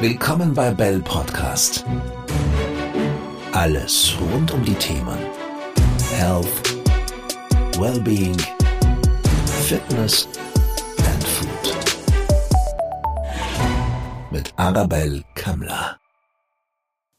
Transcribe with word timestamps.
Willkommen 0.00 0.54
bei 0.54 0.70
Bell 0.70 0.98
Podcast. 1.02 1.84
Alles 3.52 4.14
rund 4.18 4.50
um 4.50 4.64
die 4.64 4.74
Themen 4.76 5.18
Health, 6.16 6.46
Wellbeing, 7.78 8.34
Fitness 9.68 10.26
and 11.04 11.22
Food. 11.22 11.76
Mit 14.30 14.50
Arabelle 14.56 15.22
Kammler. 15.34 16.00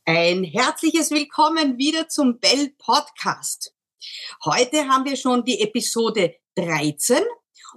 Ein 0.05 0.43
herzliches 0.43 1.11
Willkommen 1.11 1.77
wieder 1.77 2.09
zum 2.09 2.39
Bell 2.39 2.73
Podcast. 2.79 3.75
Heute 4.43 4.87
haben 4.87 5.05
wir 5.05 5.17
schon 5.17 5.45
die 5.45 5.61
Episode 5.61 6.33
13 6.55 7.19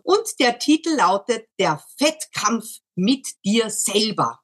und 0.03 0.41
der 0.41 0.59
Titel 0.59 0.97
lautet 0.97 1.47
Der 1.59 1.85
Fettkampf 1.99 2.79
mit 2.95 3.29
dir 3.45 3.69
selber. 3.69 4.41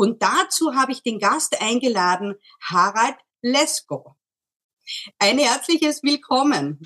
Und 0.00 0.22
dazu 0.22 0.74
habe 0.74 0.92
ich 0.92 1.02
den 1.02 1.18
Gast 1.18 1.60
eingeladen, 1.60 2.34
Harald 2.62 3.16
Lesko. 3.42 4.16
Ein 5.18 5.38
herzliches 5.38 6.02
Willkommen. 6.02 6.80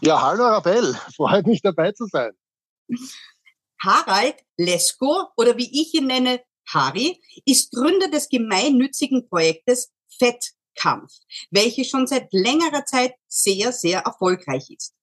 Ja, 0.00 0.22
hallo 0.22 0.44
Arabelle, 0.44 0.98
freut 1.14 1.46
mich 1.46 1.60
dabei 1.60 1.92
zu 1.92 2.06
sein. 2.06 2.32
Harald 3.84 4.36
Lesko 4.56 5.26
oder 5.36 5.58
wie 5.58 5.82
ich 5.82 5.92
ihn 5.92 6.06
nenne, 6.06 6.42
Harry, 6.68 7.20
ist 7.44 7.70
Gründer 7.70 8.08
des 8.08 8.30
gemeinnützigen 8.30 9.28
Projektes 9.28 9.92
Fettkampf, 10.18 11.12
welches 11.50 11.90
schon 11.90 12.06
seit 12.06 12.32
längerer 12.32 12.86
Zeit 12.86 13.14
sehr, 13.28 13.72
sehr 13.72 14.00
erfolgreich 14.06 14.70
ist. 14.70 14.94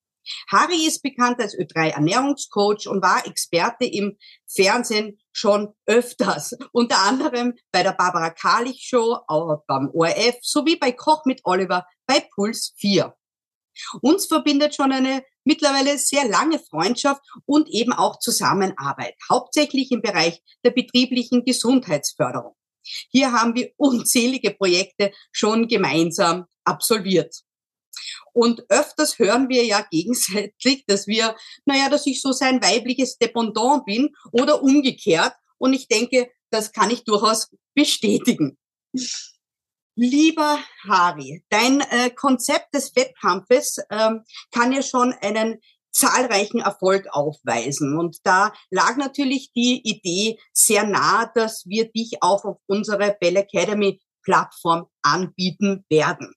Harry 0.50 0.86
ist 0.86 1.02
bekannt 1.02 1.40
als 1.40 1.58
Ö3 1.58 1.90
Ernährungscoach 1.90 2.88
und 2.88 3.02
war 3.02 3.26
Experte 3.26 3.86
im 3.86 4.18
Fernsehen 4.48 5.20
schon 5.32 5.74
öfters, 5.86 6.56
unter 6.72 7.00
anderem 7.00 7.54
bei 7.72 7.84
der 7.84 7.94
Barbara 7.94 8.30
Karlich 8.30 8.86
Show, 8.88 9.18
auch 9.28 9.64
beim 9.68 9.90
ORF 9.94 10.38
sowie 10.42 10.76
bei 10.76 10.92
Koch 10.92 11.26
mit 11.26 11.42
Oliver 11.44 11.86
bei 12.06 12.28
Puls 12.36 12.74
4. 12.78 13.16
Uns 14.02 14.26
verbindet 14.26 14.76
schon 14.76 14.92
eine 14.92 15.24
mittlerweile 15.46 15.98
sehr 15.98 16.28
lange 16.28 16.60
Freundschaft 16.60 17.22
und 17.46 17.70
eben 17.70 17.94
auch 17.94 18.20
Zusammenarbeit, 18.20 19.16
hauptsächlich 19.30 19.92
im 19.92 20.02
Bereich 20.02 20.42
der 20.64 20.72
betrieblichen 20.72 21.46
Gesundheitsförderung. 21.46 22.56
Hier 23.10 23.32
haben 23.32 23.56
wir 23.56 23.72
unzählige 23.78 24.52
Projekte 24.52 25.12
schon 25.32 25.68
gemeinsam 25.68 26.46
absolviert. 26.64 27.44
Und 28.34 28.64
öfters 28.70 29.20
hören 29.20 29.50
wir 29.50 29.66
ja 29.66 29.86
gegenseitig, 29.92 30.86
dass 30.88 31.08
wir, 31.08 31.36
naja, 31.66 31.90
dass 31.90 32.06
ich 32.06 32.22
so 32.22 32.32
sein 32.32 32.62
weibliches 32.62 33.18
Dependant 33.18 33.86
bin 33.86 34.10
oder 34.32 34.62
umgekehrt. 34.64 35.34
Und 35.58 35.74
ich 35.74 35.88
denke, 35.88 36.30
das 36.52 36.72
kann 36.72 36.90
ich 36.90 37.04
durchaus 37.04 37.50
bestätigen. 37.76 38.58
Lieber 39.96 40.60
Harry, 40.88 41.44
dein 41.50 41.82
äh, 41.82 42.10
Konzept 42.10 42.74
des 42.74 42.96
Wettkampfes 42.96 43.80
ähm, 43.90 44.24
kann 44.52 44.72
ja 44.72 44.82
schon 44.82 45.14
einen 45.22 45.60
zahlreichen 45.92 46.62
Erfolg 46.62 47.08
aufweisen. 47.12 47.98
Und 47.98 48.18
da 48.24 48.54
lag 48.70 48.96
natürlich 48.96 49.52
die 49.54 49.82
Idee 49.84 50.40
sehr 50.54 50.86
nah, 50.86 51.26
dass 51.36 51.66
wir 51.66 51.92
dich 51.92 52.22
auch 52.22 52.46
auf 52.46 52.58
unsere 52.68 53.18
Bell 53.20 53.36
Academy 53.36 54.00
Plattform 54.24 54.88
anbieten 55.02 55.86
werden. 55.90 56.34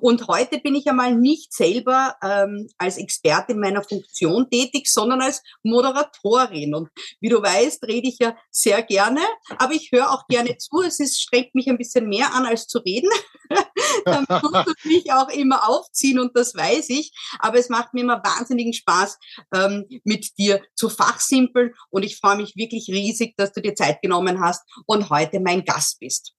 Und 0.00 0.26
heute 0.28 0.58
bin 0.58 0.74
ich 0.74 0.88
einmal 0.88 1.14
nicht 1.14 1.52
selber 1.52 2.16
ähm, 2.22 2.68
als 2.78 2.98
Expertin 2.98 3.60
meiner 3.60 3.82
Funktion 3.82 4.48
tätig, 4.50 4.88
sondern 4.90 5.22
als 5.22 5.42
Moderatorin. 5.62 6.74
Und 6.74 6.88
wie 7.20 7.28
du 7.28 7.42
weißt, 7.42 7.84
rede 7.84 8.08
ich 8.08 8.18
ja 8.18 8.36
sehr 8.50 8.82
gerne, 8.82 9.20
aber 9.58 9.72
ich 9.72 9.90
höre 9.92 10.10
auch 10.10 10.26
gerne 10.28 10.56
zu. 10.58 10.82
Es 10.82 11.00
ist, 11.00 11.20
strengt 11.20 11.54
mich 11.54 11.68
ein 11.68 11.78
bisschen 11.78 12.08
mehr 12.08 12.34
an, 12.34 12.46
als 12.46 12.66
zu 12.66 12.78
reden. 12.78 13.10
Dann 14.04 14.26
muss 14.28 14.74
ich 14.78 14.84
mich 14.84 15.12
auch 15.12 15.28
immer 15.28 15.68
aufziehen 15.68 16.18
und 16.18 16.36
das 16.36 16.54
weiß 16.54 16.90
ich. 16.90 17.12
Aber 17.38 17.58
es 17.58 17.68
macht 17.68 17.94
mir 17.94 18.00
immer 18.00 18.22
wahnsinnigen 18.22 18.72
Spaß, 18.72 19.18
ähm, 19.54 19.86
mit 20.04 20.36
dir 20.38 20.62
zu 20.74 20.88
fachsimpeln. 20.88 21.74
Und 21.90 22.04
ich 22.04 22.18
freue 22.18 22.36
mich 22.36 22.56
wirklich 22.56 22.88
riesig, 22.88 23.36
dass 23.36 23.52
du 23.52 23.60
dir 23.60 23.74
Zeit 23.74 24.02
genommen 24.02 24.40
hast 24.40 24.62
und 24.86 25.10
heute 25.10 25.40
mein 25.40 25.64
Gast 25.64 26.00
bist. 26.00 26.32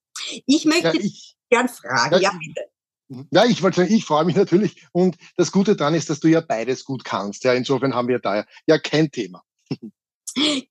Ich 0.46 0.66
möchte 0.66 0.88
ja, 0.88 0.94
ich, 0.94 1.36
gern 1.50 1.70
fragen, 1.70 2.16
ja, 2.16 2.20
ja 2.20 2.32
bitte. 2.32 2.70
Ja, 3.32 3.46
ich 3.46 3.64
wollte 3.64 3.78
sagen, 3.78 3.94
ich 3.94 4.06
freue 4.06 4.26
mich 4.26 4.36
natürlich. 4.36 4.86
Und 4.92 5.18
das 5.38 5.52
Gute 5.52 5.76
daran 5.76 5.96
ist, 5.96 6.10
dass 6.10 6.20
du 6.20 6.28
ja 6.28 6.42
beides 6.42 6.84
gut 6.84 7.06
kannst. 7.06 7.44
Ja, 7.44 7.54
insofern 7.54 7.94
haben 7.94 8.08
wir 8.08 8.20
da 8.20 8.46
ja 8.66 8.78
kein 8.78 9.12
Thema. 9.12 9.44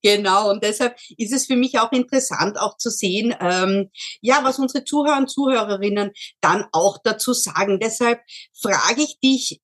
Genau, 0.03 0.51
und 0.51 0.63
deshalb 0.63 0.97
ist 1.17 1.33
es 1.33 1.47
für 1.47 1.57
mich 1.57 1.79
auch 1.81 1.91
interessant, 1.91 2.57
auch 2.57 2.77
zu 2.77 2.89
sehen, 2.89 3.35
ähm, 3.41 3.91
ja, 4.21 4.45
was 4.45 4.61
unsere 4.61 4.85
Zuhörer 4.85 5.19
und 5.19 5.29
Zuhörerinnen 5.29 6.13
dann 6.41 6.67
auch 6.71 6.99
dazu 7.03 7.33
sagen. 7.33 7.81
Deshalb 7.81 8.21
frage 8.61 9.03
ich 9.03 9.19
dich 9.19 9.61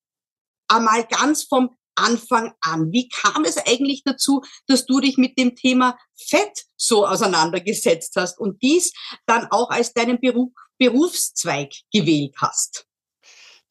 einmal 0.67 1.05
ganz 1.05 1.43
vom 1.43 1.69
Anfang 1.95 2.53
an. 2.61 2.91
Wie 2.91 3.07
kam 3.07 3.45
es 3.45 3.57
eigentlich 3.57 4.03
dazu, 4.03 4.41
dass 4.67 4.85
du 4.85 4.99
dich 4.99 5.17
mit 5.17 5.37
dem 5.37 5.55
Thema 5.55 5.97
Fett 6.15 6.63
so 6.75 7.05
auseinandergesetzt 7.07 8.13
hast 8.15 8.39
und 8.39 8.61
dies 8.61 8.91
dann 9.25 9.47
auch 9.51 9.69
als 9.69 9.93
deinen 9.93 10.19
Beruf, 10.19 10.51
Berufszweig 10.77 11.71
gewählt 11.91 12.35
hast? 12.37 12.85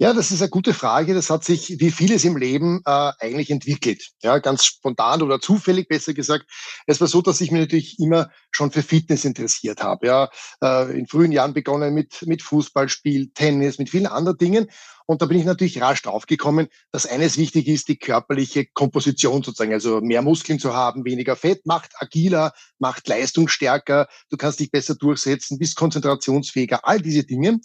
Ja, 0.03 0.13
das 0.13 0.33
ist 0.33 0.43
eine 0.43 0.51
gute 0.51 0.75
Frage. 0.75 1.15
Das 1.15 1.31
hat 1.31 1.45
sich 1.45 1.79
wie 1.79 1.93
vieles 1.93 2.25
im 2.25 2.37
Leben 2.37 2.81
äh, 2.85 3.13
eigentlich 3.21 3.51
entwickelt. 3.51 4.11
Ja, 4.21 4.39
ganz 4.39 4.65
spontan 4.65 5.23
oder 5.23 5.41
zufällig, 5.41 5.87
besser 5.87 6.13
gesagt. 6.13 6.47
Es 6.89 7.01
war 7.01 7.07
so, 7.07 7.23
dass 7.23 7.41
ich 7.41 7.53
mich 7.53 7.61
natürlich 7.61 7.99
immer 8.01 8.29
schon 8.51 8.73
für 8.73 8.83
Fitness 8.83 9.25
interessiert 9.25 9.81
habe. 9.81 10.09
Ja, 10.09 10.31
äh, 10.61 10.99
in 10.99 11.07
frühen 11.07 11.31
Jahren 11.31 11.55
begonnen 11.55 11.95
mit 11.95 12.23
mit 12.27 12.43
Fußballspiel, 12.43 13.31
Tennis, 13.33 13.79
mit 13.79 13.91
vielen 13.91 14.07
anderen 14.07 14.39
Dingen. 14.39 14.69
Und 15.07 15.23
da 15.23 15.27
bin 15.27 15.39
ich 15.39 15.45
natürlich 15.45 15.81
rasch 15.81 16.03
draufgekommen, 16.03 16.69
dass 16.91 17.07
eines 17.07 17.39
wichtig 17.39 17.69
ist, 17.69 17.89
die 17.89 17.97
körperliche 17.97 18.67
Komposition 18.67 19.43
sozusagen. 19.43 19.73
Also 19.73 20.01
mehr 20.01 20.23
Muskeln 20.23 20.59
zu 20.59 20.75
haben, 20.75 21.05
weniger 21.05 21.37
Fett, 21.37 21.67
macht 21.67 21.93
agiler, 21.97 22.53
macht 22.79 23.09
leistungsstärker, 23.09 24.09
du 24.31 24.37
kannst 24.37 24.61
dich 24.61 24.71
besser 24.71 24.95
durchsetzen, 24.95 25.59
bist 25.59 25.77
konzentrationsfähiger, 25.77 26.87
all 26.87 27.01
diese 27.01 27.25
Dinge. 27.25 27.61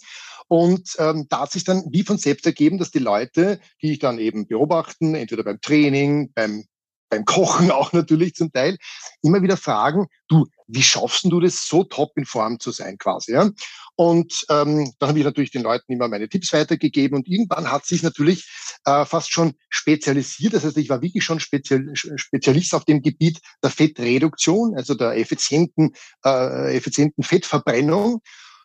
Und 0.48 0.96
ähm, 0.98 1.26
da 1.28 1.42
hat 1.42 1.52
sich 1.52 1.64
dann 1.64 1.84
wie 1.90 2.02
von 2.02 2.16
selbst 2.16 2.46
ergeben, 2.46 2.78
dass 2.78 2.90
die 2.90 2.98
Leute, 2.98 3.60
die 3.82 3.92
ich 3.92 3.98
dann 3.98 4.18
eben 4.18 4.46
beobachten, 4.46 5.14
entweder 5.14 5.44
beim 5.44 5.60
Training, 5.60 6.32
beim 6.34 6.64
beim 7.08 7.24
Kochen 7.24 7.70
auch 7.70 7.92
natürlich 7.92 8.34
zum 8.34 8.52
Teil, 8.52 8.76
immer 9.22 9.42
wieder 9.42 9.56
fragen, 9.56 10.06
du, 10.28 10.46
wie 10.66 10.82
schaffst 10.82 11.24
du 11.24 11.40
das, 11.40 11.66
so 11.66 11.84
top 11.84 12.12
in 12.16 12.26
Form 12.26 12.60
zu 12.60 12.70
sein 12.70 12.98
quasi? 12.98 13.32
Ja? 13.32 13.50
Und 13.96 14.44
ähm, 14.50 14.92
dann 14.98 15.08
habe 15.08 15.18
ich 15.18 15.24
natürlich 15.24 15.50
den 15.50 15.62
Leuten 15.62 15.92
immer 15.92 16.08
meine 16.08 16.28
Tipps 16.28 16.52
weitergegeben 16.52 17.16
und 17.16 17.28
irgendwann 17.28 17.70
hat 17.70 17.86
sich 17.86 18.02
natürlich 18.02 18.48
äh, 18.84 19.04
fast 19.04 19.32
schon 19.32 19.54
spezialisiert. 19.70 20.54
Das 20.54 20.64
heißt, 20.64 20.76
ich 20.76 20.88
war 20.88 21.02
wirklich 21.02 21.24
schon 21.24 21.40
Spezial 21.40 21.90
Spezialist 21.94 22.74
auf 22.74 22.84
dem 22.84 23.02
Gebiet 23.02 23.40
der 23.62 23.70
Fettreduktion, 23.70 24.76
also 24.76 24.94
der 24.94 25.16
effizienten, 25.16 25.94
äh, 26.24 26.76
effizienten 26.76 27.24
Fettverbrennung. 27.24 28.20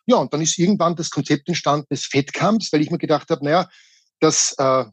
Ja, 0.06 0.16
und 0.16 0.32
dann 0.34 0.42
ist 0.42 0.58
irgendwann 0.58 0.96
das 0.96 1.10
Konzept 1.10 1.48
entstanden 1.48 1.86
des 1.90 2.04
Fettkampfs, 2.06 2.72
weil 2.72 2.82
ich 2.82 2.90
mir 2.90 2.98
gedacht 2.98 3.30
habe, 3.30 3.44
naja, 3.44 3.68
das, 4.20 4.54
äh, 4.58 4.84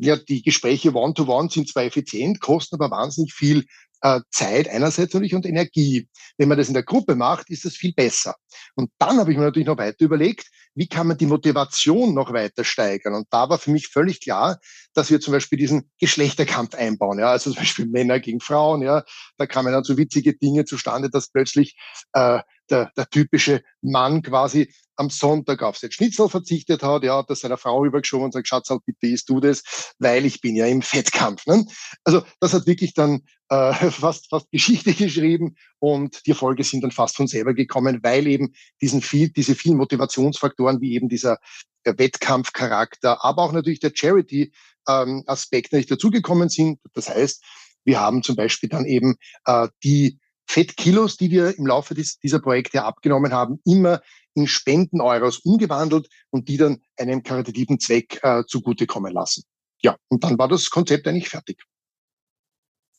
ja, 0.00 0.16
die 0.16 0.42
Gespräche 0.42 0.94
One-to-One 0.94 1.48
-one 1.48 1.52
sind 1.52 1.68
zwar 1.68 1.84
effizient, 1.84 2.40
kosten 2.40 2.76
aber 2.76 2.90
wahnsinnig 2.90 3.32
viel 3.32 3.64
äh, 4.02 4.20
Zeit 4.30 4.68
einerseits 4.68 5.12
natürlich 5.12 5.34
und 5.34 5.46
Energie. 5.46 6.08
Wenn 6.38 6.48
man 6.48 6.58
das 6.58 6.68
in 6.68 6.74
der 6.74 6.82
Gruppe 6.82 7.16
macht, 7.16 7.50
ist 7.50 7.64
das 7.64 7.74
viel 7.74 7.92
besser. 7.92 8.34
Und 8.74 8.90
dann 8.98 9.18
habe 9.18 9.30
ich 9.32 9.38
mir 9.38 9.44
natürlich 9.44 9.66
noch 9.66 9.78
weiter 9.78 10.04
überlegt, 10.04 10.48
wie 10.74 10.86
kann 10.86 11.08
man 11.08 11.18
die 11.18 11.26
Motivation 11.26 12.14
noch 12.14 12.32
weiter 12.32 12.64
steigern? 12.64 13.14
Und 13.14 13.26
da 13.30 13.50
war 13.50 13.58
für 13.58 13.70
mich 13.70 13.88
völlig 13.88 14.20
klar, 14.20 14.58
dass 14.94 15.10
wir 15.10 15.20
zum 15.20 15.32
Beispiel 15.32 15.58
diesen 15.58 15.90
Geschlechterkampf 15.98 16.74
einbauen. 16.74 17.18
Ja, 17.18 17.30
also 17.30 17.50
zum 17.50 17.60
Beispiel 17.60 17.86
Männer 17.86 18.20
gegen 18.20 18.40
Frauen. 18.40 18.82
Ja, 18.82 19.04
da 19.36 19.46
kamen 19.46 19.72
dann 19.72 19.84
so 19.84 19.98
witzige 19.98 20.34
Dinge 20.34 20.64
zustande, 20.64 21.10
dass 21.10 21.30
plötzlich 21.30 21.76
äh, 22.12 22.40
der, 22.70 22.90
der 22.96 23.08
typische 23.08 23.62
Mann 23.82 24.22
quasi 24.22 24.72
am 24.96 25.08
Sonntag 25.08 25.62
auf 25.62 25.78
sein 25.78 25.90
Schnitzel 25.90 26.28
verzichtet 26.28 26.82
hat, 26.82 27.04
ja, 27.04 27.16
hat 27.16 27.30
das 27.30 27.40
seiner 27.40 27.56
Frau 27.56 27.84
übergeschoben 27.84 28.26
und 28.26 28.32
sagt, 28.32 28.48
Schatz, 28.48 28.68
halt 28.68 28.84
bitte 28.84 29.06
isst 29.06 29.30
du 29.30 29.40
das, 29.40 29.94
weil 29.98 30.26
ich 30.26 30.40
bin 30.40 30.54
ja 30.54 30.66
im 30.66 30.82
Fettkampf. 30.82 31.46
Ne? 31.46 31.64
Also 32.04 32.22
das 32.38 32.52
hat 32.52 32.66
wirklich 32.66 32.92
dann 32.92 33.22
äh, 33.48 33.72
fast, 33.90 34.28
fast 34.28 34.50
Geschichte 34.50 34.92
geschrieben 34.92 35.56
und 35.78 36.26
die 36.26 36.30
Erfolge 36.30 36.64
sind 36.64 36.82
dann 36.82 36.90
fast 36.90 37.16
von 37.16 37.26
selber 37.26 37.54
gekommen, 37.54 38.00
weil 38.02 38.26
eben 38.26 38.52
diesen 38.82 39.00
viel, 39.00 39.30
diese 39.30 39.54
vielen 39.54 39.78
Motivationsfaktoren 39.78 40.80
wie 40.80 40.94
eben 40.94 41.08
dieser 41.08 41.38
Wettkampfcharakter, 41.84 43.24
aber 43.24 43.42
auch 43.42 43.52
natürlich 43.52 43.80
der 43.80 43.92
Charity-Aspekt 43.94 45.72
ähm, 45.72 45.78
nicht 45.78 45.90
dazugekommen 45.90 46.50
sind. 46.50 46.78
Das 46.92 47.08
heißt, 47.08 47.42
wir 47.84 48.00
haben 48.00 48.22
zum 48.22 48.36
Beispiel 48.36 48.68
dann 48.68 48.84
eben 48.84 49.16
äh, 49.46 49.68
die 49.82 50.18
Fettkilos, 50.50 51.16
die 51.16 51.30
wir 51.30 51.56
im 51.56 51.66
Laufe 51.66 51.94
des, 51.94 52.18
dieser 52.18 52.40
Projekte 52.40 52.82
abgenommen 52.82 53.32
haben, 53.32 53.60
immer 53.64 54.02
in 54.34 54.48
Spenden-Euros 54.48 55.38
umgewandelt 55.38 56.08
und 56.30 56.48
die 56.48 56.56
dann 56.56 56.82
einem 56.96 57.22
karitativen 57.22 57.78
Zweck 57.78 58.18
äh, 58.24 58.42
zugutekommen 58.48 59.12
lassen. 59.12 59.44
Ja, 59.80 59.96
und 60.08 60.24
dann 60.24 60.38
war 60.38 60.48
das 60.48 60.68
Konzept 60.68 61.06
eigentlich 61.06 61.28
fertig. 61.28 61.62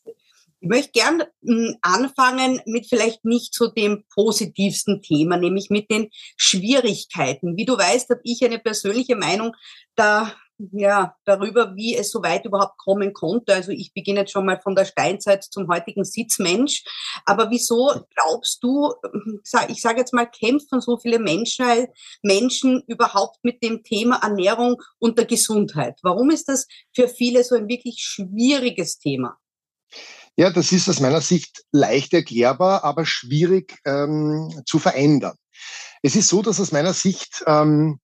Ich 0.06 0.69
möchte 0.69 0.92
gern 0.94 1.24
hm, 1.44 1.75
anfangen 1.81 2.62
mit 2.68 2.88
vielleicht 2.88 3.25
nicht 3.25 3.53
so 3.53 3.68
dem 3.68 4.06
positivsten 4.13 5.01
Thema, 5.01 5.36
nämlich 5.36 5.69
mit 5.69 5.92
den 5.92 6.07
Schwierigkeiten. 6.38 7.57
Wie 7.57 7.65
du 7.65 7.77
weißt, 7.77 8.12
habe 8.12 8.21
ich 8.24 8.45
eine 8.45 8.59
persönliche 8.59 9.18
Meinung 9.18 9.53
da 9.95 10.33
ja, 10.72 11.16
darüber, 11.25 11.75
wie 11.75 11.96
es 11.96 12.12
so 12.12 12.22
weit 12.24 12.46
überhaupt 12.46 12.78
kommen 12.78 13.13
konnte. 13.13 13.54
Also 13.54 13.72
ich 13.72 13.94
beginne 13.94 14.22
jetzt 14.22 14.31
schon 14.31 14.46
mal 14.46 14.60
von 14.60 14.75
der 14.75 14.86
Steinzeit 14.86 15.44
zum 15.44 15.68
heutigen 15.68 16.04
Sitzmensch. 16.04 16.84
Aber 17.25 17.50
wieso 17.50 18.06
glaubst 18.16 18.63
du, 18.63 18.94
ich 19.68 19.81
sage 19.81 20.00
jetzt 20.00 20.13
mal, 20.13 20.25
kämpfen 20.25 20.81
so 20.81 20.98
viele 20.98 21.19
Menschen, 21.19 21.88
Menschen 22.22 22.84
überhaupt 22.88 23.44
mit 23.44 23.63
dem 23.63 23.84
Thema 23.84 24.18
Ernährung 24.22 24.81
und 25.00 25.18
der 25.18 25.25
Gesundheit? 25.25 26.00
Warum 26.04 26.30
ist 26.30 26.48
das 26.48 26.68
für 26.96 27.08
viele 27.08 27.44
so 27.44 27.56
ein 27.56 27.68
wirklich 27.68 28.00
schwieriges 28.00 29.00
Thema? 29.00 29.38
Ja, 30.38 30.50
das 30.50 30.72
ist 30.72 30.88
aus 30.88 31.00
meiner 31.00 31.22
Sicht 31.22 31.63
leicht 31.72 32.13
erklärbar, 32.13 32.84
aber 32.84 33.06
schwierig 33.06 33.78
ähm, 33.86 34.62
zu 34.66 34.80
verändern. 34.80 35.36
Es 36.02 36.16
ist 36.16 36.30
so, 36.30 36.42
dass 36.42 36.60
aus 36.60 36.72
meiner 36.72 36.94
Sicht 36.94 37.44
ähm, 37.46 38.00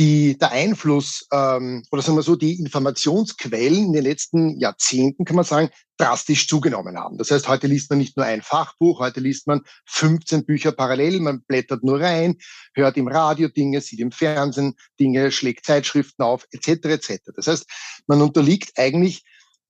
die, 0.00 0.36
der 0.38 0.50
Einfluss 0.50 1.26
ähm, 1.32 1.84
oder 1.92 2.02
sagen 2.02 2.18
wir 2.18 2.22
so, 2.22 2.34
die 2.34 2.58
Informationsquellen 2.58 3.86
in 3.86 3.92
den 3.92 4.02
letzten 4.02 4.58
Jahrzehnten, 4.58 5.24
kann 5.24 5.36
man 5.36 5.44
sagen, 5.44 5.70
drastisch 5.96 6.48
zugenommen 6.48 6.98
haben. 6.98 7.16
Das 7.16 7.30
heißt, 7.30 7.46
heute 7.46 7.68
liest 7.68 7.90
man 7.90 8.00
nicht 8.00 8.16
nur 8.16 8.26
ein 8.26 8.42
Fachbuch, 8.42 8.98
heute 8.98 9.20
liest 9.20 9.46
man 9.46 9.60
15 9.86 10.44
Bücher 10.46 10.72
parallel, 10.72 11.20
man 11.20 11.42
blättert 11.42 11.84
nur 11.84 12.00
rein, 12.00 12.36
hört 12.74 12.96
im 12.96 13.06
Radio 13.06 13.48
Dinge, 13.48 13.80
sieht 13.80 14.00
im 14.00 14.10
Fernsehen 14.10 14.74
Dinge, 14.98 15.30
schlägt 15.30 15.64
Zeitschriften 15.64 16.24
auf, 16.24 16.44
etc. 16.50 16.86
etc. 16.86 17.18
Das 17.36 17.46
heißt, 17.46 17.66
man 18.08 18.20
unterliegt 18.20 18.72
eigentlich 18.76 19.24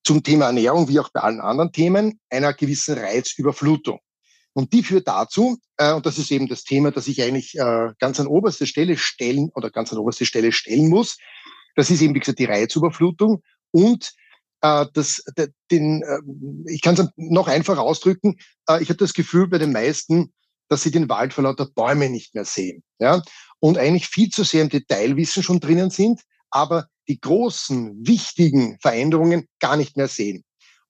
zum 0.05 0.23
Thema 0.23 0.47
Ernährung 0.47 0.88
wie 0.88 1.00
auch 1.00 1.11
bei 1.11 1.21
allen 1.21 1.41
anderen 1.41 1.73
Themen 1.73 2.21
einer 2.31 2.55
gewissen 2.55 2.97
Reizüberflutung. 2.97 4.00
Und 4.54 4.72
die 4.72 4.82
führt 4.82 5.08
dazu, 5.08 5.58
äh, 5.76 5.92
und 5.92 6.06
das 6.06 6.18
ist 6.18 6.30
eben 6.30 6.48
das 6.48 6.64
Thema, 6.64 6.92
das 6.92 7.08
ich 7.08 7.22
eigentlich 7.22 7.58
äh, 7.58 7.92
ganz 7.98 8.20
an 8.20 8.28
oberste 8.28 8.66
Stelle 8.66 8.96
stellen 8.96 9.50
oder 9.54 9.70
ganz 9.70 9.92
an 9.92 9.98
oberste 9.98 10.24
Stelle 10.24 10.52
stellen 10.52 10.88
muss. 10.88 11.18
Das 11.74 11.90
ist 11.90 12.00
eben, 12.00 12.14
wie 12.14 12.20
gesagt, 12.20 12.38
die 12.38 12.44
Reizüberflutung 12.44 13.42
und 13.72 14.12
äh, 14.60 14.86
das, 14.94 15.22
de, 15.36 15.48
den, 15.70 16.02
äh, 16.02 16.72
ich 16.72 16.80
kann 16.80 16.94
es 16.94 17.08
noch 17.16 17.48
einfacher 17.48 17.82
ausdrücken, 17.82 18.36
äh, 18.68 18.80
ich 18.80 18.88
habe 18.88 18.98
das 18.98 19.12
Gefühl 19.12 19.48
bei 19.48 19.58
den 19.58 19.72
meisten, 19.72 20.32
dass 20.68 20.82
sie 20.82 20.90
den 20.90 21.08
Wald 21.08 21.34
vor 21.34 21.44
lauter 21.44 21.66
Bäume 21.66 22.08
nicht 22.08 22.34
mehr 22.34 22.44
sehen. 22.44 22.82
Ja? 22.98 23.22
Und 23.58 23.76
eigentlich 23.76 24.06
viel 24.06 24.30
zu 24.30 24.44
sehr 24.44 24.62
im 24.62 24.70
Detailwissen 24.70 25.42
schon 25.42 25.60
drinnen 25.60 25.90
sind, 25.90 26.22
aber 26.50 26.86
die 27.08 27.20
großen, 27.20 28.06
wichtigen 28.06 28.78
Veränderungen 28.80 29.46
gar 29.60 29.76
nicht 29.76 29.96
mehr 29.96 30.08
sehen. 30.08 30.44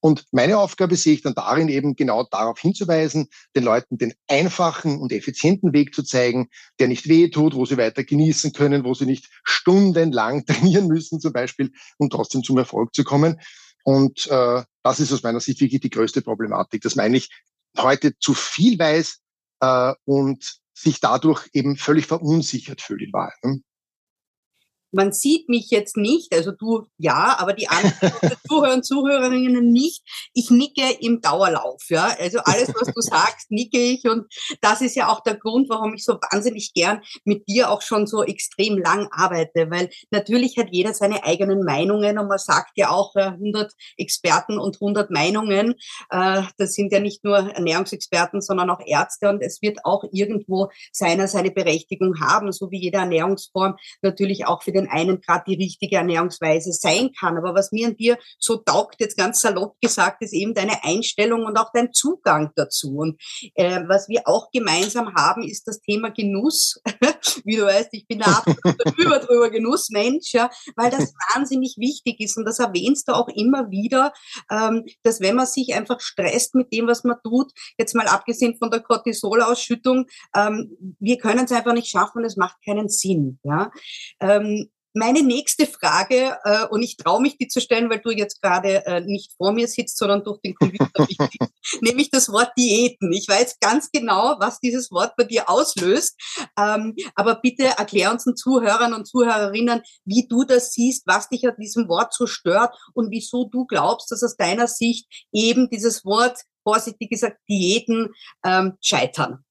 Und 0.04 0.26
meine 0.32 0.58
Aufgabe 0.58 0.96
sehe 0.96 1.14
ich 1.14 1.22
dann 1.22 1.34
darin, 1.34 1.70
eben 1.70 1.96
genau 1.96 2.24
darauf 2.24 2.58
hinzuweisen, 2.58 3.30
den 3.56 3.64
Leuten 3.64 3.96
den 3.96 4.12
einfachen 4.28 5.00
und 5.00 5.12
effizienten 5.12 5.72
Weg 5.72 5.94
zu 5.94 6.02
zeigen, 6.02 6.50
der 6.78 6.88
nicht 6.88 7.08
weh 7.08 7.30
tut, 7.30 7.54
wo 7.54 7.64
sie 7.64 7.78
weiter 7.78 8.04
genießen 8.04 8.52
können, 8.52 8.84
wo 8.84 8.92
sie 8.92 9.06
nicht 9.06 9.30
stundenlang 9.44 10.44
trainieren 10.46 10.88
müssen 10.88 11.20
zum 11.20 11.32
Beispiel, 11.32 11.72
um 11.96 12.10
trotzdem 12.10 12.42
zum 12.42 12.58
Erfolg 12.58 12.94
zu 12.94 13.02
kommen. 13.02 13.40
Und 13.82 14.26
äh, 14.26 14.62
das 14.82 15.00
ist 15.00 15.10
aus 15.10 15.22
meiner 15.22 15.40
Sicht 15.40 15.62
wirklich 15.62 15.80
die 15.80 15.88
größte 15.88 16.20
Problematik, 16.20 16.82
dass 16.82 16.96
man 16.96 17.06
eigentlich 17.06 17.30
heute 17.78 18.12
zu 18.18 18.34
viel 18.34 18.78
weiß 18.78 19.20
äh, 19.60 19.94
und 20.04 20.58
sich 20.74 21.00
dadurch 21.00 21.48
eben 21.54 21.78
völlig 21.78 22.04
verunsichert 22.04 22.82
fühlt 22.82 23.00
in 23.00 23.12
Wahrheit. 23.14 23.42
Ne? 23.42 23.62
Man 24.94 25.12
sieht 25.12 25.48
mich 25.48 25.70
jetzt 25.70 25.96
nicht, 25.96 26.34
also 26.34 26.52
du 26.52 26.86
ja, 26.98 27.36
aber 27.38 27.52
die 27.52 27.68
anderen 27.68 27.94
Zuhörer 28.48 28.74
und 28.74 28.84
Zuhörerinnen 28.84 29.72
nicht. 29.72 30.02
Ich 30.32 30.50
nicke 30.50 30.82
im 31.00 31.20
Dauerlauf, 31.20 31.82
ja. 31.88 32.14
Also 32.18 32.38
alles, 32.44 32.72
was 32.78 32.92
du 32.92 33.00
sagst, 33.00 33.50
nicke 33.50 33.78
ich 33.78 34.04
und 34.04 34.26
das 34.60 34.80
ist 34.80 34.94
ja 34.94 35.08
auch 35.08 35.20
der 35.20 35.36
Grund, 35.36 35.68
warum 35.68 35.94
ich 35.94 36.04
so 36.04 36.14
wahnsinnig 36.14 36.72
gern 36.74 37.02
mit 37.24 37.48
dir 37.48 37.70
auch 37.70 37.82
schon 37.82 38.06
so 38.06 38.22
extrem 38.22 38.78
lang 38.78 39.08
arbeite, 39.10 39.70
weil 39.70 39.90
natürlich 40.10 40.56
hat 40.58 40.68
jeder 40.70 40.94
seine 40.94 41.24
eigenen 41.24 41.64
Meinungen 41.64 42.18
und 42.18 42.28
man 42.28 42.38
sagt 42.38 42.72
ja 42.76 42.90
auch 42.90 43.14
100 43.14 43.70
äh, 43.70 44.02
Experten 44.02 44.58
und 44.58 44.76
100 44.76 45.10
Meinungen. 45.10 45.74
Äh, 46.10 46.42
das 46.58 46.74
sind 46.74 46.92
ja 46.92 47.00
nicht 47.00 47.24
nur 47.24 47.38
Ernährungsexperten, 47.38 48.40
sondern 48.40 48.70
auch 48.70 48.80
Ärzte 48.84 49.28
und 49.28 49.42
es 49.42 49.62
wird 49.62 49.84
auch 49.84 50.04
irgendwo 50.12 50.70
seiner 50.92 51.28
seine 51.28 51.50
Berechtigung 51.50 52.20
haben, 52.20 52.52
so 52.52 52.70
wie 52.70 52.80
jede 52.80 52.98
Ernährungsform 52.98 53.76
natürlich 54.02 54.46
auch 54.46 54.62
für 54.62 54.72
den 54.72 54.83
den 54.84 54.90
einen 54.90 55.20
gerade 55.20 55.44
die 55.46 55.56
richtige 55.56 55.96
Ernährungsweise 55.96 56.72
sein 56.72 57.10
kann. 57.18 57.36
Aber 57.36 57.54
was 57.54 57.72
mir 57.72 57.88
an 57.88 57.96
dir 57.96 58.18
so 58.38 58.56
taugt, 58.56 58.96
jetzt 59.00 59.16
ganz 59.16 59.40
salopp 59.40 59.76
gesagt, 59.80 60.22
ist 60.22 60.32
eben 60.32 60.54
deine 60.54 60.84
Einstellung 60.84 61.44
und 61.44 61.56
auch 61.56 61.70
dein 61.72 61.92
Zugang 61.92 62.50
dazu. 62.56 62.96
Und 62.96 63.20
äh, 63.54 63.80
was 63.86 64.08
wir 64.08 64.22
auch 64.26 64.50
gemeinsam 64.52 65.14
haben, 65.14 65.42
ist 65.42 65.66
das 65.66 65.80
Thema 65.80 66.10
Genuss. 66.10 66.80
Wie 67.44 67.56
du 67.56 67.64
weißt, 67.64 67.88
ich 67.92 68.06
bin 68.06 68.20
da 68.20 68.42
drüber 68.96 69.18
drüber 69.18 69.50
Genussmensch, 69.50 70.32
ja, 70.32 70.50
weil 70.76 70.90
das 70.90 71.12
wahnsinnig 71.34 71.76
wichtig 71.78 72.20
ist. 72.20 72.36
Und 72.36 72.44
das 72.44 72.58
erwähnst 72.58 73.08
du 73.08 73.12
auch 73.12 73.28
immer 73.28 73.70
wieder, 73.70 74.12
ähm, 74.50 74.84
dass 75.02 75.20
wenn 75.20 75.36
man 75.36 75.46
sich 75.46 75.74
einfach 75.74 76.00
stresst 76.00 76.54
mit 76.54 76.72
dem, 76.72 76.86
was 76.86 77.04
man 77.04 77.16
tut, 77.22 77.52
jetzt 77.78 77.94
mal 77.94 78.06
abgesehen 78.06 78.56
von 78.58 78.70
der 78.70 78.80
Cortisolausschüttung, 78.80 80.06
ähm, 80.36 80.76
wir 81.00 81.18
können 81.18 81.44
es 81.44 81.52
einfach 81.52 81.74
nicht 81.74 81.88
schaffen, 81.88 82.24
es 82.24 82.36
macht 82.36 82.56
keinen 82.64 82.88
Sinn. 82.88 83.38
Ja. 83.42 83.70
Ähm, 84.20 84.70
meine 84.94 85.22
nächste 85.22 85.66
Frage, 85.66 86.38
äh, 86.44 86.66
und 86.66 86.82
ich 86.82 86.96
traue 86.96 87.20
mich 87.20 87.36
die 87.36 87.48
zu 87.48 87.60
stellen, 87.60 87.90
weil 87.90 87.98
du 87.98 88.10
jetzt 88.10 88.40
gerade 88.40 88.86
äh, 88.86 89.00
nicht 89.00 89.32
vor 89.36 89.52
mir 89.52 89.66
sitzt, 89.66 89.98
sondern 89.98 90.22
durch 90.22 90.40
den 90.40 90.54
Computer, 90.54 91.06
nämlich 91.80 92.10
das 92.10 92.30
Wort 92.30 92.52
Diäten. 92.56 93.12
Ich 93.12 93.28
weiß 93.28 93.58
ganz 93.60 93.90
genau, 93.90 94.36
was 94.38 94.60
dieses 94.60 94.90
Wort 94.92 95.16
bei 95.16 95.24
dir 95.24 95.50
auslöst, 95.50 96.16
ähm, 96.58 96.94
aber 97.16 97.34
bitte 97.34 97.64
erklär 97.64 98.12
uns 98.12 98.24
den 98.24 98.36
Zuhörern 98.36 98.94
und 98.94 99.06
Zuhörerinnen, 99.06 99.82
wie 100.04 100.28
du 100.28 100.44
das 100.44 100.72
siehst, 100.72 101.06
was 101.06 101.28
dich 101.28 101.46
an 101.46 101.56
diesem 101.60 101.88
Wort 101.88 102.14
so 102.14 102.26
stört 102.26 102.76
und 102.94 103.10
wieso 103.10 103.48
du 103.50 103.66
glaubst, 103.66 104.12
dass 104.12 104.22
aus 104.22 104.36
deiner 104.36 104.68
Sicht 104.68 105.06
eben 105.32 105.68
dieses 105.68 106.04
Wort, 106.04 106.38
vorsichtig 106.62 107.10
gesagt, 107.10 107.38
Diäten 107.48 108.10
ähm, 108.44 108.78
scheitern. 108.80 109.44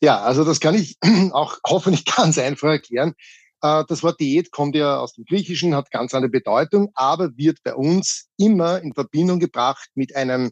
Ja, 0.00 0.20
also 0.20 0.44
das 0.44 0.60
kann 0.60 0.74
ich 0.74 0.96
auch 1.32 1.58
hoffentlich 1.66 2.04
ganz 2.04 2.38
einfach 2.38 2.68
erklären. 2.68 3.14
Äh, 3.62 3.84
das 3.88 4.02
Wort 4.02 4.20
Diät 4.20 4.50
kommt 4.50 4.74
ja 4.74 4.98
aus 4.98 5.14
dem 5.14 5.24
Griechischen, 5.24 5.74
hat 5.74 5.90
ganz 5.90 6.14
andere 6.14 6.30
Bedeutung, 6.30 6.90
aber 6.94 7.36
wird 7.36 7.58
bei 7.62 7.74
uns 7.74 8.28
immer 8.36 8.80
in 8.82 8.94
Verbindung 8.94 9.38
gebracht 9.38 9.88
mit 9.94 10.14
einem 10.14 10.50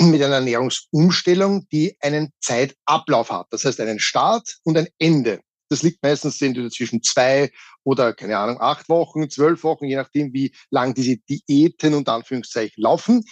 mit 0.00 0.22
einer 0.22 0.36
Ernährungsumstellung, 0.36 1.68
die 1.70 1.96
einen 2.00 2.32
Zeitablauf 2.40 3.30
hat. 3.30 3.46
Das 3.50 3.64
heißt 3.64 3.78
einen 3.80 4.00
Start 4.00 4.56
und 4.64 4.76
ein 4.76 4.88
Ende. 4.98 5.40
Das 5.68 5.82
liegt 5.82 6.02
meistens 6.02 6.40
entweder 6.42 6.70
zwischen 6.70 7.02
zwei 7.02 7.50
oder, 7.84 8.12
keine 8.12 8.36
Ahnung, 8.36 8.60
acht 8.60 8.88
Wochen, 8.88 9.30
zwölf 9.30 9.62
Wochen, 9.64 9.86
je 9.86 9.96
nachdem, 9.96 10.32
wie 10.32 10.54
lang 10.70 10.94
diese 10.94 11.18
Diäten 11.18 11.94
und 11.94 12.08
Anführungszeichen 12.08 12.82
laufen. 12.82 13.24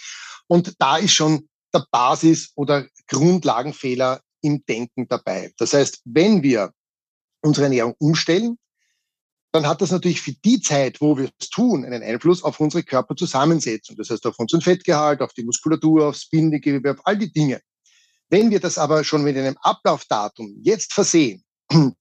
Und 0.47 0.75
da 0.79 0.97
ist 0.97 1.13
schon 1.13 1.49
der 1.73 1.85
Basis- 1.91 2.51
oder 2.55 2.87
Grundlagenfehler 3.07 4.21
im 4.41 4.63
Denken 4.65 5.07
dabei. 5.07 5.51
Das 5.57 5.73
heißt, 5.73 6.01
wenn 6.05 6.41
wir 6.43 6.71
unsere 7.41 7.65
Ernährung 7.65 7.95
umstellen, 7.99 8.57
dann 9.51 9.67
hat 9.67 9.81
das 9.81 9.91
natürlich 9.91 10.21
für 10.21 10.31
die 10.31 10.61
Zeit, 10.61 11.01
wo 11.01 11.17
wir 11.17 11.29
es 11.37 11.49
tun, 11.49 11.83
einen 11.83 12.03
Einfluss 12.03 12.43
auf 12.43 12.59
unsere 12.59 12.83
Körperzusammensetzung. 12.83 13.97
Das 13.97 14.09
heißt 14.09 14.25
auf 14.25 14.39
unseren 14.39 14.61
Fettgehalt, 14.61 15.21
auf 15.21 15.33
die 15.33 15.43
Muskulatur, 15.43 16.07
aufs 16.07 16.29
Bindegewebe, 16.29 16.91
auf 16.91 17.05
all 17.05 17.17
die 17.17 17.31
Dinge. 17.31 17.61
Wenn 18.29 18.49
wir 18.49 18.61
das 18.61 18.77
aber 18.77 19.03
schon 19.03 19.23
mit 19.23 19.35
einem 19.35 19.57
Ablaufdatum 19.61 20.55
jetzt 20.61 20.93
versehen, 20.93 21.43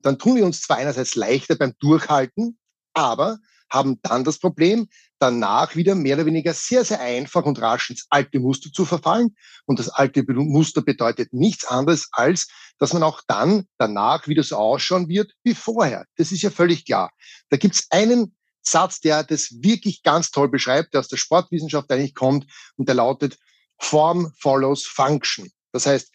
dann 0.02 0.18
tun 0.18 0.36
wir 0.36 0.46
uns 0.46 0.62
zwar 0.62 0.76
einerseits 0.76 1.16
leichter 1.16 1.56
beim 1.56 1.74
Durchhalten, 1.80 2.56
aber 2.94 3.38
haben 3.68 3.98
dann 4.02 4.24
das 4.24 4.38
Problem, 4.38 4.88
danach 5.20 5.76
wieder 5.76 5.94
mehr 5.94 6.16
oder 6.16 6.26
weniger 6.26 6.54
sehr, 6.54 6.84
sehr 6.84 7.00
einfach 7.00 7.44
und 7.44 7.60
rasch 7.60 7.90
ins 7.90 8.06
alte 8.10 8.40
Muster 8.40 8.70
zu 8.72 8.84
verfallen. 8.84 9.36
Und 9.66 9.78
das 9.78 9.88
alte 9.88 10.24
Muster 10.24 10.82
bedeutet 10.82 11.32
nichts 11.32 11.66
anderes 11.66 12.08
als, 12.12 12.48
dass 12.78 12.92
man 12.92 13.02
auch 13.02 13.20
dann 13.28 13.66
danach 13.78 14.26
wieder 14.26 14.42
so 14.42 14.56
ausschauen 14.56 15.08
wird 15.08 15.32
wie 15.44 15.54
vorher. 15.54 16.06
Das 16.16 16.32
ist 16.32 16.42
ja 16.42 16.50
völlig 16.50 16.84
klar. 16.86 17.10
Da 17.50 17.58
gibt's 17.58 17.86
einen 17.90 18.34
Satz, 18.62 19.00
der 19.00 19.22
das 19.22 19.50
wirklich 19.60 20.02
ganz 20.02 20.30
toll 20.30 20.48
beschreibt, 20.48 20.94
der 20.94 21.00
aus 21.00 21.08
der 21.08 21.16
Sportwissenschaft 21.16 21.90
eigentlich 21.92 22.14
kommt 22.14 22.46
und 22.76 22.88
der 22.88 22.96
lautet, 22.96 23.38
Form 23.78 24.32
follows 24.38 24.84
Function. 24.84 25.50
Das 25.72 25.86
heißt, 25.86 26.12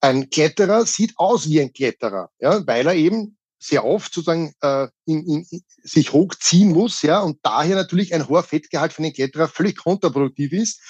ein 0.00 0.30
Kletterer 0.30 0.86
sieht 0.86 1.14
aus 1.16 1.48
wie 1.48 1.60
ein 1.60 1.72
Kletterer, 1.72 2.30
ja, 2.38 2.66
weil 2.66 2.86
er 2.86 2.94
eben 2.94 3.37
sehr 3.58 3.84
oft 3.84 4.12
sozusagen 4.12 4.52
äh, 4.60 4.88
in, 5.04 5.26
in, 5.26 5.46
sich 5.82 6.12
hochziehen 6.12 6.72
muss, 6.72 7.02
ja, 7.02 7.20
und 7.20 7.38
daher 7.42 7.76
natürlich 7.76 8.14
ein 8.14 8.28
hoher 8.28 8.42
Fettgehalt 8.42 8.92
für 8.92 9.02
den 9.02 9.12
Kletterer 9.12 9.48
völlig 9.48 9.76
kontraproduktiv 9.76 10.52
ist. 10.52 10.80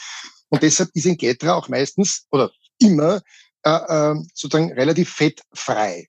Und 0.49 0.63
deshalb 0.63 0.91
ist 0.95 1.07
ein 1.07 1.17
Kletterer 1.17 1.57
auch 1.57 1.69
meistens 1.69 2.27
oder 2.31 2.51
immer 2.79 3.23
äh, 3.65 3.71
äh, 3.71 4.15
sozusagen 4.35 4.73
relativ 4.73 5.11
fettfrei. 5.11 6.07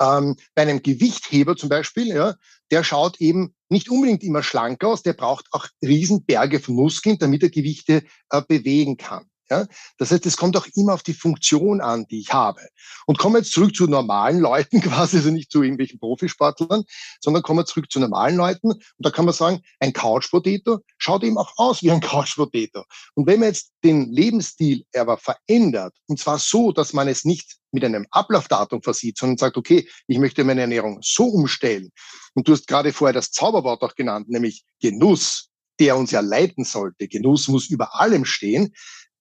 Ähm, 0.00 0.36
bei 0.54 0.62
einem 0.62 0.82
Gewichtheber 0.82 1.56
zum 1.56 1.68
Beispiel, 1.68 2.08
ja, 2.08 2.34
der 2.70 2.84
schaut 2.84 3.20
eben 3.20 3.54
nicht 3.68 3.90
unbedingt 3.90 4.22
immer 4.22 4.42
schlank 4.42 4.82
aus, 4.82 5.02
der 5.02 5.12
braucht 5.12 5.46
auch 5.52 5.66
Riesenberge 5.82 6.60
von 6.60 6.74
Muskeln, 6.74 7.18
damit 7.18 7.42
er 7.42 7.50
Gewichte 7.50 8.04
äh, 8.30 8.42
bewegen 8.46 8.96
kann. 8.96 9.29
Ja? 9.50 9.66
Das 9.98 10.10
heißt, 10.10 10.24
es 10.26 10.36
kommt 10.36 10.56
auch 10.56 10.66
immer 10.74 10.94
auf 10.94 11.02
die 11.02 11.14
Funktion 11.14 11.80
an, 11.80 12.06
die 12.10 12.20
ich 12.20 12.32
habe. 12.32 12.60
Und 13.06 13.18
kommen 13.18 13.34
wir 13.34 13.40
jetzt 13.40 13.52
zurück 13.52 13.74
zu 13.74 13.86
normalen 13.86 14.38
Leuten 14.40 14.80
quasi, 14.80 15.18
also 15.18 15.30
nicht 15.30 15.50
zu 15.50 15.62
irgendwelchen 15.62 15.98
Profisportlern, 15.98 16.84
sondern 17.20 17.42
kommen 17.42 17.58
wir 17.58 17.66
zurück 17.66 17.90
zu 17.90 18.00
normalen 18.00 18.36
Leuten. 18.36 18.70
Und 18.72 18.82
da 18.98 19.10
kann 19.10 19.24
man 19.24 19.34
sagen, 19.34 19.60
ein 19.80 19.92
Couch 19.92 20.30
Potato 20.30 20.78
schaut 20.98 21.24
eben 21.24 21.38
auch 21.38 21.52
aus 21.56 21.82
wie 21.82 21.90
ein 21.90 22.00
Couch 22.00 22.36
Potato. 22.36 22.84
Und 23.14 23.26
wenn 23.26 23.40
man 23.40 23.48
jetzt 23.48 23.72
den 23.82 24.10
Lebensstil 24.12 24.84
aber 24.96 25.18
verändert, 25.18 25.94
und 26.06 26.18
zwar 26.18 26.38
so, 26.38 26.72
dass 26.72 26.92
man 26.92 27.08
es 27.08 27.24
nicht 27.24 27.56
mit 27.72 27.84
einem 27.84 28.06
Ablaufdatum 28.10 28.82
versieht, 28.82 29.18
sondern 29.18 29.38
sagt, 29.38 29.56
okay, 29.56 29.88
ich 30.06 30.18
möchte 30.18 30.44
meine 30.44 30.62
Ernährung 30.62 30.98
so 31.02 31.24
umstellen. 31.24 31.90
Und 32.34 32.48
du 32.48 32.52
hast 32.52 32.66
gerade 32.66 32.92
vorher 32.92 33.12
das 33.12 33.30
Zauberwort 33.30 33.82
auch 33.82 33.94
genannt, 33.94 34.28
nämlich 34.28 34.64
Genuss, 34.80 35.50
der 35.80 35.96
uns 35.96 36.10
ja 36.10 36.20
leiten 36.20 36.64
sollte. 36.64 37.08
Genuss 37.08 37.48
muss 37.48 37.70
über 37.70 37.98
allem 37.98 38.24
stehen. 38.24 38.74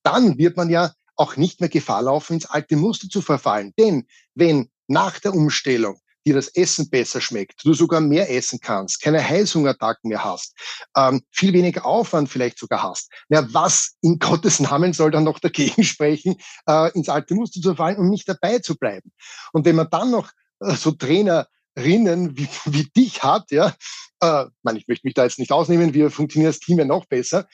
Dann 0.04 0.38
wird 0.38 0.58
man 0.58 0.70
ja 0.70 0.94
auch 1.16 1.36
nicht 1.36 1.60
mehr 1.60 1.70
Gefahr 1.70 2.02
laufen, 2.02 2.34
ins 2.34 2.46
alte 2.46 2.76
Muster 2.78 3.10
zu 3.10 3.22
verfallen. 3.22 3.74
Denn 3.78 4.08
wenn 4.36 4.70
nach 4.88 5.20
der 5.20 5.34
Umstellung 5.34 6.00
dir 6.26 6.34
das 6.34 6.50
Essen 6.50 6.90
besser 6.90 7.22
schmeckt, 7.22 7.66
du 7.66 7.74
sogar 7.74 8.02
mehr 8.02 8.30
essen 8.30 8.60
kannst, 8.62 9.02
keine 9.02 9.28
Heißhungerattacken 9.28 10.10
mehr 10.10 10.24
hast, 10.24 10.56
ähm, 10.96 11.22
viel 11.32 11.54
weniger 11.54 11.86
Aufwand 11.86 12.30
vielleicht 12.30 12.60
sogar 12.60 12.84
hast. 12.84 13.12
Ja, 13.30 13.46
was 13.54 13.96
in 14.02 14.20
Gottes 14.20 14.60
Namen 14.60 14.94
soll 14.94 15.12
dann 15.12 15.24
noch 15.24 15.40
dagegen 15.40 15.84
sprechen, 15.84 16.36
äh, 16.68 16.92
ins 16.94 17.10
alte 17.10 17.36
Muster 17.36 17.62
zu 17.62 17.76
fallen 17.76 17.98
und 17.98 18.10
nicht 18.10 18.28
dabei 18.28 18.60
zu 18.60 18.76
bleiben? 18.76 19.12
Und 19.54 19.66
wenn 19.66 19.76
man 19.76 19.90
dann 19.90 20.12
noch 20.12 20.30
äh, 20.60 20.76
so 20.76 20.92
Trainerinnen 20.92 22.38
wie, 22.38 22.48
wie 22.66 22.90
dich 22.96 23.24
hat, 23.24 23.52
ja, 23.52 23.74
äh, 24.22 24.46
man, 24.64 24.76
ich 24.76 24.88
möchte 24.88 25.08
mich 25.08 25.14
da 25.14 25.24
jetzt 25.24 25.40
nicht 25.40 25.52
ausnehmen, 25.52 25.94
wir 25.94 26.12
funktionieren 26.12 26.52
das 26.52 26.60
Team 26.60 26.80
ja 26.80 26.86
noch 26.86 27.06
besser, 27.06 27.48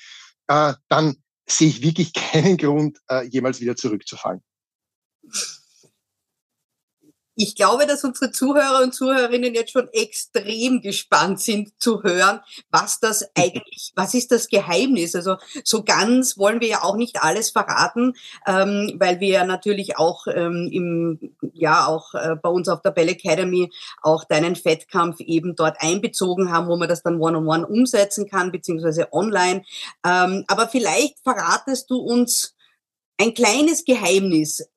äh, 0.48 0.74
dann 0.90 1.16
sehe 1.48 1.70
ich 1.70 1.82
wirklich 1.82 2.14
keinen 2.14 2.58
Grund, 2.58 3.00
äh, 3.10 3.26
jemals 3.28 3.60
wieder 3.60 3.76
zurückzufallen 3.76 4.42
ich 7.36 7.56
glaube, 7.56 7.86
dass 7.86 8.04
unsere 8.04 8.32
Zuhörer 8.32 8.82
und 8.82 8.94
Zuhörerinnen 8.94 9.54
jetzt 9.54 9.72
schon 9.72 9.90
extrem 9.92 10.82
gespannt 10.82 11.42
sind 11.42 11.74
zu 11.80 12.04
hören, 12.04 12.40
was 12.70 13.00
das 13.00 13.30
eigentlich, 13.36 13.92
was 13.96 14.14
ist 14.14 14.32
das 14.32 14.48
Geheimnis? 14.48 15.16
Also 15.16 15.38
so 15.64 15.84
ganz 15.84 16.38
wollen 16.38 16.62
wir 16.62 16.68
ja 16.68 16.84
auch 16.84 16.96
nicht 16.96 17.22
alles 17.22 17.50
verraten, 17.52 18.14
ähm, 18.48 18.96
weil 18.98 19.20
wir 19.20 19.30
ja 19.30 19.46
natürlich 19.46 19.98
auch 19.98 20.28
ähm, 20.28 20.70
im, 20.72 21.36
ja 21.54 21.88
auch 21.88 22.14
äh, 22.14 22.36
bei 22.42 22.50
uns 22.50 22.70
auf 22.70 22.82
der 22.82 22.92
Bell 22.92 23.10
Academy 23.10 23.72
auch 24.02 24.24
deinen 24.24 24.56
Fettkampf 24.56 25.20
eben 25.20 25.56
dort 25.56 25.78
einbezogen 25.82 26.52
haben, 26.52 26.68
wo 26.68 26.78
man 26.78 26.90
das 26.90 27.04
dann 27.04 27.20
one-on-one 27.20 27.64
-on 27.64 27.66
-one 27.66 27.80
umsetzen 27.80 28.30
kann, 28.30 28.52
beziehungsweise 28.52 29.12
online. 29.12 29.64
Ähm, 30.06 30.46
aber 30.48 30.68
vielleicht 30.68 31.20
verratest 31.24 31.90
du 31.90 31.98
uns 31.98 32.56
ein 33.18 33.34
kleines 33.34 33.86
Geheimnis, 33.86 34.68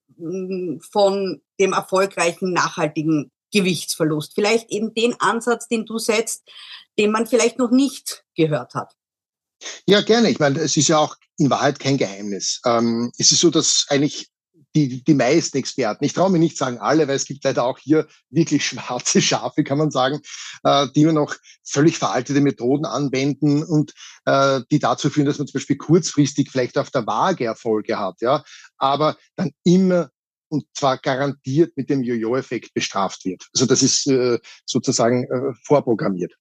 von 0.90 1.42
dem 1.60 1.72
erfolgreichen, 1.72 2.52
nachhaltigen 2.52 3.30
Gewichtsverlust. 3.52 4.34
Vielleicht 4.34 4.70
eben 4.70 4.94
den 4.94 5.14
Ansatz, 5.20 5.68
den 5.68 5.87
du 5.87 5.98
setzt, 5.98 6.42
den 6.98 7.10
man 7.10 7.26
vielleicht 7.26 7.58
noch 7.58 7.70
nicht 7.70 8.25
gehört 8.34 8.75
hat. 8.75 8.94
Ja, 9.87 10.02
gerne. 10.02 10.30
Ich 10.30 10.38
meine, 10.38 10.60
es 10.60 10.76
ist 10.76 10.88
ja 10.88 10.98
auch 10.98 11.16
in 11.38 11.50
Wahrheit 11.50 11.78
kein 11.78 11.96
Geheimnis. 11.96 12.60
Ähm, 12.64 13.10
es 13.18 13.32
ist 13.32 13.40
so, 13.40 13.50
dass 13.50 13.87
eigentlich 13.88 14.28
die, 14.75 15.02
die 15.02 15.14
meisten 15.14 15.56
Experten, 15.56 16.04
ich 16.04 16.12
traue 16.12 16.30
mir 16.30 16.38
nicht 16.38 16.56
sagen 16.56 16.78
alle, 16.78 17.08
weil 17.08 17.16
es 17.16 17.25
gibt 17.25 17.44
leider 17.44 17.64
auch 17.64 17.78
hier 17.78 18.06
wirklich 18.30 18.66
schwarze 18.66 19.20
Schafe, 19.20 19.64
kann 19.64 19.78
man 19.78 19.90
sagen, 19.90 20.20
äh, 20.64 20.87
die 20.94 21.02
immer 21.02 21.12
noch 21.12 21.34
völlig 21.64 21.98
veraltete 21.98 22.40
Methoden 22.40 22.84
anwenden 22.84 23.62
und 23.62 23.92
äh, 24.26 24.60
die 24.70 24.78
dazu 24.78 25.10
führen, 25.10 25.26
dass 25.26 25.38
man 25.38 25.46
zum 25.46 25.58
Beispiel 25.58 25.76
kurzfristig 25.76 26.50
vielleicht 26.50 26.78
auf 26.78 26.90
der 26.90 27.06
Waage 27.06 27.44
Erfolge 27.44 27.98
hat, 27.98 28.20
ja, 28.20 28.44
aber 28.76 29.16
dann 29.37 29.50
immer 29.64 30.10
und 30.50 30.64
zwar 30.75 30.98
garantiert 30.98 31.76
mit 31.76 31.90
dem 31.90 32.02
Jojo-Effekt 32.02 32.72
bestraft 32.75 33.25
wird. 33.25 33.46
Also 33.52 33.66
das 33.66 33.82
ist 33.82 34.06
äh, 34.06 34.38
sozusagen 34.64 35.25
äh, 35.25 35.52
vorprogrammiert. 35.64 36.34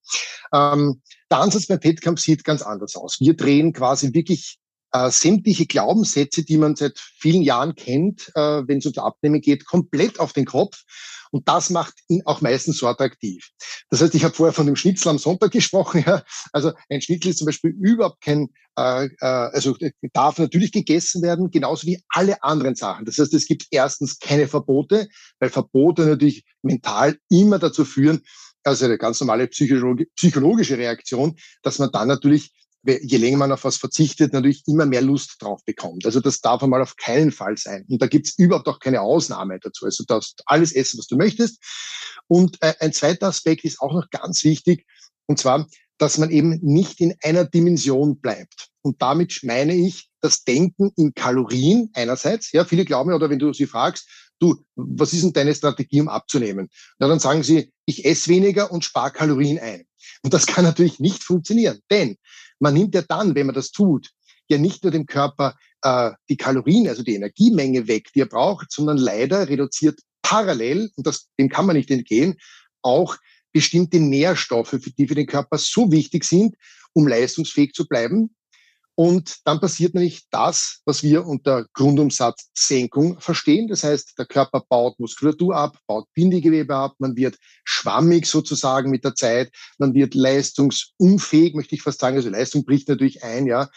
Ähm, 0.53 1.01
der 1.29 1.39
Ansatz 1.39 1.67
beim 1.67 1.79
Petcamp 1.79 2.19
sieht 2.19 2.43
ganz 2.43 2.61
anders 2.61 2.95
aus. 2.95 3.19
Wir 3.19 3.35
drehen 3.35 3.73
quasi 3.73 4.13
wirklich 4.13 4.59
äh, 4.91 5.09
sämtliche 5.11 5.65
Glaubenssätze, 5.65 6.43
die 6.43 6.57
man 6.57 6.75
seit 6.75 6.99
vielen 6.99 7.41
Jahren 7.41 7.75
kennt, 7.75 8.31
äh, 8.35 8.63
wenn 8.67 8.79
es 8.79 8.85
ums 8.85 8.97
Abnehmen 8.97 9.41
geht, 9.41 9.65
komplett 9.65 10.19
auf 10.19 10.33
den 10.33 10.45
Kopf. 10.45 10.83
Und 11.31 11.47
das 11.47 11.69
macht 11.69 11.93
ihn 12.07 12.21
auch 12.25 12.41
meistens 12.41 12.77
so 12.77 12.87
attraktiv. 12.87 13.49
Das 13.89 14.01
heißt, 14.01 14.15
ich 14.15 14.23
habe 14.23 14.33
vorher 14.33 14.53
von 14.53 14.65
dem 14.65 14.75
Schnitzel 14.75 15.09
am 15.09 15.17
Sonntag 15.17 15.51
gesprochen. 15.51 16.03
Ja. 16.05 16.23
Also 16.53 16.71
ein 16.89 17.01
Schnitzel 17.01 17.29
ist 17.29 17.39
zum 17.39 17.45
Beispiel 17.45 17.71
überhaupt 17.71 18.21
kein, 18.21 18.49
äh, 18.77 19.05
äh, 19.05 19.09
also 19.19 19.75
darf 20.13 20.37
natürlich 20.37 20.71
gegessen 20.71 21.21
werden, 21.21 21.51
genauso 21.51 21.85
wie 21.87 22.01
alle 22.09 22.41
anderen 22.43 22.75
Sachen. 22.75 23.05
Das 23.05 23.17
heißt, 23.17 23.33
es 23.33 23.47
gibt 23.47 23.67
erstens 23.71 24.19
keine 24.19 24.47
Verbote, 24.47 25.07
weil 25.39 25.49
Verbote 25.49 26.05
natürlich 26.05 26.45
mental 26.61 27.17
immer 27.29 27.59
dazu 27.59 27.85
führen, 27.85 28.21
also 28.63 28.85
eine 28.85 28.97
ganz 28.97 29.19
normale 29.21 29.47
psychologische 29.47 30.77
Reaktion, 30.77 31.37
dass 31.63 31.79
man 31.79 31.91
dann 31.91 32.07
natürlich 32.07 32.51
je 32.87 33.17
länger 33.17 33.37
man 33.37 33.51
auf 33.51 33.63
was 33.63 33.77
verzichtet, 33.77 34.33
natürlich 34.33 34.63
immer 34.67 34.85
mehr 34.85 35.01
Lust 35.01 35.35
drauf 35.39 35.63
bekommt. 35.65 36.05
Also 36.05 36.19
das 36.19 36.41
darf 36.41 36.63
einmal 36.63 36.81
auf 36.81 36.95
keinen 36.95 37.31
Fall 37.31 37.57
sein. 37.57 37.85
Und 37.89 38.01
da 38.01 38.07
gibt's 38.07 38.37
überhaupt 38.37 38.67
auch 38.67 38.79
keine 38.79 39.01
Ausnahme 39.01 39.59
dazu. 39.59 39.85
Also 39.85 40.03
du 40.03 40.13
darfst 40.13 40.41
alles 40.45 40.73
essen, 40.73 40.97
was 40.97 41.07
du 41.07 41.17
möchtest. 41.17 41.61
Und 42.27 42.57
äh, 42.61 42.73
ein 42.79 42.93
zweiter 42.93 43.27
Aspekt 43.27 43.63
ist 43.63 43.81
auch 43.81 43.93
noch 43.93 44.09
ganz 44.09 44.43
wichtig, 44.43 44.85
und 45.27 45.39
zwar, 45.39 45.67
dass 45.97 46.17
man 46.17 46.29
eben 46.29 46.59
nicht 46.61 47.01
in 47.01 47.15
einer 47.23 47.45
Dimension 47.45 48.19
bleibt. 48.19 48.69
Und 48.81 49.01
damit 49.01 49.39
meine 49.43 49.75
ich 49.75 50.09
das 50.21 50.43
Denken 50.43 50.91
in 50.95 51.13
Kalorien 51.13 51.89
einerseits. 51.93 52.51
Ja, 52.51 52.65
viele 52.65 52.85
glauben, 52.85 53.13
oder 53.13 53.29
wenn 53.29 53.39
du 53.39 53.51
sie 53.51 53.65
fragst, 53.65 54.07
du, 54.39 54.63
was 54.75 55.13
ist 55.13 55.23
denn 55.23 55.33
deine 55.33 55.55
Strategie, 55.55 56.01
um 56.01 56.07
abzunehmen? 56.07 56.69
Na, 56.99 57.07
dann 57.07 57.19
sagen 57.19 57.43
sie, 57.43 57.73
ich 57.85 58.05
esse 58.05 58.29
weniger 58.29 58.71
und 58.71 58.85
spare 58.85 59.11
Kalorien 59.11 59.59
ein. 59.59 59.83
Und 60.23 60.33
das 60.33 60.45
kann 60.45 60.63
natürlich 60.63 60.99
nicht 60.99 61.23
funktionieren, 61.23 61.79
denn 61.89 62.17
man 62.59 62.73
nimmt 62.73 62.95
ja 62.95 63.01
dann, 63.01 63.35
wenn 63.35 63.47
man 63.47 63.55
das 63.55 63.71
tut, 63.71 64.11
ja 64.49 64.57
nicht 64.57 64.83
nur 64.83 64.91
dem 64.91 65.05
Körper 65.05 65.55
äh, 65.81 66.11
die 66.29 66.37
Kalorien, 66.37 66.87
also 66.87 67.03
die 67.03 67.15
Energiemenge 67.15 67.87
weg, 67.87 68.11
die 68.13 68.21
er 68.21 68.27
braucht, 68.27 68.71
sondern 68.71 68.97
leider 68.97 69.47
reduziert 69.47 69.99
parallel, 70.21 70.91
und 70.95 71.07
das, 71.07 71.27
dem 71.39 71.49
kann 71.49 71.65
man 71.65 71.75
nicht 71.75 71.91
entgehen, 71.91 72.35
auch 72.81 73.17
bestimmte 73.53 73.99
Nährstoffe, 73.99 74.77
die 74.97 75.07
für 75.07 75.15
den 75.15 75.27
Körper 75.27 75.57
so 75.57 75.91
wichtig 75.91 76.23
sind, 76.23 76.55
um 76.93 77.07
leistungsfähig 77.07 77.73
zu 77.73 77.87
bleiben, 77.87 78.35
und 78.99 79.45
dann 79.45 79.59
passiert 79.59 79.93
nämlich 79.93 80.23
das, 80.31 80.81
was 80.85 81.03
wir 81.03 81.27
unter 81.27 81.67
Grundumsatzsenkung 81.73 83.19
verstehen. 83.19 83.67
Das 83.67 83.83
heißt, 83.83 84.17
der 84.17 84.25
Körper 84.25 84.63
baut 84.67 84.99
Muskulatur 84.99 85.55
ab, 85.55 85.77
baut 85.85 86.07
Bindegewebe 86.15 86.75
ab, 86.75 86.95
man 86.97 87.15
wird 87.15 87.37
schwammig 87.63 88.25
sozusagen 88.25 88.89
mit 88.89 89.05
der 89.05 89.13
Zeit, 89.13 89.51
man 89.77 89.93
wird 89.93 90.15
leistungsunfähig, 90.15 91.53
möchte 91.53 91.75
ich 91.75 91.83
fast 91.83 91.99
sagen. 91.99 92.17
Also 92.17 92.29
Leistung 92.29 92.65
bricht 92.65 92.89
natürlich 92.89 93.23
ein, 93.23 93.45
ja. 93.45 93.69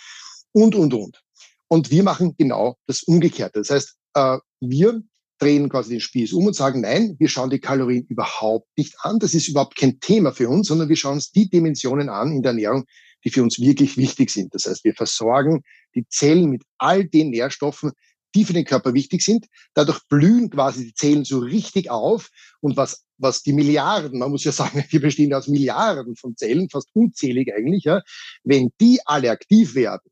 Und, 0.52 0.74
und, 0.74 0.94
und. 0.94 1.22
Und 1.68 1.90
wir 1.90 2.02
machen 2.02 2.34
genau 2.38 2.78
das 2.86 3.02
Umgekehrte. 3.02 3.58
Das 3.58 3.68
heißt, 3.68 3.96
äh, 4.14 4.38
wir 4.60 5.02
drehen 5.38 5.68
quasi 5.68 5.90
den 5.90 6.00
Spieß 6.00 6.32
um 6.32 6.46
und 6.46 6.56
sagen, 6.56 6.80
nein, 6.80 7.16
wir 7.18 7.28
schauen 7.28 7.50
die 7.50 7.60
Kalorien 7.60 8.06
überhaupt 8.08 8.68
nicht 8.78 8.94
an. 9.00 9.18
Das 9.18 9.34
ist 9.34 9.48
überhaupt 9.48 9.76
kein 9.76 10.00
Thema 10.00 10.32
für 10.32 10.48
uns, 10.48 10.68
sondern 10.68 10.88
wir 10.88 10.96
schauen 10.96 11.14
uns 11.14 11.30
die 11.30 11.50
Dimensionen 11.50 12.08
an 12.08 12.32
in 12.32 12.40
der 12.42 12.52
Ernährung, 12.52 12.86
die 13.24 13.30
für 13.30 13.42
uns 13.42 13.58
wirklich 13.58 13.96
wichtig 13.96 14.30
sind. 14.30 14.54
Das 14.54 14.66
heißt, 14.66 14.84
wir 14.84 14.94
versorgen 14.94 15.62
die 15.94 16.06
Zellen 16.08 16.50
mit 16.50 16.62
all 16.78 17.04
den 17.04 17.30
Nährstoffen, 17.30 17.92
die 18.34 18.44
für 18.44 18.52
den 18.52 18.64
Körper 18.64 18.94
wichtig 18.94 19.22
sind. 19.22 19.46
Dadurch 19.74 20.00
blühen 20.08 20.50
quasi 20.50 20.86
die 20.86 20.94
Zellen 20.94 21.24
so 21.24 21.38
richtig 21.38 21.90
auf. 21.90 22.30
Und 22.60 22.76
was, 22.76 23.04
was 23.18 23.42
die 23.42 23.52
Milliarden, 23.52 24.18
man 24.18 24.30
muss 24.30 24.44
ja 24.44 24.52
sagen, 24.52 24.84
wir 24.88 25.00
bestehen 25.00 25.34
aus 25.34 25.48
Milliarden 25.48 26.16
von 26.16 26.36
Zellen, 26.36 26.70
fast 26.70 26.88
unzählig 26.92 27.52
eigentlich, 27.54 27.84
ja. 27.84 28.02
Wenn 28.44 28.70
die 28.80 29.00
alle 29.04 29.30
aktiv 29.30 29.74
werden, 29.74 30.10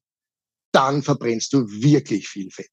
dann 0.73 1.03
verbrennst 1.03 1.53
du 1.53 1.67
wirklich 1.69 2.29
viel 2.29 2.51
Fett. 2.51 2.71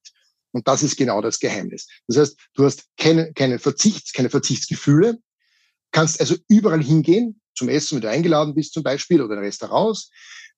Und 0.51 0.67
das 0.67 0.83
ist 0.83 0.95
genau 0.95 1.21
das 1.21 1.39
Geheimnis. 1.39 1.87
Das 2.07 2.17
heißt, 2.17 2.37
du 2.53 2.65
hast 2.65 2.85
keine, 2.97 3.33
keine 3.33 3.59
Verzichts, 3.59 4.13
keine 4.13 4.29
Verzichtsgefühle, 4.29 5.17
kannst 5.91 6.19
also 6.19 6.35
überall 6.47 6.81
hingehen, 6.81 7.41
zum 7.55 7.69
Essen, 7.69 7.95
wenn 7.95 8.01
du 8.01 8.09
eingeladen 8.09 8.53
bist 8.53 8.73
zum 8.73 8.83
Beispiel 8.83 9.21
oder 9.21 9.35
in 9.35 9.43
Restaurants. 9.43 10.09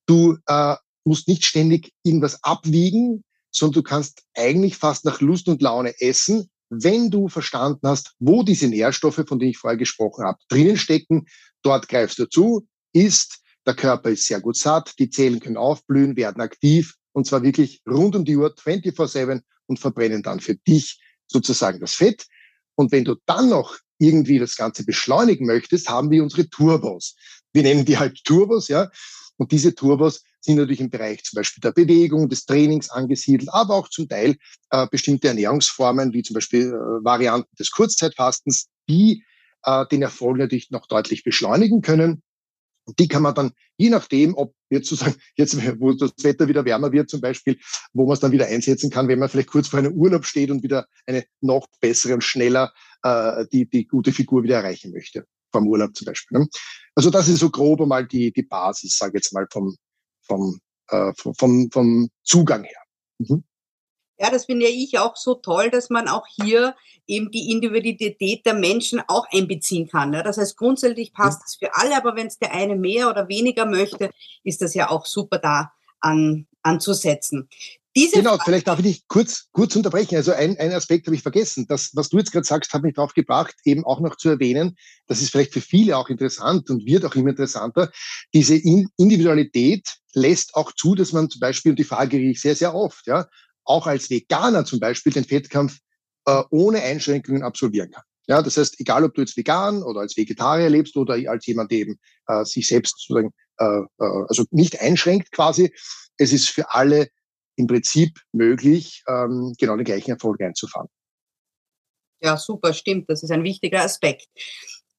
Du 0.05 0.37
äh, 0.47 0.75
musst 1.03 1.27
nicht 1.27 1.45
ständig 1.45 1.91
irgendwas 2.03 2.43
abwiegen, 2.43 3.23
sondern 3.51 3.81
du 3.81 3.83
kannst 3.83 4.23
eigentlich 4.35 4.77
fast 4.77 5.05
nach 5.05 5.21
Lust 5.21 5.47
und 5.47 5.61
Laune 5.61 5.93
essen, 5.99 6.49
wenn 6.69 7.09
du 7.09 7.29
verstanden 7.29 7.87
hast, 7.87 8.13
wo 8.19 8.43
diese 8.43 8.67
Nährstoffe, 8.67 9.23
von 9.27 9.39
denen 9.39 9.51
ich 9.51 9.57
vorher 9.57 9.77
gesprochen 9.77 10.25
habe, 10.25 10.37
drinnen 10.49 10.77
stecken. 10.77 11.25
Dort 11.63 11.87
greifst 11.87 12.19
du 12.19 12.25
zu, 12.25 12.67
isst, 12.93 13.39
der 13.65 13.75
Körper 13.75 14.09
ist 14.09 14.25
sehr 14.25 14.41
gut 14.41 14.57
satt, 14.57 14.93
die 14.99 15.09
Zellen 15.09 15.39
können 15.39 15.57
aufblühen, 15.57 16.15
werden 16.15 16.41
aktiv 16.41 16.95
und 17.13 17.25
zwar 17.25 17.43
wirklich 17.43 17.81
rund 17.89 18.15
um 18.15 18.25
die 18.25 18.37
Uhr 18.37 18.53
24-7 18.53 19.41
und 19.65 19.79
verbrennen 19.79 20.23
dann 20.23 20.39
für 20.39 20.55
dich 20.55 21.01
sozusagen 21.27 21.79
das 21.79 21.95
Fett. 21.95 22.25
Und 22.75 22.91
wenn 22.91 23.05
du 23.05 23.15
dann 23.25 23.49
noch 23.49 23.77
irgendwie 23.99 24.39
das 24.39 24.55
Ganze 24.55 24.85
beschleunigen 24.85 25.45
möchtest, 25.45 25.89
haben 25.89 26.11
wir 26.11 26.23
unsere 26.23 26.49
Turbos. 26.49 27.15
Wir 27.53 27.63
nennen 27.63 27.85
die 27.85 27.97
halt 27.97 28.23
Turbos, 28.23 28.67
ja. 28.67 28.89
Und 29.37 29.51
diese 29.51 29.75
Turbos 29.75 30.23
sind 30.41 30.57
natürlich 30.57 30.79
im 30.79 30.89
Bereich 30.89 31.23
zum 31.23 31.37
Beispiel 31.37 31.61
der 31.61 31.71
Bewegung, 31.71 32.29
des 32.29 32.45
Trainings 32.45 32.89
angesiedelt, 32.89 33.49
aber 33.53 33.75
auch 33.75 33.89
zum 33.89 34.07
Teil 34.07 34.37
äh, 34.71 34.87
bestimmte 34.89 35.27
Ernährungsformen, 35.27 36.13
wie 36.13 36.23
zum 36.23 36.35
Beispiel 36.35 36.67
äh, 36.67 37.05
Varianten 37.05 37.55
des 37.55 37.71
Kurzzeitfastens, 37.71 38.67
die 38.89 39.23
äh, 39.63 39.85
den 39.87 40.01
Erfolg 40.01 40.37
natürlich 40.37 40.71
noch 40.71 40.87
deutlich 40.87 41.23
beschleunigen 41.23 41.81
können. 41.81 42.23
Und 42.85 42.99
die 42.99 43.07
kann 43.07 43.21
man 43.21 43.35
dann, 43.35 43.51
je 43.77 43.89
nachdem, 43.89 44.35
ob 44.35 44.55
jetzt 44.69 44.89
sozusagen, 44.89 45.17
jetzt, 45.35 45.55
wo 45.79 45.93
das 45.93 46.13
Wetter 46.23 46.47
wieder 46.47 46.65
wärmer 46.65 46.91
wird 46.91 47.09
zum 47.09 47.21
Beispiel, 47.21 47.57
wo 47.93 48.05
man 48.05 48.13
es 48.13 48.19
dann 48.19 48.31
wieder 48.31 48.47
einsetzen 48.47 48.89
kann, 48.89 49.07
wenn 49.07 49.19
man 49.19 49.29
vielleicht 49.29 49.49
kurz 49.49 49.67
vor 49.67 49.79
einem 49.79 49.93
Urlaub 49.93 50.25
steht 50.25 50.51
und 50.51 50.63
wieder 50.63 50.87
eine 51.05 51.25
noch 51.41 51.67
bessere 51.79 52.13
und 52.13 52.23
schneller 52.23 52.73
äh, 53.03 53.45
die, 53.51 53.69
die 53.69 53.87
gute 53.87 54.11
Figur 54.11 54.43
wieder 54.43 54.57
erreichen 54.57 54.91
möchte. 54.91 55.25
Vom 55.51 55.67
Urlaub 55.67 55.95
zum 55.95 56.05
Beispiel. 56.05 56.39
Ne? 56.39 56.47
Also 56.95 57.09
das 57.09 57.27
ist 57.27 57.39
so 57.39 57.49
grob 57.49 57.81
einmal 57.81 58.05
die, 58.05 58.31
die 58.31 58.43
Basis, 58.43 58.97
sage 58.97 59.11
ich 59.17 59.23
jetzt 59.23 59.33
mal, 59.33 59.47
vom, 59.51 59.75
vom, 60.23 60.59
äh, 60.89 61.13
vom, 61.15 61.69
vom 61.71 62.09
Zugang 62.23 62.63
her. 62.63 62.81
Mhm. 63.19 63.43
Ja, 64.19 64.29
das 64.31 64.45
finde 64.45 64.67
ich 64.67 64.97
auch 64.97 65.15
so 65.15 65.35
toll, 65.35 65.69
dass 65.69 65.89
man 65.89 66.07
auch 66.07 66.25
hier 66.27 66.75
eben 67.05 67.31
die 67.31 67.51
Individualität 67.51 68.45
der 68.45 68.53
Menschen 68.53 69.01
auch 69.07 69.25
einbeziehen 69.31 69.87
kann. 69.87 70.13
Ja. 70.13 70.23
Das 70.23 70.37
heißt, 70.37 70.57
grundsätzlich 70.57 71.13
passt 71.13 71.41
es 71.45 71.55
für 71.55 71.75
alle, 71.75 71.95
aber 71.95 72.15
wenn 72.15 72.27
es 72.27 72.39
der 72.39 72.53
eine 72.53 72.75
mehr 72.75 73.09
oder 73.09 73.27
weniger 73.29 73.65
möchte, 73.65 74.11
ist 74.43 74.61
das 74.61 74.73
ja 74.73 74.89
auch 74.89 75.05
super 75.05 75.37
da 75.37 75.71
an, 75.99 76.47
anzusetzen. 76.63 77.47
Diese 77.97 78.17
genau, 78.17 78.37
vielleicht 78.37 78.67
darf 78.67 78.77
ich 78.77 78.85
dich 78.85 79.07
kurz, 79.07 79.47
kurz 79.51 79.75
unterbrechen. 79.75 80.17
Also 80.17 80.31
ein, 80.31 80.55
ein 80.59 80.71
Aspekt 80.71 81.07
habe 81.07 81.15
ich 81.15 81.23
vergessen. 81.23 81.65
Das, 81.67 81.89
was 81.95 82.09
du 82.09 82.19
jetzt 82.19 82.31
gerade 82.31 82.45
sagst, 82.45 82.71
hat 82.71 82.83
mich 82.83 82.93
darauf 82.93 83.15
gebracht, 83.15 83.55
eben 83.65 83.83
auch 83.85 83.99
noch 84.01 84.17
zu 84.17 84.29
erwähnen, 84.29 84.77
das 85.07 85.19
ist 85.19 85.31
vielleicht 85.31 85.51
für 85.51 85.61
viele 85.61 85.97
auch 85.97 86.09
interessant 86.09 86.69
und 86.69 86.85
wird 86.85 87.05
auch 87.05 87.15
immer 87.15 87.29
interessanter. 87.29 87.91
Diese 88.35 88.55
Individualität 88.55 89.87
lässt 90.13 90.53
auch 90.53 90.73
zu, 90.73 90.93
dass 90.93 91.11
man 91.11 91.31
zum 91.31 91.39
Beispiel, 91.39 91.71
und 91.71 91.79
die 91.79 91.83
Frage 91.83 92.17
kriege 92.17 92.29
ich 92.29 92.39
sehr, 92.39 92.55
sehr 92.55 92.75
oft, 92.75 93.07
ja, 93.07 93.25
auch 93.67 93.87
als 93.87 94.09
Veganer 94.09 94.65
zum 94.65 94.79
Beispiel 94.79 95.13
den 95.13 95.25
Fettkampf 95.25 95.79
äh, 96.25 96.43
ohne 96.49 96.81
Einschränkungen 96.81 97.43
absolvieren 97.43 97.91
kann. 97.91 98.03
Ja, 98.27 98.41
das 98.41 98.57
heißt, 98.57 98.79
egal 98.79 99.05
ob 99.05 99.13
du 99.13 99.21
jetzt 99.21 99.37
vegan 99.37 99.83
oder 99.83 100.01
als 100.01 100.17
Vegetarier 100.17 100.69
lebst 100.69 100.97
oder 100.97 101.13
als 101.29 101.45
jemand, 101.45 101.71
der 101.71 101.79
eben 101.79 101.99
äh, 102.27 102.43
sich 102.43 102.67
selbst 102.67 102.99
sozusagen 102.99 103.33
äh, 103.59 103.65
äh, 103.65 104.25
also 104.27 104.43
nicht 104.51 104.81
einschränkt 104.81 105.31
quasi, 105.31 105.73
es 106.17 106.33
ist 106.33 106.49
für 106.49 106.73
alle 106.73 107.07
im 107.55 107.67
Prinzip 107.67 108.19
möglich, 108.33 109.03
ähm, 109.07 109.53
genau 109.57 109.77
den 109.77 109.85
gleichen 109.85 110.11
Erfolg 110.11 110.41
einzufahren. 110.41 110.89
Ja, 112.21 112.37
super, 112.37 112.73
stimmt. 112.73 113.09
Das 113.09 113.23
ist 113.23 113.31
ein 113.31 113.43
wichtiger 113.43 113.81
Aspekt. 113.81 114.27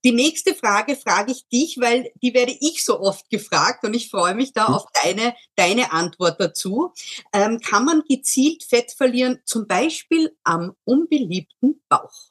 Die 0.04 0.12
nächste 0.12 0.54
Frage 0.54 0.96
frage 0.96 1.32
ich 1.32 1.48
dich, 1.48 1.78
weil 1.80 2.10
die 2.22 2.32
werde 2.34 2.56
ich 2.60 2.84
so 2.84 3.00
oft 3.00 3.28
gefragt 3.30 3.84
und 3.84 3.94
ich 3.94 4.10
freue 4.10 4.34
mich 4.34 4.52
da 4.52 4.68
hm. 4.68 4.74
auf 4.74 4.84
deine, 5.02 5.34
deine 5.56 5.92
Antwort 5.92 6.40
dazu. 6.40 6.92
Ähm, 7.32 7.60
kann 7.60 7.84
man 7.84 8.02
gezielt 8.08 8.62
Fett 8.62 8.92
verlieren, 8.92 9.40
zum 9.44 9.66
Beispiel 9.66 10.36
am 10.44 10.74
unbeliebten 10.84 11.82
Bauch? 11.88 12.30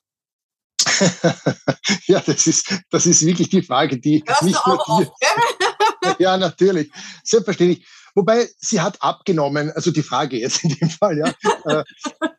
ja, 2.07 2.21
das 2.21 2.47
ist, 2.47 2.74
das 2.89 3.05
ist 3.05 3.25
wirklich 3.25 3.50
die 3.50 3.62
Frage, 3.62 4.00
die 4.00 4.24
Hörst 4.25 4.43
nicht 4.43 4.65
nur 4.65 4.83
dir. 5.00 5.12
ja, 6.19 6.38
natürlich. 6.38 6.91
Selbstverständlich. 7.24 7.86
Wobei 8.15 8.50
sie 8.57 8.81
hat 8.81 9.01
abgenommen, 9.01 9.71
also 9.71 9.91
die 9.91 10.01
Frage 10.01 10.39
jetzt 10.39 10.63
in 10.63 10.71
dem 10.71 10.89
Fall, 10.89 11.19
ja, 11.19 11.33
äh, 11.65 11.83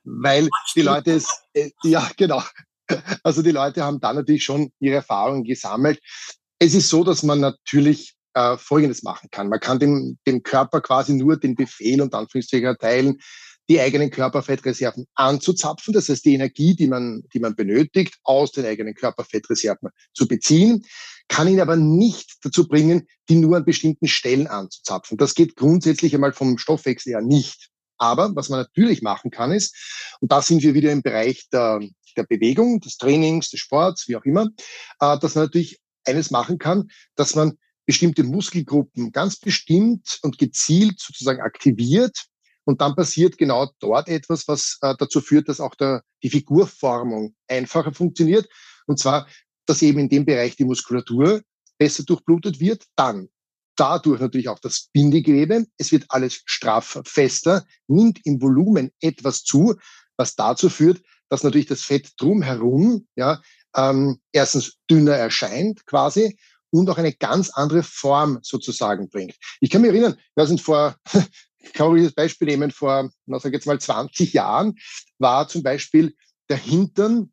weil 0.03 0.49
die 0.75 0.83
Leute 0.83 1.13
es, 1.13 1.29
äh, 1.53 1.71
ja, 1.85 2.11
genau. 2.17 2.43
Also 3.23 3.43
die 3.43 3.51
Leute 3.51 3.85
haben 3.85 4.01
da 4.01 4.13
natürlich 4.13 4.45
schon 4.45 4.73
ihre 4.81 4.97
Erfahrungen 4.97 5.45
gesammelt. 5.45 6.01
Es 6.59 6.75
ist 6.75 6.89
so, 6.89 7.05
dass 7.05 7.23
man 7.23 7.41
natürlich 7.41 8.15
äh, 8.35 8.57
Folgendes 8.57 9.03
machen 9.03 9.29
kann. 9.31 9.49
Man 9.49 9.61
kann 9.61 9.79
dem, 9.79 10.19
dem 10.27 10.43
Körper 10.43 10.81
quasi 10.81 11.15
nur 11.15 11.39
den 11.39 11.55
Befehl 11.55 12.01
und 12.01 12.15
Anführungszeichen 12.15 12.67
erteilen, 12.67 13.19
die 13.69 13.81
eigenen 13.81 14.11
Körperfettreserven 14.11 15.07
anzuzapfen, 15.15 15.93
das 15.93 16.09
heißt 16.09 16.25
die 16.25 16.35
Energie, 16.35 16.75
die 16.75 16.87
man, 16.87 17.23
die 17.35 17.39
man 17.39 17.55
benötigt, 17.55 18.17
aus 18.25 18.51
den 18.51 18.65
eigenen 18.65 18.95
Körperfettreserven 18.95 19.91
zu 20.15 20.27
beziehen, 20.27 20.87
kann 21.29 21.49
ihn 21.49 21.61
aber 21.61 21.77
nicht 21.77 22.39
dazu 22.43 22.67
bringen, 22.67 23.07
die 23.29 23.37
nur 23.37 23.59
an 23.59 23.67
bestimmten 23.67 24.09
Stellen 24.09 24.47
anzuzapfen. 24.47 25.19
Das 25.19 25.35
geht 25.35 25.57
grundsätzlich 25.57 26.15
einmal 26.15 26.33
vom 26.33 26.57
Stoffwechsel 26.57 27.13
her 27.13 27.21
nicht. 27.21 27.69
Aber 27.99 28.35
was 28.35 28.49
man 28.49 28.61
natürlich 28.61 29.03
machen 29.03 29.31
kann 29.31 29.53
ist, 29.53 29.77
und 30.21 30.33
da 30.33 30.41
sind 30.41 30.63
wir 30.63 30.73
wieder 30.73 30.91
im 30.91 31.03
Bereich 31.03 31.49
der, 31.53 31.81
der 32.19 32.25
Bewegung, 32.25 32.81
des 32.81 32.99
Trainings, 32.99 33.51
des 33.51 33.61
Sports, 33.61 34.09
wie 34.09 34.17
auch 34.17 34.25
immer, 34.25 34.49
äh, 35.01 35.19
dass 35.19 35.35
man 35.35 35.45
natürlich 35.45 35.81
eines 36.05 36.31
machen 36.31 36.59
kann, 36.59 36.89
dass 37.17 37.35
man 37.35 37.59
bestimmte 37.87 38.23
Muskelgruppen 38.23 39.13
ganz 39.13 39.39
bestimmt 39.39 40.19
und 40.23 40.39
gezielt 40.39 41.01
sozusagen 41.01 41.41
aktiviert, 41.41 42.29
und 42.69 42.83
dann 42.83 42.95
passiert 42.95 43.39
genau 43.39 43.71
dort 43.81 44.09
etwas, 44.09 44.47
was 44.47 44.77
äh, 44.83 44.95
dazu 44.99 45.23
führt, 45.23 45.49
dass 45.49 45.59
auch 45.59 45.75
der, 45.75 46.03
die 46.23 46.29
Figurformung 46.29 47.35
einfacher 47.47 47.95
funktioniert. 47.95 48.47
Und 48.87 48.99
zwar, 48.99 49.27
dass 49.65 49.81
eben 49.81 50.01
in 50.01 50.11
dem 50.11 50.27
Bereich 50.27 50.55
die 50.57 50.67
Muskulatur 50.67 51.41
besser 51.79 52.03
durchblutet 52.03 52.61
wird. 52.61 52.85
Dann 52.95 53.31
dadurch 53.75 54.21
natürlich 54.21 54.51
auch 54.51 54.59
das 54.59 54.91
Bindegewebe. 54.93 55.65
Es 55.79 55.93
wird 55.93 56.05
alles 56.11 56.43
straffer, 56.45 57.03
fester, 57.07 57.65
nimmt 57.87 58.21
im 58.25 58.43
Volumen 58.43 58.91
etwas 59.01 59.45
zu, 59.45 59.77
was 60.19 60.37
dazu 60.37 60.69
führt, 60.69 61.01
dass 61.29 61.43
natürlich 61.43 61.67
das 61.67 61.83
Fett 61.83 62.13
drumherum 62.19 63.07
ja, 63.17 63.41
ähm, 63.77 64.19
erstens 64.33 64.77
dünner 64.91 65.15
erscheint 65.15 65.85
quasi 65.87 66.39
und 66.71 66.89
auch 66.91 66.99
eine 66.99 67.13
ganz 67.13 67.51
andere 67.51 67.83
Form 67.83 68.39
sozusagen 68.43 69.09
bringt. 69.09 69.37
Ich 69.61 69.71
kann 69.71 69.83
mich 69.83 69.91
erinnern, 69.91 70.17
wir 70.35 70.47
sind 70.47 70.61
vor 70.61 70.97
kann 71.73 71.93
man 71.93 72.03
das 72.03 72.13
Beispiel 72.13 72.49
nehmen, 72.49 72.71
vor, 72.71 73.11
na, 73.27 73.39
sag 73.39 73.53
jetzt 73.53 73.67
mal 73.67 73.81
20 73.81 74.33
Jahren 74.33 74.77
war 75.19 75.49
zum 75.49 75.63
Beispiel 75.63 76.15
der 76.49 76.57
Hintern 76.57 77.33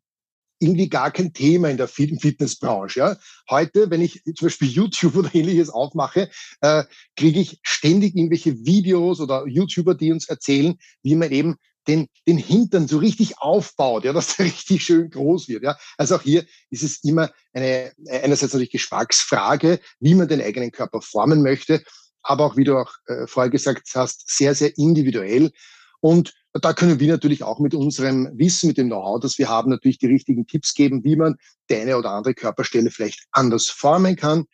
irgendwie 0.58 0.88
gar 0.88 1.10
kein 1.10 1.34
Thema 1.34 1.68
in 1.68 1.76
der 1.76 1.88
Fitnessbranche. 1.88 3.00
Ja. 3.00 3.16
Heute, 3.50 3.90
wenn 3.90 4.00
ich 4.00 4.22
zum 4.24 4.46
Beispiel 4.46 4.68
YouTube 4.68 5.16
oder 5.16 5.34
ähnliches 5.34 5.68
aufmache, 5.68 6.30
äh, 6.62 6.84
kriege 7.14 7.40
ich 7.40 7.58
ständig 7.62 8.16
irgendwelche 8.16 8.64
Videos 8.64 9.20
oder 9.20 9.46
YouTuber, 9.46 9.94
die 9.94 10.12
uns 10.12 10.28
erzählen, 10.28 10.76
wie 11.02 11.14
man 11.14 11.30
eben 11.30 11.56
den, 11.88 12.08
den 12.26 12.38
Hintern 12.38 12.88
so 12.88 12.98
richtig 12.98 13.38
aufbaut, 13.38 14.04
ja, 14.04 14.12
dass 14.14 14.36
der 14.36 14.46
richtig 14.46 14.84
schön 14.84 15.10
groß 15.10 15.48
wird. 15.48 15.62
Ja. 15.62 15.76
Also 15.96 16.16
auch 16.16 16.22
hier 16.22 16.44
ist 16.70 16.82
es 16.82 17.02
immer 17.04 17.30
eine, 17.52 17.92
einerseits 18.08 18.52
natürlich 18.52 18.72
Geschmacksfrage, 18.72 19.80
wie 20.00 20.14
man 20.14 20.28
den 20.28 20.42
eigenen 20.42 20.72
Körper 20.72 21.00
formen 21.00 21.42
möchte 21.42 21.82
aber 22.26 22.44
auch, 22.44 22.56
wie 22.56 22.64
du 22.64 22.76
auch 22.76 22.92
äh, 23.06 23.26
vorher 23.26 23.50
gesagt 23.50 23.88
hast, 23.94 24.28
sehr, 24.28 24.54
sehr 24.54 24.76
individuell. 24.76 25.52
Und 26.00 26.34
da 26.52 26.72
können 26.72 27.00
wir 27.00 27.12
natürlich 27.12 27.42
auch 27.42 27.58
mit 27.60 27.74
unserem 27.74 28.30
Wissen, 28.34 28.68
mit 28.68 28.78
dem 28.78 28.88
Know-how, 28.88 29.20
das 29.20 29.38
wir 29.38 29.48
haben, 29.48 29.70
natürlich 29.70 29.98
die 29.98 30.06
richtigen 30.06 30.46
Tipps 30.46 30.74
geben, 30.74 31.04
wie 31.04 31.16
man 31.16 31.36
die 31.70 31.76
eine 31.76 31.96
oder 31.96 32.10
andere 32.10 32.34
Körperstelle 32.34 32.90
vielleicht 32.90 33.26
anders 33.32 33.68
formen 33.68 34.16
kann. 34.16 34.44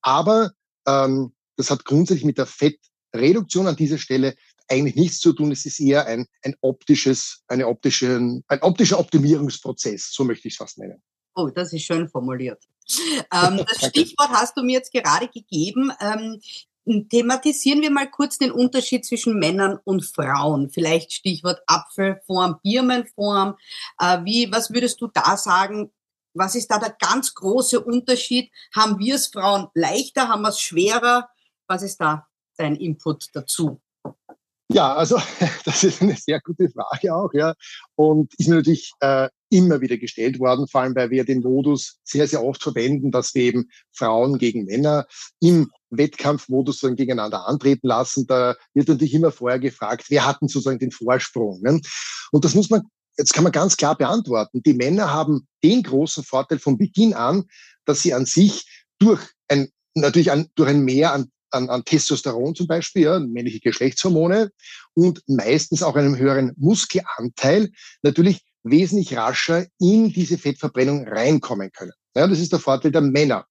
Aber 0.00 0.52
ähm, 0.86 1.34
das 1.56 1.70
hat 1.70 1.84
grundsätzlich 1.84 2.24
mit 2.24 2.38
der 2.38 2.46
Fettreduktion 2.46 3.66
an 3.66 3.76
dieser 3.76 3.98
Stelle 3.98 4.34
eigentlich 4.68 4.96
nichts 4.96 5.20
zu 5.20 5.32
tun. 5.32 5.52
Es 5.52 5.64
ist 5.66 5.80
eher 5.80 6.06
ein, 6.06 6.26
ein 6.42 6.54
optisches, 6.60 7.42
eine 7.48 7.66
optische, 7.66 8.16
ein 8.48 8.62
optischer 8.62 8.98
Optimierungsprozess, 8.98 10.12
so 10.12 10.24
möchte 10.24 10.48
ich 10.48 10.54
es 10.54 10.58
fast 10.58 10.78
nennen. 10.78 11.02
Oh, 11.34 11.48
das 11.48 11.72
ist 11.72 11.84
schön 11.84 12.08
formuliert. 12.08 12.62
Ähm, 13.30 13.62
das 13.68 13.90
Stichwort 13.90 14.30
hast 14.30 14.56
du 14.56 14.62
mir 14.62 14.72
jetzt 14.72 14.90
gerade 14.90 15.28
gegeben. 15.28 15.92
Ähm, 16.00 16.40
Thematisieren 17.10 17.82
wir 17.82 17.90
mal 17.90 18.10
kurz 18.10 18.38
den 18.38 18.50
Unterschied 18.50 19.04
zwischen 19.04 19.38
Männern 19.38 19.78
und 19.84 20.06
Frauen. 20.06 20.70
Vielleicht 20.70 21.12
Stichwort 21.12 21.60
Apfelform, 21.66 22.60
Birnenform. 22.62 23.56
Äh, 23.98 24.24
wie, 24.24 24.50
was 24.50 24.72
würdest 24.72 25.00
du 25.02 25.08
da 25.08 25.36
sagen? 25.36 25.92
Was 26.32 26.54
ist 26.54 26.70
da 26.70 26.78
der 26.78 26.96
ganz 26.98 27.34
große 27.34 27.80
Unterschied? 27.80 28.50
Haben 28.74 28.98
wir 28.98 29.16
es 29.16 29.26
Frauen 29.26 29.68
leichter? 29.74 30.28
Haben 30.28 30.42
wir 30.42 30.48
es 30.48 30.60
schwerer? 30.60 31.28
Was 31.66 31.82
ist 31.82 31.98
da 31.98 32.26
dein 32.56 32.74
Input 32.76 33.28
dazu? 33.34 33.82
Ja, 34.70 34.94
also 34.94 35.18
das 35.64 35.82
ist 35.82 36.02
eine 36.02 36.14
sehr 36.14 36.40
gute 36.40 36.68
Frage 36.68 37.14
auch, 37.14 37.32
ja. 37.32 37.54
Und 37.94 38.34
ist 38.38 38.48
mir 38.48 38.56
natürlich 38.56 38.92
äh, 39.00 39.28
immer 39.50 39.80
wieder 39.80 39.96
gestellt 39.96 40.38
worden, 40.38 40.68
vor 40.68 40.82
allem 40.82 40.94
weil 40.94 41.10
wir 41.10 41.24
den 41.24 41.40
Modus 41.40 41.98
sehr, 42.04 42.28
sehr 42.28 42.44
oft 42.44 42.62
verwenden, 42.62 43.10
dass 43.10 43.34
wir 43.34 43.44
eben 43.44 43.70
Frauen 43.92 44.36
gegen 44.38 44.66
Männer 44.66 45.06
im 45.40 45.70
Wettkampfmodus 45.90 46.80
dann 46.80 46.96
gegeneinander 46.96 47.46
antreten 47.46 47.86
lassen. 47.86 48.26
Da 48.26 48.56
wird 48.74 48.88
natürlich 48.88 49.14
immer 49.14 49.32
vorher 49.32 49.58
gefragt, 49.58 50.06
wer 50.10 50.26
hat 50.26 50.42
denn 50.42 50.48
sozusagen 50.48 50.78
den 50.78 50.92
Vorsprung? 50.92 51.62
Ne? 51.62 51.80
Und 52.30 52.44
das 52.44 52.54
muss 52.54 52.68
man, 52.68 52.82
jetzt 53.16 53.32
kann 53.32 53.44
man 53.44 53.52
ganz 53.52 53.78
klar 53.78 53.96
beantworten. 53.96 54.62
Die 54.62 54.74
Männer 54.74 55.10
haben 55.10 55.48
den 55.64 55.82
großen 55.82 56.24
Vorteil 56.24 56.58
von 56.58 56.76
Beginn 56.76 57.14
an, 57.14 57.44
dass 57.86 58.02
sie 58.02 58.12
an 58.12 58.26
sich 58.26 58.84
durch 58.98 59.22
ein, 59.48 59.68
natürlich 59.94 60.30
ein, 60.30 60.48
durch 60.56 60.68
ein 60.68 60.84
Mehr 60.84 61.14
an 61.14 61.30
an, 61.50 61.68
an 61.68 61.84
Testosteron 61.84 62.54
zum 62.54 62.66
Beispiel, 62.66 63.02
ja, 63.02 63.18
männliche 63.18 63.60
Geschlechtshormone 63.60 64.50
und 64.94 65.22
meistens 65.26 65.82
auch 65.82 65.96
einem 65.96 66.16
höheren 66.16 66.52
Muskelanteil 66.56 67.70
natürlich 68.02 68.42
wesentlich 68.62 69.16
rascher 69.16 69.66
in 69.78 70.12
diese 70.12 70.38
Fettverbrennung 70.38 71.06
reinkommen 71.08 71.70
können. 71.72 71.92
Ja, 72.14 72.26
das 72.26 72.40
ist 72.40 72.52
der 72.52 72.58
Vorteil 72.58 72.90
der 72.90 73.00
Männer. 73.00 73.46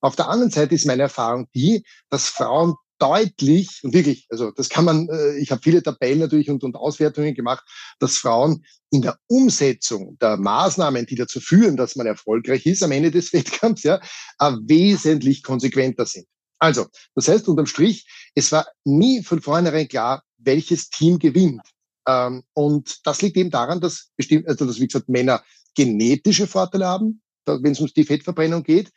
Auf 0.00 0.16
der 0.16 0.28
anderen 0.28 0.50
Seite 0.50 0.74
ist 0.74 0.86
meine 0.86 1.02
Erfahrung 1.02 1.46
die, 1.54 1.84
dass 2.08 2.28
Frauen 2.28 2.74
deutlich 3.00 3.80
und 3.82 3.94
wirklich, 3.94 4.26
also 4.30 4.50
das 4.50 4.68
kann 4.68 4.84
man, 4.84 5.08
äh, 5.08 5.38
ich 5.38 5.50
habe 5.50 5.62
viele 5.62 5.82
Tabellen 5.82 6.18
natürlich 6.18 6.50
und, 6.50 6.62
und 6.62 6.76
Auswertungen 6.76 7.34
gemacht, 7.34 7.64
dass 7.98 8.18
Frauen 8.18 8.64
in 8.90 9.02
der 9.02 9.16
Umsetzung 9.26 10.18
der 10.20 10.36
Maßnahmen, 10.36 11.06
die 11.06 11.14
dazu 11.14 11.40
führen, 11.40 11.76
dass 11.76 11.96
man 11.96 12.06
erfolgreich 12.06 12.66
ist 12.66 12.82
am 12.82 12.92
Ende 12.92 13.10
des 13.10 13.32
Wettkampfs, 13.32 13.82
ja, 13.82 14.00
äh, 14.38 14.52
wesentlich 14.66 15.42
konsequenter 15.42 16.06
sind. 16.06 16.26
Also, 16.60 16.86
das 17.14 17.26
heißt 17.26 17.48
unterm 17.48 17.66
Strich, 17.66 18.06
es 18.34 18.52
war 18.52 18.66
nie 18.84 19.22
von 19.22 19.40
vornherein 19.40 19.88
klar, 19.88 20.22
welches 20.36 20.90
Team 20.90 21.18
gewinnt. 21.18 21.62
Ähm, 22.06 22.44
und 22.52 23.00
das 23.04 23.22
liegt 23.22 23.36
eben 23.36 23.50
daran, 23.50 23.80
dass 23.80 24.10
bestimmt, 24.16 24.46
also 24.46 24.66
dass 24.66 24.78
wie 24.78 24.86
gesagt 24.86 25.08
Männer 25.08 25.42
genetische 25.74 26.46
Vorteile 26.46 26.86
haben, 26.86 27.22
wenn 27.46 27.72
es 27.72 27.80
um 27.80 27.88
die 27.88 28.04
Fettverbrennung 28.04 28.62
geht, 28.62 28.90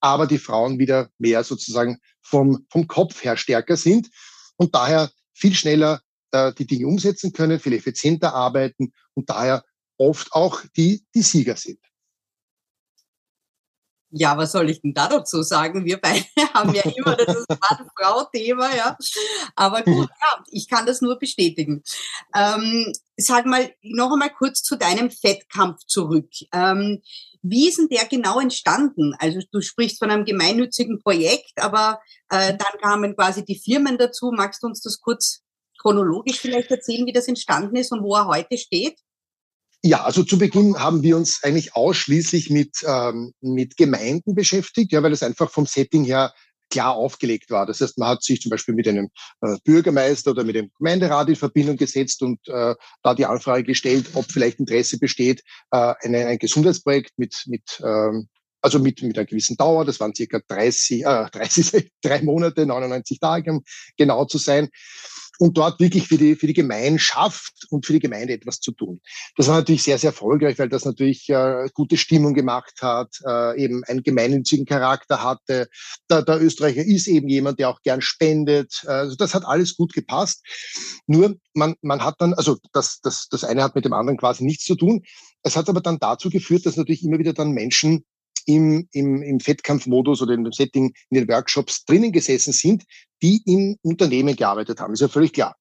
aber 0.00 0.26
die 0.26 0.38
Frauen 0.38 0.78
wieder 0.78 1.08
mehr 1.18 1.44
sozusagen 1.44 1.98
vom, 2.20 2.66
vom 2.68 2.86
Kopf 2.86 3.22
her 3.24 3.36
stärker 3.36 3.76
sind 3.76 4.10
und 4.56 4.74
daher 4.74 5.10
viel 5.32 5.54
schneller 5.54 6.02
äh, 6.32 6.52
die 6.52 6.66
Dinge 6.66 6.86
umsetzen 6.86 7.32
können, 7.32 7.60
viel 7.60 7.72
effizienter 7.74 8.34
arbeiten 8.34 8.92
und 9.14 9.30
daher 9.30 9.64
oft 9.96 10.32
auch 10.32 10.62
die, 10.76 11.04
die 11.14 11.22
Sieger 11.22 11.56
sind. 11.56 11.78
Ja, 14.16 14.38
was 14.38 14.52
soll 14.52 14.70
ich 14.70 14.80
denn 14.80 14.94
da 14.94 15.08
dazu 15.08 15.42
sagen? 15.42 15.84
Wir 15.84 16.00
beide 16.00 16.24
haben 16.54 16.72
ja 16.72 16.82
immer 16.82 17.16
das 17.16 17.44
Mann-Frau-Thema, 17.48 18.74
ja. 18.76 18.96
Aber 19.56 19.82
gut, 19.82 20.08
ja, 20.20 20.44
ich 20.52 20.68
kann 20.68 20.86
das 20.86 21.00
nur 21.00 21.18
bestätigen. 21.18 21.82
Ähm, 22.32 22.92
sag 23.16 23.44
mal, 23.46 23.74
noch 23.82 24.12
einmal 24.12 24.30
kurz 24.30 24.62
zu 24.62 24.76
deinem 24.76 25.10
Fettkampf 25.10 25.80
zurück. 25.86 26.30
Ähm, 26.52 27.02
wie 27.42 27.68
ist 27.68 27.78
denn 27.78 27.88
der 27.88 28.06
genau 28.06 28.38
entstanden? 28.38 29.14
Also 29.18 29.40
du 29.50 29.60
sprichst 29.60 29.98
von 29.98 30.12
einem 30.12 30.24
gemeinnützigen 30.24 31.00
Projekt, 31.02 31.52
aber 31.56 32.00
äh, 32.30 32.56
dann 32.56 32.80
kamen 32.80 33.16
quasi 33.16 33.44
die 33.44 33.58
Firmen 33.58 33.98
dazu. 33.98 34.30
Magst 34.32 34.62
du 34.62 34.68
uns 34.68 34.80
das 34.80 35.00
kurz 35.00 35.42
chronologisch 35.80 36.38
vielleicht 36.38 36.70
erzählen, 36.70 37.04
wie 37.04 37.12
das 37.12 37.26
entstanden 37.26 37.74
ist 37.74 37.90
und 37.90 38.04
wo 38.04 38.14
er 38.14 38.28
heute 38.28 38.58
steht? 38.58 38.96
Ja, 39.86 40.02
also 40.02 40.24
zu 40.24 40.38
Beginn 40.38 40.78
haben 40.78 41.02
wir 41.02 41.14
uns 41.14 41.40
eigentlich 41.42 41.76
ausschließlich 41.76 42.48
mit, 42.48 42.78
ähm, 42.86 43.34
mit 43.42 43.76
Gemeinden 43.76 44.34
beschäftigt, 44.34 44.92
ja, 44.92 45.02
weil 45.02 45.12
es 45.12 45.22
einfach 45.22 45.50
vom 45.50 45.66
Setting 45.66 46.04
her 46.04 46.32
klar 46.70 46.94
aufgelegt 46.94 47.50
war. 47.50 47.66
Das 47.66 47.82
heißt, 47.82 47.98
man 47.98 48.08
hat 48.08 48.22
sich 48.22 48.40
zum 48.40 48.48
Beispiel 48.48 48.74
mit 48.74 48.88
einem 48.88 49.10
äh, 49.42 49.58
Bürgermeister 49.62 50.30
oder 50.30 50.42
mit 50.42 50.56
dem 50.56 50.70
Gemeinderat 50.78 51.28
in 51.28 51.36
Verbindung 51.36 51.76
gesetzt 51.76 52.22
und 52.22 52.40
äh, 52.48 52.74
da 53.02 53.14
die 53.14 53.26
Anfrage 53.26 53.64
gestellt, 53.64 54.06
ob 54.14 54.24
vielleicht 54.32 54.58
Interesse 54.58 54.98
besteht, 54.98 55.42
äh, 55.70 55.92
eine, 56.00 56.28
ein 56.28 56.38
Gesundheitsprojekt 56.38 57.12
mit, 57.18 57.42
mit 57.44 57.78
ähm, 57.84 58.28
also 58.62 58.78
mit, 58.78 59.02
mit 59.02 59.18
einer 59.18 59.26
gewissen 59.26 59.58
Dauer, 59.58 59.84
das 59.84 60.00
waren 60.00 60.14
circa 60.14 60.40
30, 60.48 61.04
äh, 61.04 61.26
30, 61.32 61.90
drei 62.00 62.22
Monate, 62.22 62.64
99 62.64 63.20
Tage, 63.20 63.50
um 63.52 63.62
genau 63.98 64.24
zu 64.24 64.38
sein, 64.38 64.70
und 65.38 65.56
dort 65.56 65.80
wirklich 65.80 66.08
für 66.08 66.18
die, 66.18 66.36
für 66.36 66.46
die 66.46 66.54
Gemeinschaft 66.54 67.66
und 67.70 67.86
für 67.86 67.92
die 67.92 68.00
Gemeinde 68.00 68.32
etwas 68.32 68.60
zu 68.60 68.72
tun. 68.72 69.00
Das 69.36 69.48
war 69.48 69.56
natürlich 69.56 69.82
sehr, 69.82 69.98
sehr 69.98 70.10
erfolgreich, 70.10 70.58
weil 70.58 70.68
das 70.68 70.84
natürlich 70.84 71.28
äh, 71.28 71.68
gute 71.74 71.96
Stimmung 71.96 72.34
gemacht 72.34 72.74
hat, 72.80 73.16
äh, 73.26 73.62
eben 73.62 73.82
einen 73.84 74.02
gemeinnützigen 74.02 74.66
Charakter 74.66 75.22
hatte. 75.22 75.68
Der, 76.08 76.22
der 76.22 76.40
Österreicher 76.40 76.84
ist 76.84 77.08
eben 77.08 77.28
jemand, 77.28 77.58
der 77.58 77.70
auch 77.70 77.82
gern 77.82 78.00
spendet. 78.00 78.84
Also 78.86 79.16
das 79.16 79.34
hat 79.34 79.44
alles 79.44 79.76
gut 79.76 79.92
gepasst. 79.92 80.44
Nur 81.06 81.36
man, 81.54 81.74
man 81.82 82.02
hat 82.04 82.16
dann, 82.18 82.34
also 82.34 82.58
das, 82.72 83.00
das, 83.00 83.28
das 83.28 83.44
eine 83.44 83.62
hat 83.62 83.74
mit 83.74 83.84
dem 83.84 83.92
anderen 83.92 84.18
quasi 84.18 84.44
nichts 84.44 84.64
zu 84.64 84.74
tun. 84.74 85.02
Es 85.42 85.56
hat 85.56 85.68
aber 85.68 85.80
dann 85.80 85.98
dazu 85.98 86.30
geführt, 86.30 86.66
dass 86.66 86.76
natürlich 86.76 87.04
immer 87.04 87.18
wieder 87.18 87.32
dann 87.32 87.52
Menschen 87.52 88.04
im, 88.46 88.88
im, 88.92 89.22
im 89.22 89.40
Fettkampfmodus 89.40 90.22
oder 90.22 90.34
in 90.34 90.44
dem 90.44 90.52
Setting 90.52 90.92
in 91.10 91.18
den 91.18 91.28
Workshops 91.28 91.84
drinnen 91.84 92.12
gesessen 92.12 92.52
sind, 92.52 92.84
die 93.24 93.42
im 93.46 93.78
Unternehmen 93.80 94.36
gearbeitet 94.36 94.80
haben. 94.80 94.92
Ist 94.92 95.00
ja 95.00 95.08
völlig 95.08 95.32
klar. 95.32 95.56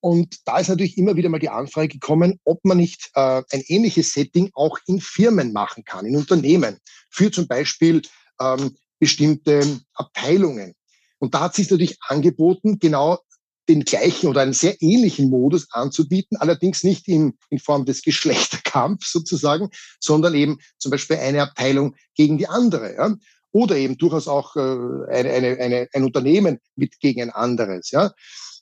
Und 0.00 0.36
da 0.44 0.58
ist 0.58 0.68
natürlich 0.68 0.98
immer 0.98 1.16
wieder 1.16 1.30
mal 1.30 1.38
die 1.38 1.48
Anfrage 1.48 1.88
gekommen, 1.88 2.38
ob 2.44 2.62
man 2.62 2.76
nicht 2.76 3.10
äh, 3.14 3.42
ein 3.50 3.62
ähnliches 3.68 4.12
Setting 4.12 4.50
auch 4.52 4.78
in 4.86 5.00
Firmen 5.00 5.54
machen 5.54 5.82
kann, 5.84 6.04
in 6.04 6.14
Unternehmen, 6.14 6.76
für 7.08 7.30
zum 7.30 7.48
Beispiel 7.48 8.02
ähm, 8.38 8.76
bestimmte 8.98 9.80
Abteilungen. 9.94 10.74
Und 11.18 11.34
da 11.34 11.40
hat 11.40 11.54
sich 11.54 11.70
natürlich 11.70 11.96
angeboten, 12.06 12.78
genau 12.78 13.18
den 13.66 13.84
gleichen 13.84 14.28
oder 14.28 14.42
einen 14.42 14.52
sehr 14.52 14.80
ähnlichen 14.82 15.30
Modus 15.30 15.68
anzubieten, 15.70 16.36
allerdings 16.36 16.84
nicht 16.84 17.08
in, 17.08 17.38
in 17.48 17.58
Form 17.58 17.86
des 17.86 18.02
Geschlechterkampfs 18.02 19.10
sozusagen, 19.10 19.70
sondern 20.00 20.34
eben 20.34 20.58
zum 20.78 20.90
Beispiel 20.90 21.16
eine 21.16 21.42
Abteilung 21.42 21.96
gegen 22.14 22.36
die 22.36 22.46
andere. 22.46 22.94
Ja? 22.94 23.14
Oder 23.56 23.76
eben 23.76 23.96
durchaus 23.96 24.28
auch 24.28 24.54
äh, 24.56 24.60
eine, 24.60 25.30
eine, 25.30 25.58
eine, 25.58 25.88
ein 25.94 26.04
Unternehmen 26.04 26.58
mit 26.74 27.00
gegen 27.00 27.22
ein 27.22 27.30
anderes. 27.30 27.90
Ja? 27.90 28.12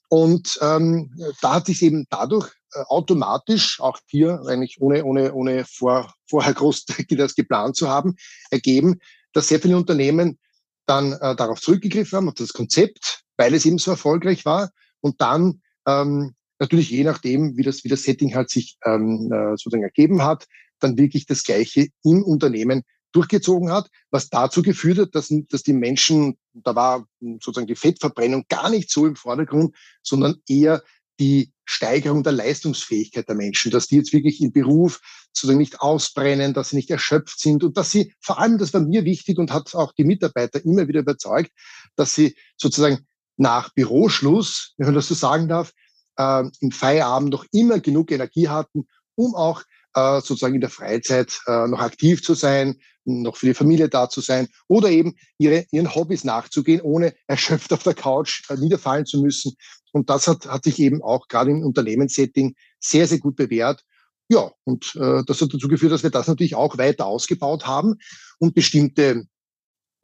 Und 0.08 0.56
ähm, 0.62 1.10
da 1.42 1.54
hat 1.54 1.66
sich 1.66 1.82
eben 1.82 2.06
dadurch 2.10 2.52
äh, 2.74 2.82
automatisch, 2.86 3.80
auch 3.80 3.98
hier 4.06 4.40
eigentlich 4.46 4.80
ohne, 4.80 5.04
ohne, 5.04 5.34
ohne 5.34 5.64
vor, 5.64 6.14
vorher 6.30 6.54
groß 6.54 6.84
das 7.10 7.34
geplant 7.34 7.74
zu 7.74 7.88
haben, 7.88 8.14
ergeben, 8.50 9.00
dass 9.32 9.48
sehr 9.48 9.58
viele 9.58 9.76
Unternehmen 9.76 10.38
dann 10.86 11.14
äh, 11.14 11.34
darauf 11.34 11.60
zurückgegriffen 11.60 12.16
haben, 12.16 12.28
auf 12.28 12.34
das 12.34 12.52
Konzept, 12.52 13.24
weil 13.36 13.52
es 13.52 13.66
eben 13.66 13.78
so 13.78 13.90
erfolgreich 13.90 14.44
war 14.44 14.70
und 15.00 15.20
dann 15.20 15.60
ähm, 15.88 16.36
natürlich 16.60 16.90
je 16.90 17.02
nachdem, 17.02 17.56
wie 17.56 17.64
das, 17.64 17.82
wie 17.82 17.88
das 17.88 18.04
Setting 18.04 18.36
halt 18.36 18.48
sich 18.48 18.76
ähm, 18.84 19.28
äh, 19.32 19.56
sozusagen 19.56 19.82
ergeben 19.82 20.22
hat, 20.22 20.46
dann 20.78 20.96
wirklich 20.96 21.26
das 21.26 21.42
Gleiche 21.42 21.88
im 22.04 22.22
Unternehmen 22.22 22.84
durchgezogen 23.14 23.70
hat, 23.70 23.88
was 24.10 24.28
dazu 24.28 24.60
geführt 24.62 24.98
hat, 24.98 25.14
dass, 25.14 25.32
dass 25.48 25.62
die 25.62 25.72
Menschen, 25.72 26.36
da 26.52 26.74
war 26.74 27.06
sozusagen 27.40 27.66
die 27.66 27.76
Fettverbrennung 27.76 28.44
gar 28.48 28.68
nicht 28.70 28.90
so 28.90 29.06
im 29.06 29.16
Vordergrund, 29.16 29.74
sondern 30.02 30.36
eher 30.48 30.82
die 31.20 31.52
Steigerung 31.64 32.22
der 32.22 32.32
Leistungsfähigkeit 32.32 33.28
der 33.28 33.36
Menschen, 33.36 33.70
dass 33.70 33.86
die 33.86 33.96
jetzt 33.96 34.12
wirklich 34.12 34.40
im 34.42 34.52
Beruf 34.52 35.00
sozusagen 35.32 35.58
nicht 35.58 35.80
ausbrennen, 35.80 36.54
dass 36.54 36.70
sie 36.70 36.76
nicht 36.76 36.90
erschöpft 36.90 37.40
sind 37.40 37.64
und 37.64 37.76
dass 37.76 37.90
sie, 37.90 38.12
vor 38.20 38.38
allem, 38.38 38.58
das 38.58 38.74
war 38.74 38.80
mir 38.80 39.04
wichtig 39.04 39.38
und 39.38 39.52
hat 39.52 39.74
auch 39.74 39.92
die 39.92 40.04
Mitarbeiter 40.04 40.64
immer 40.64 40.88
wieder 40.88 41.00
überzeugt, 41.00 41.50
dass 41.96 42.14
sie 42.14 42.36
sozusagen 42.56 43.06
nach 43.36 43.72
Büroschluss, 43.74 44.74
wenn 44.76 44.86
man 44.86 44.94
das 44.94 45.08
so 45.08 45.14
sagen 45.14 45.48
darf, 45.48 45.72
äh, 46.16 46.44
im 46.60 46.70
Feierabend 46.70 47.30
noch 47.30 47.46
immer 47.52 47.80
genug 47.80 48.10
Energie 48.10 48.48
hatten, 48.48 48.86
um 49.14 49.34
auch 49.34 49.62
äh, 49.94 50.20
sozusagen 50.20 50.56
in 50.56 50.60
der 50.60 50.70
Freizeit 50.70 51.40
äh, 51.46 51.66
noch 51.68 51.80
aktiv 51.80 52.22
zu 52.22 52.34
sein, 52.34 52.80
noch 53.04 53.36
für 53.36 53.46
die 53.46 53.54
Familie 53.54 53.88
da 53.88 54.08
zu 54.08 54.20
sein 54.20 54.48
oder 54.68 54.90
eben 54.90 55.14
ihre, 55.38 55.66
ihren 55.70 55.94
Hobbys 55.94 56.24
nachzugehen, 56.24 56.80
ohne 56.80 57.14
erschöpft 57.26 57.72
auf 57.72 57.82
der 57.82 57.94
Couch 57.94 58.42
äh, 58.48 58.56
niederfallen 58.56 59.06
zu 59.06 59.20
müssen. 59.20 59.54
Und 59.92 60.10
das 60.10 60.26
hat, 60.26 60.46
hat 60.46 60.64
sich 60.64 60.78
eben 60.78 61.02
auch 61.02 61.28
gerade 61.28 61.50
im 61.50 61.62
Unternehmenssetting 61.62 62.54
sehr, 62.80 63.06
sehr 63.06 63.18
gut 63.18 63.36
bewährt. 63.36 63.84
Ja, 64.28 64.50
und 64.64 64.94
äh, 64.96 65.22
das 65.26 65.40
hat 65.40 65.52
dazu 65.52 65.68
geführt, 65.68 65.92
dass 65.92 66.02
wir 66.02 66.10
das 66.10 66.26
natürlich 66.26 66.54
auch 66.54 66.78
weiter 66.78 67.06
ausgebaut 67.06 67.66
haben 67.66 67.96
und 68.38 68.54
bestimmte 68.54 69.26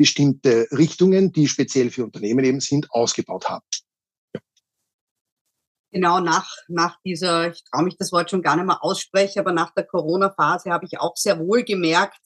bestimmte 0.01 0.67
Richtungen, 0.73 1.31
die 1.31 1.47
speziell 1.47 1.91
für 1.91 2.05
Unternehmen 2.05 2.43
eben 2.43 2.61
sind, 2.61 2.91
ausgebaut 2.91 3.51
haben. 3.51 3.67
Genau, 5.93 6.21
nach, 6.21 6.49
nach 6.69 6.99
dieser, 7.05 7.51
ich 7.51 7.65
traue 7.65 7.83
mich 7.83 7.97
das 7.99 8.13
Wort 8.13 8.31
schon 8.31 8.43
gar 8.43 8.55
nicht 8.57 8.67
mehr 8.67 8.85
aussprechen, 8.85 9.41
aber 9.41 9.53
nach 9.53 9.75
der 9.75 9.85
Corona-Phase 9.85 10.71
habe 10.71 10.87
ich 10.87 11.01
auch 11.01 11.17
sehr 11.17 11.41
wohl 11.41 11.65
gemerkt, 11.65 12.17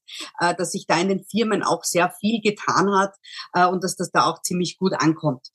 äh, 0.40 0.54
dass 0.54 0.72
sich 0.72 0.86
da 0.86 0.98
in 0.98 1.08
den 1.08 1.24
Firmen 1.24 1.62
auch 1.62 1.82
sehr 1.82 2.10
viel 2.20 2.42
getan 2.42 2.94
hat 2.94 3.14
äh, 3.54 3.66
und 3.66 3.82
dass 3.82 3.96
das 3.96 4.10
da 4.10 4.26
auch 4.26 4.42
ziemlich 4.42 4.76
gut 4.76 4.92
ankommt. 4.92 5.48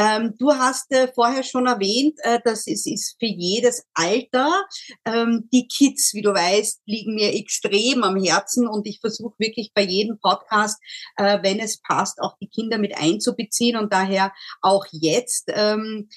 Ähm, 0.00 0.34
du 0.38 0.52
hast 0.52 0.90
äh, 0.92 1.08
vorher 1.12 1.42
schon 1.42 1.66
erwähnt, 1.66 2.18
äh, 2.22 2.40
dass 2.42 2.66
es 2.66 2.86
ist 2.86 3.16
für 3.18 3.26
jedes 3.26 3.84
Alter. 3.92 4.64
Ähm, 5.04 5.48
die 5.52 5.68
Kids, 5.68 6.14
wie 6.14 6.22
du 6.22 6.32
weißt, 6.32 6.80
liegen 6.86 7.16
mir 7.16 7.34
extrem 7.34 8.02
am 8.02 8.16
Herzen 8.16 8.66
und 8.66 8.86
ich 8.86 9.00
versuche 9.00 9.34
wirklich 9.38 9.72
bei 9.74 9.82
jedem 9.82 10.18
Podcast, 10.18 10.80
äh, 11.16 11.42
wenn 11.42 11.58
es 11.58 11.82
passt, 11.82 12.18
auch 12.22 12.36
die 12.40 12.48
Kinder 12.48 12.78
mit 12.78 12.96
einzubeziehen 12.96 13.76
und 13.76 13.92
daher 13.92 14.32
auch 14.62 14.86
jetzt. 14.90 15.48
Ähm, 15.48 16.08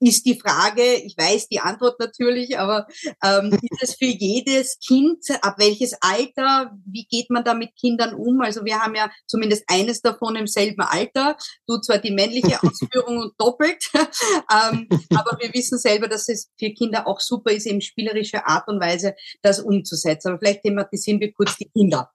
ist 0.00 0.26
die 0.26 0.38
Frage, 0.38 0.82
ich 0.94 1.16
weiß 1.16 1.48
die 1.48 1.60
Antwort 1.60 1.98
natürlich, 2.00 2.58
aber 2.58 2.86
ähm, 3.22 3.52
ist 3.70 3.82
es 3.82 3.94
für 3.94 4.06
jedes 4.06 4.78
Kind, 4.86 5.24
ab 5.42 5.56
welches 5.58 5.94
Alter, 6.00 6.72
wie 6.86 7.06
geht 7.06 7.30
man 7.30 7.44
da 7.44 7.54
mit 7.54 7.74
Kindern 7.76 8.14
um? 8.14 8.40
Also 8.40 8.64
wir 8.64 8.78
haben 8.78 8.94
ja 8.94 9.10
zumindest 9.26 9.64
eines 9.68 10.00
davon 10.00 10.36
im 10.36 10.46
selben 10.46 10.82
Alter, 10.82 11.36
du 11.66 11.78
zwar 11.78 11.98
die 11.98 12.12
männliche 12.12 12.58
Ausführung 12.62 13.18
und 13.18 13.32
doppelt, 13.38 13.84
ähm, 13.94 14.88
aber 15.14 15.38
wir 15.40 15.52
wissen 15.54 15.78
selber, 15.78 16.08
dass 16.08 16.28
es 16.28 16.50
für 16.58 16.70
Kinder 16.70 17.06
auch 17.06 17.20
super 17.20 17.52
ist, 17.52 17.66
eben 17.66 17.80
spielerische 17.80 18.46
Art 18.46 18.68
und 18.68 18.80
Weise 18.80 19.14
das 19.42 19.60
umzusetzen. 19.60 20.28
Aber 20.28 20.38
vielleicht 20.38 20.62
thematisieren 20.62 21.20
wir 21.20 21.32
kurz 21.32 21.56
die 21.56 21.70
Kinder. 21.70 22.10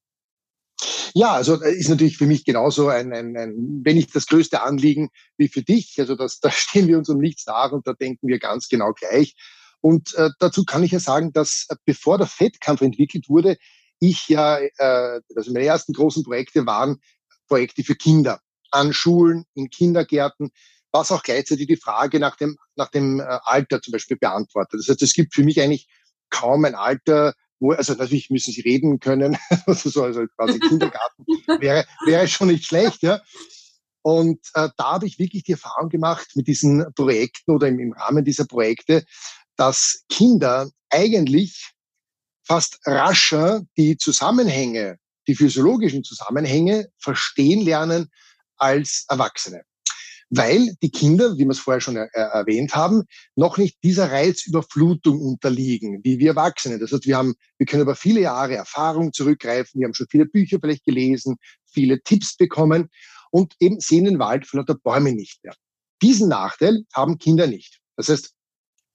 Ja, 1.14 1.34
also 1.34 1.62
äh, 1.62 1.76
ist 1.76 1.90
natürlich 1.90 2.18
für 2.18 2.26
mich 2.26 2.46
genauso 2.46 2.88
ein, 2.88 3.14
ein, 3.14 3.38
ein 3.38 3.82
wenn 3.84 3.96
nicht 3.96 4.16
das 4.16 4.26
größte 4.26 4.62
Anliegen 4.62 5.10
wie 5.38 5.48
für 5.48 5.62
dich. 5.62 5.96
Also 6.00 6.16
das, 6.16 6.40
da 6.42 6.52
stehen 6.52 6.88
wir 6.88 6.98
uns 6.98 7.10
um 7.10 7.20
nichts 7.20 7.46
nach 7.46 7.72
und 7.72 7.88
da 7.88 7.94
denken 7.94 8.28
wir 8.28 8.40
ganz 8.40 8.68
genau 8.68 8.94
gleich. 8.94 9.36
Und 9.82 10.14
äh, 10.16 10.30
dazu 10.40 10.64
kann 10.64 10.84
ich 10.84 10.92
ja 10.92 11.00
sagen, 11.00 11.34
dass 11.34 11.66
äh, 11.70 11.76
bevor 11.86 12.18
der 12.18 12.28
Fettkampf 12.28 12.82
entwickelt 12.82 13.30
wurde, 13.30 13.58
ich 14.00 14.28
ja, 14.28 14.58
äh, 14.60 15.22
also 15.36 15.52
meine 15.52 15.66
ersten 15.66 15.94
großen 15.94 16.24
Projekte 16.24 16.66
waren 16.66 16.98
Projekte 17.48 17.84
für 17.84 17.96
Kinder 17.96 18.40
an 18.72 18.94
Schulen, 18.94 19.46
in 19.54 19.70
Kindergärten, 19.70 20.52
was 20.92 21.12
auch 21.12 21.24
gleichzeitig 21.24 21.68
die 21.68 21.78
Frage 21.78 22.20
nach 22.20 22.36
dem, 22.36 22.58
nach 22.76 22.90
dem 22.90 23.20
äh, 23.20 23.40
Alter 23.44 23.82
zum 23.82 23.92
Beispiel 23.92 24.18
beantwortet. 24.18 24.80
Das 24.80 24.88
heißt, 24.88 25.02
es 25.02 25.14
gibt 25.14 25.34
für 25.34 25.44
mich 25.44 25.62
eigentlich 25.62 25.88
kaum 26.30 26.66
ein 26.66 26.76
Alter, 26.76 27.34
wo, 27.64 27.72
also 27.72 27.94
natürlich 27.94 28.30
müssen 28.30 28.54
sie 28.54 28.62
reden 28.62 29.00
können, 29.00 29.38
also, 29.66 30.04
also 30.04 30.26
quasi 30.38 30.60
Kindergarten 30.60 31.26
wäre, 31.60 31.86
wäre 32.06 32.28
schon 32.28 32.50
nicht 32.50 32.66
schlecht, 32.66 33.02
ja. 33.02 33.22
Und 34.02 34.40
äh, 34.54 34.70
da 34.76 34.94
habe 34.94 35.08
ich 35.08 35.18
wirklich 35.18 35.44
die 35.44 35.54
Erfahrung 35.54 35.90
gemacht 35.90 36.28
mit 36.36 36.48
diesen 36.48 36.86
Projekten 36.94 37.52
oder 37.56 37.70
im, 37.70 37.80
im 37.80 37.94
Rahmen 37.94 38.26
dieser 38.26 38.46
Projekte, 38.46 39.06
dass 39.56 40.04
Kinder 40.10 40.70
eigentlich 40.90 41.72
fast 42.46 42.80
rascher 42.86 43.62
die 43.78 43.96
Zusammenhänge, 43.96 45.00
die 45.28 45.36
physiologischen 45.36 46.04
Zusammenhänge 46.04 46.90
verstehen 46.98 47.62
lernen 47.62 48.10
als 48.58 49.06
Erwachsene 49.08 49.64
weil 50.36 50.74
die 50.82 50.90
Kinder, 50.90 51.38
wie 51.38 51.44
wir 51.44 51.52
es 51.52 51.60
vorher 51.60 51.82
schon 51.82 51.96
er 51.96 52.10
erwähnt 52.14 52.76
haben, 52.76 53.04
noch 53.36 53.58
nicht 53.58 53.78
dieser 53.84 54.12
Reizüberflutung 54.12 55.22
unterliegen, 55.22 56.02
wie 56.04 56.18
wir 56.18 56.32
Erwachsene. 56.32 56.80
Das 56.80 56.92
heißt, 56.92 57.06
wir 57.06 57.18
haben, 57.18 57.36
wir 57.58 57.68
können 57.68 57.84
über 57.84 57.96
viele 57.96 58.22
Jahre 58.22 58.56
Erfahrung 58.56 59.14
zurückgreifen, 59.14 59.80
wir 59.80 59.86
haben 59.86 59.94
schon 59.94 60.08
viele 60.10 60.26
Bücher 60.26 60.58
vielleicht 60.60 60.86
gelesen, 60.86 61.36
viele 61.66 62.02
Tipps 62.02 62.36
bekommen 62.36 62.90
und 63.30 63.54
eben 63.60 63.80
sehen 63.80 64.06
den 64.06 64.18
Wald 64.18 64.48
von 64.48 64.60
lauter 64.60 64.76
Bäume 64.76 65.14
nicht 65.14 65.44
mehr. 65.44 65.56
Diesen 66.02 66.30
Nachteil 66.30 66.84
haben 66.94 67.20
Kinder 67.20 67.46
nicht. 67.46 67.80
Das 67.96 68.10
heißt, 68.10 68.34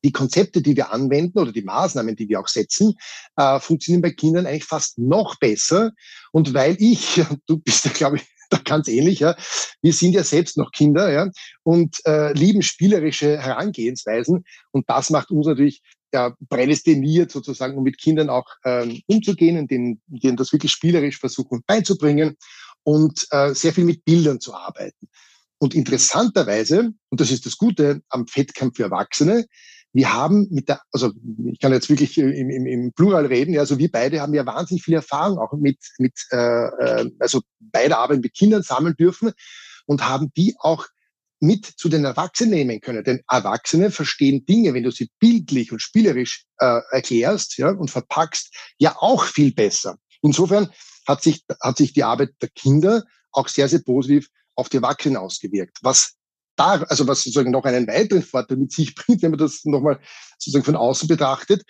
die 0.04 0.12
Konzepte, 0.12 0.60
die 0.60 0.76
wir 0.76 0.92
anwenden 0.92 1.38
oder 1.38 1.52
die 1.52 1.62
Maßnahmen, 1.62 2.16
die 2.16 2.28
wir 2.28 2.40
auch 2.40 2.48
setzen, 2.48 2.94
äh, 3.36 3.60
funktionieren 3.60 4.02
bei 4.02 4.10
Kindern 4.10 4.46
eigentlich 4.46 4.64
fast 4.64 4.98
noch 4.98 5.36
besser. 5.36 5.92
Und 6.32 6.54
weil 6.54 6.76
ich, 6.80 7.20
du 7.46 7.58
bist 7.58 7.84
ja, 7.84 7.92
glaube 7.92 8.16
ich, 8.16 8.26
ganz 8.64 8.88
ähnlich. 8.88 9.20
Ja. 9.20 9.36
Wir 9.82 9.92
sind 9.92 10.12
ja 10.12 10.24
selbst 10.24 10.56
noch 10.56 10.72
Kinder 10.72 11.12
ja, 11.12 11.28
und 11.62 11.98
äh, 12.06 12.32
lieben 12.32 12.62
spielerische 12.62 13.38
Herangehensweisen. 13.38 14.44
Und 14.70 14.88
das 14.88 15.10
macht 15.10 15.30
uns 15.30 15.46
natürlich 15.46 15.82
ja, 16.12 16.34
prädestiniert 16.48 17.30
sozusagen, 17.30 17.76
um 17.76 17.84
mit 17.84 17.98
Kindern 17.98 18.30
auch 18.30 18.46
ähm, 18.64 19.00
umzugehen 19.06 19.58
und 19.58 19.70
denen, 19.70 20.00
denen 20.06 20.36
das 20.36 20.52
wirklich 20.52 20.72
spielerisch 20.72 21.18
versuchen 21.18 21.62
beizubringen 21.66 22.36
und 22.82 23.26
äh, 23.30 23.54
sehr 23.54 23.72
viel 23.72 23.84
mit 23.84 24.04
Bildern 24.04 24.40
zu 24.40 24.54
arbeiten. 24.54 25.08
Und 25.58 25.74
interessanterweise, 25.74 26.92
und 27.10 27.20
das 27.20 27.30
ist 27.30 27.44
das 27.44 27.56
Gute 27.56 28.00
am 28.08 28.26
Fettkampf 28.26 28.76
für 28.76 28.84
Erwachsene, 28.84 29.46
wir 29.98 30.12
haben 30.12 30.46
mit 30.50 30.68
der, 30.68 30.80
also 30.92 31.10
ich 31.50 31.58
kann 31.58 31.72
jetzt 31.72 31.88
wirklich 31.90 32.16
im, 32.18 32.50
im, 32.50 32.66
im 32.66 32.92
Plural 32.92 33.26
reden, 33.26 33.52
ja, 33.52 33.62
also 33.62 33.80
wir 33.80 33.90
beide 33.90 34.20
haben 34.20 34.32
ja 34.32 34.46
wahnsinnig 34.46 34.84
viel 34.84 34.94
Erfahrung 34.94 35.38
auch 35.38 35.52
mit, 35.54 35.78
mit 35.98 36.12
äh, 36.30 36.36
äh, 36.36 37.10
also 37.18 37.40
bei 37.58 37.88
der 37.88 37.98
Arbeit 37.98 38.20
mit 38.20 38.32
Kindern 38.32 38.62
sammeln 38.62 38.94
dürfen 38.94 39.32
und 39.86 40.08
haben 40.08 40.30
die 40.36 40.54
auch 40.60 40.86
mit 41.40 41.66
zu 41.66 41.88
den 41.88 42.04
Erwachsenen 42.04 42.50
nehmen 42.50 42.80
können. 42.80 43.02
Denn 43.02 43.22
Erwachsene 43.28 43.90
verstehen 43.90 44.46
Dinge, 44.46 44.72
wenn 44.72 44.84
du 44.84 44.92
sie 44.92 45.10
bildlich 45.18 45.72
und 45.72 45.82
spielerisch 45.82 46.44
äh, 46.58 46.80
erklärst 46.92 47.58
ja, 47.58 47.70
und 47.70 47.90
verpackst, 47.90 48.54
ja 48.78 48.94
auch 49.00 49.24
viel 49.24 49.52
besser. 49.52 49.96
Insofern 50.22 50.70
hat 51.08 51.24
sich, 51.24 51.44
hat 51.60 51.76
sich 51.76 51.92
die 51.92 52.04
Arbeit 52.04 52.30
der 52.40 52.50
Kinder 52.50 53.02
auch 53.32 53.48
sehr, 53.48 53.68
sehr 53.68 53.80
positiv 53.80 54.28
auf 54.54 54.68
die 54.68 54.76
Erwachsenen 54.76 55.16
ausgewirkt. 55.16 55.78
Was 55.82 56.17
da, 56.58 56.82
also 56.88 57.06
was 57.06 57.22
sozusagen 57.22 57.50
noch 57.50 57.64
einen 57.64 57.86
weiteren 57.86 58.22
Vorteil 58.22 58.58
mit 58.58 58.72
sich 58.72 58.94
bringt, 58.94 59.22
wenn 59.22 59.30
man 59.30 59.38
das 59.38 59.64
nochmal 59.64 60.00
sozusagen 60.38 60.64
von 60.64 60.76
außen 60.76 61.08
betrachtet, 61.08 61.62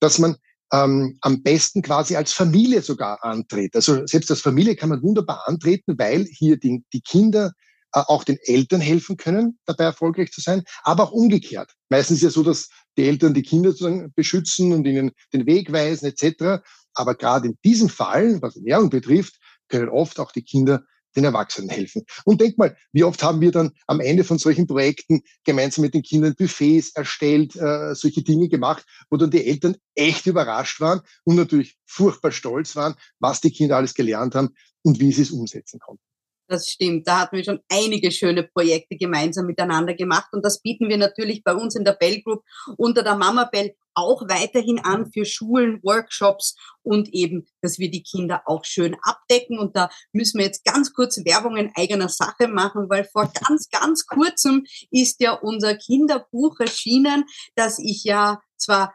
dass 0.00 0.18
man 0.18 0.36
ähm, 0.72 1.18
am 1.20 1.42
besten 1.42 1.82
quasi 1.82 2.16
als 2.16 2.32
Familie 2.32 2.82
sogar 2.82 3.22
antritt. 3.22 3.76
Also 3.76 4.06
selbst 4.06 4.30
als 4.30 4.40
Familie 4.40 4.74
kann 4.74 4.88
man 4.88 5.02
wunderbar 5.02 5.46
antreten, 5.46 5.98
weil 5.98 6.24
hier 6.24 6.56
die, 6.56 6.82
die 6.92 7.02
Kinder 7.02 7.52
äh, 7.94 8.00
auch 8.00 8.24
den 8.24 8.38
Eltern 8.44 8.80
helfen 8.80 9.16
können, 9.18 9.58
dabei 9.66 9.84
erfolgreich 9.84 10.32
zu 10.32 10.40
sein, 10.40 10.62
aber 10.82 11.04
auch 11.04 11.12
umgekehrt. 11.12 11.72
Meistens 11.90 12.18
ist 12.18 12.22
ja 12.22 12.30
so, 12.30 12.42
dass 12.42 12.68
die 12.96 13.06
Eltern 13.06 13.34
die 13.34 13.42
Kinder 13.42 13.70
sozusagen 13.70 14.12
beschützen 14.14 14.72
und 14.72 14.86
ihnen 14.86 15.12
den 15.32 15.46
Weg 15.46 15.72
weisen 15.72 16.06
etc. 16.06 16.62
Aber 16.94 17.14
gerade 17.14 17.48
in 17.48 17.58
diesem 17.64 17.90
Fall, 17.90 18.40
was 18.40 18.56
Ernährung 18.56 18.88
betrifft, 18.88 19.36
können 19.68 19.90
oft 19.90 20.18
auch 20.20 20.32
die 20.32 20.42
Kinder 20.42 20.84
den 21.16 21.24
Erwachsenen 21.24 21.70
helfen. 21.70 22.04
Und 22.24 22.40
denk 22.40 22.58
mal, 22.58 22.76
wie 22.92 23.04
oft 23.04 23.22
haben 23.22 23.40
wir 23.40 23.52
dann 23.52 23.72
am 23.86 24.00
Ende 24.00 24.24
von 24.24 24.38
solchen 24.38 24.66
Projekten 24.66 25.22
gemeinsam 25.44 25.82
mit 25.82 25.94
den 25.94 26.02
Kindern 26.02 26.34
Buffets 26.34 26.94
erstellt, 26.94 27.56
äh, 27.56 27.94
solche 27.94 28.22
Dinge 28.22 28.48
gemacht, 28.48 28.84
wo 29.10 29.16
dann 29.16 29.30
die 29.30 29.46
Eltern 29.46 29.76
echt 29.94 30.26
überrascht 30.26 30.80
waren 30.80 31.00
und 31.24 31.36
natürlich 31.36 31.76
furchtbar 31.86 32.32
stolz 32.32 32.76
waren, 32.76 32.94
was 33.18 33.40
die 33.40 33.50
Kinder 33.50 33.76
alles 33.76 33.94
gelernt 33.94 34.34
haben 34.34 34.50
und 34.82 35.00
wie 35.00 35.12
sie 35.12 35.22
es 35.22 35.30
umsetzen 35.30 35.78
konnten. 35.78 36.02
Das 36.48 36.68
stimmt. 36.68 37.08
Da 37.08 37.20
hatten 37.20 37.36
wir 37.36 37.44
schon 37.44 37.60
einige 37.70 38.10
schöne 38.10 38.42
Projekte 38.42 38.96
gemeinsam 38.96 39.46
miteinander 39.46 39.94
gemacht. 39.94 40.28
Und 40.32 40.44
das 40.44 40.60
bieten 40.60 40.88
wir 40.88 40.98
natürlich 40.98 41.42
bei 41.42 41.54
uns 41.54 41.76
in 41.76 41.84
der 41.84 41.92
Bell 41.92 42.20
Group 42.20 42.42
unter 42.76 43.02
der 43.02 43.16
Mama 43.16 43.44
Bell 43.44 43.74
auch 43.94 44.22
weiterhin 44.28 44.78
an 44.80 45.10
für 45.12 45.24
Schulen, 45.24 45.80
Workshops 45.82 46.56
und 46.82 47.12
eben, 47.12 47.46
dass 47.60 47.78
wir 47.78 47.90
die 47.90 48.02
Kinder 48.02 48.42
auch 48.46 48.64
schön 48.64 48.96
abdecken. 49.02 49.58
Und 49.58 49.76
da 49.76 49.90
müssen 50.12 50.38
wir 50.38 50.46
jetzt 50.46 50.64
ganz 50.64 50.92
kurz 50.92 51.18
Werbung 51.24 51.56
in 51.56 51.72
eigener 51.74 52.08
Sache 52.08 52.48
machen, 52.48 52.88
weil 52.88 53.04
vor 53.04 53.30
ganz, 53.48 53.68
ganz 53.68 54.06
kurzem 54.06 54.64
ist 54.90 55.20
ja 55.20 55.32
unser 55.32 55.76
Kinderbuch 55.76 56.58
erschienen, 56.60 57.24
das 57.54 57.78
ich 57.78 58.04
ja 58.04 58.40
zwar 58.56 58.94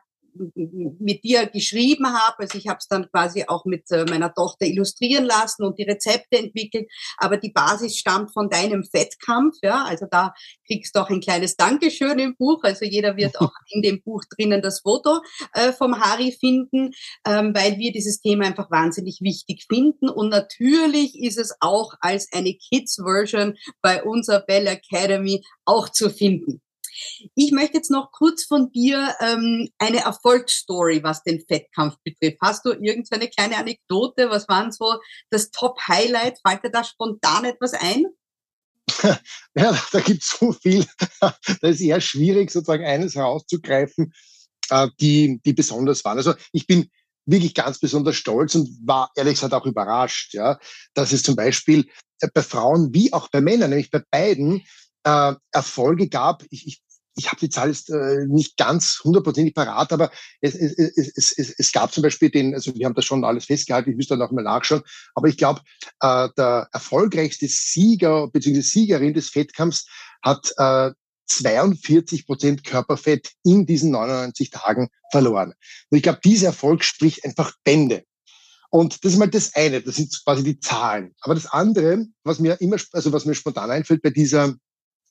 mit 1.00 1.24
dir 1.24 1.48
geschrieben 1.48 2.08
habe. 2.08 2.40
Also 2.40 2.58
ich 2.58 2.68
habe 2.68 2.78
es 2.80 2.88
dann 2.88 3.10
quasi 3.10 3.46
auch 3.48 3.66
mit 3.66 3.90
äh, 3.92 4.06
meiner 4.06 4.34
Tochter 4.34 4.66
illustrieren 4.66 5.26
lassen 5.26 5.64
und 5.64 5.78
die 5.80 5.84
Rezepte 5.84 6.38
entwickelt. 6.38 6.90
Aber 7.18 7.38
die 7.38 7.52
Basis 7.52 7.98
stammt 7.98 8.32
von 8.34 8.50
deinem 8.50 8.84
Fettkampf. 8.84 9.56
Ja, 9.62 9.86
also 9.86 10.06
da 10.10 10.34
kriegst 10.66 10.96
du 10.96 11.00
auch 11.00 11.10
ein 11.10 11.22
kleines 11.22 11.56
Dankeschön 11.56 12.20
im 12.20 12.36
Buch. 12.36 12.64
Also 12.64 12.86
jeder 12.86 13.18
wird 13.18 13.38
auch 13.42 13.54
in 13.70 13.82
dem 13.82 14.02
Buch 14.02 14.24
drinnen 14.36 14.62
das 14.62 14.82
Foto 14.82 15.20
äh, 15.54 15.72
vom 15.72 16.00
Harry 16.00 16.32
finden, 16.32 16.92
ähm, 17.26 17.54
weil 17.54 17.78
wir 17.78 17.92
dieses 17.92 18.20
Thema 18.20 18.46
einfach 18.46 18.72
wahnsinnig 18.72 19.20
wichtig 19.22 19.66
finden. 19.68 20.10
Und 20.10 20.30
natürlich 20.30 21.20
ist 21.20 21.38
es 21.38 21.56
auch 21.60 21.94
als 22.00 22.28
eine 22.34 22.54
Kids-Version 22.54 23.56
bei 23.82 24.04
unserer 24.04 24.42
Bell 24.42 24.68
Academy 24.68 25.44
auch 25.66 25.90
zu 25.90 26.10
finden. 26.10 26.62
Ich 27.36 27.52
möchte 27.52 27.78
jetzt 27.78 27.92
noch 27.92 28.12
kurz 28.12 28.46
von 28.46 28.72
dir 28.72 29.16
ähm, 29.20 29.70
eine 29.78 30.00
Erfolgsstory, 30.00 31.04
was 31.04 31.24
den 31.24 31.44
Fettkampf 31.48 31.96
betrifft. 32.04 32.38
Hast 32.42 32.66
du 32.66 32.72
irgendeine 32.72 33.30
kleine 33.30 33.58
Anekdote? 33.58 34.30
Was 34.30 34.48
waren 34.48 34.72
so 34.72 35.00
das 35.30 35.52
Top-Highlight? 35.52 36.40
Fällt 36.46 36.64
dir 36.64 36.72
da 36.72 36.84
spontan 36.84 37.46
etwas 37.46 37.74
ein? 37.74 38.06
Ja, 39.56 39.78
da 39.92 40.00
gibt 40.00 40.24
es 40.24 40.38
so 40.40 40.54
viel. 40.54 40.86
Da 41.20 41.68
ist 41.68 41.82
eher 41.82 42.00
schwierig, 42.02 42.52
sozusagen 42.52 42.86
eines 42.86 43.16
herauszugreifen, 43.16 44.14
äh, 44.70 44.88
die, 45.00 45.42
die 45.44 45.54
besonders 45.54 46.06
waren. 46.06 46.18
Also 46.18 46.34
ich 46.52 46.68
bin 46.68 46.90
wirklich 47.26 47.54
ganz 47.54 47.80
besonders 47.80 48.16
stolz 48.16 48.56
und 48.56 48.70
war 48.86 49.12
ehrlich 49.16 49.34
gesagt 49.34 49.54
auch 49.54 49.66
überrascht, 49.66 50.34
ja, 50.34 50.58
dass 50.94 51.12
es 51.12 51.24
zum 51.24 51.36
Beispiel 51.36 51.86
bei 52.34 52.42
Frauen 52.42 52.94
wie 52.94 53.12
auch 53.14 53.30
bei 53.30 53.42
Männern, 53.42 53.70
nämlich 53.70 53.92
bei 53.92 54.02
beiden, 54.10 54.64
äh, 55.04 55.34
Erfolge 55.52 56.10
gab. 56.10 56.44
Ich, 56.50 56.68
ich 56.68 56.82
ich 57.18 57.28
habe 57.28 57.40
die 57.40 57.50
Zahl 57.50 57.70
jetzt 57.70 57.90
äh, 57.90 58.26
nicht 58.28 58.58
ganz 58.58 59.02
hundertprozentig 59.04 59.54
parat, 59.54 59.92
aber 59.92 60.12
es, 60.42 60.56
es, 60.56 60.74
es, 60.78 61.34
es, 61.38 61.56
es 61.58 61.72
gab 61.72 61.92
zum 61.92 62.04
Beispiel 62.04 62.30
den, 62.30 62.54
also 62.54 62.74
wir 62.76 62.86
haben 62.86 62.94
das 62.94 63.06
schon 63.06 63.26
alles 63.26 63.46
festgehalten, 63.46 63.92
ich 63.92 63.98
müsste 63.98 64.16
dann 64.16 64.28
auch 64.28 64.32
mal 64.32 64.44
nachschauen, 64.44 64.84
aber 65.16 65.28
ich 65.28 65.38
glaube, 65.38 65.62
äh, 66.02 66.30
der 66.38 66.70
erfolgreichste 66.72 67.48
Sieger 67.50 68.28
bzw. 68.28 68.62
Siegerin 68.62 69.14
des 69.14 69.30
Fettkampfs 69.30 69.88
hat 70.22 70.52
äh, 70.58 70.92
42 71.28 72.26
Prozent 72.26 72.64
Körperfett 72.64 73.32
in 73.44 73.66
diesen 73.66 73.92
99 73.92 74.50
Tagen 74.52 74.90
verloren. 75.12 75.54
Und 75.90 75.98
ich 75.98 76.04
glaube, 76.04 76.20
dieser 76.24 76.48
Erfolg 76.48 76.84
spricht 76.84 77.26
einfach 77.26 77.54
Bände. 77.64 78.04
Und 78.70 79.04
das 79.04 79.14
ist 79.14 79.18
mal 79.18 79.30
das 79.30 79.56
eine, 79.56 79.82
das 79.82 79.96
sind 79.96 80.14
quasi 80.24 80.44
die 80.44 80.60
Zahlen. 80.60 81.16
Aber 81.22 81.36
das 81.36 81.46
andere, 81.48 82.06
was 82.24 82.40
mir 82.40 82.60
immer, 82.62 82.78
also 82.92 83.12
was 83.14 83.26
mir 83.26 83.36
spontan 83.36 83.72
einfällt 83.72 84.02
bei 84.02 84.10
dieser 84.10 84.56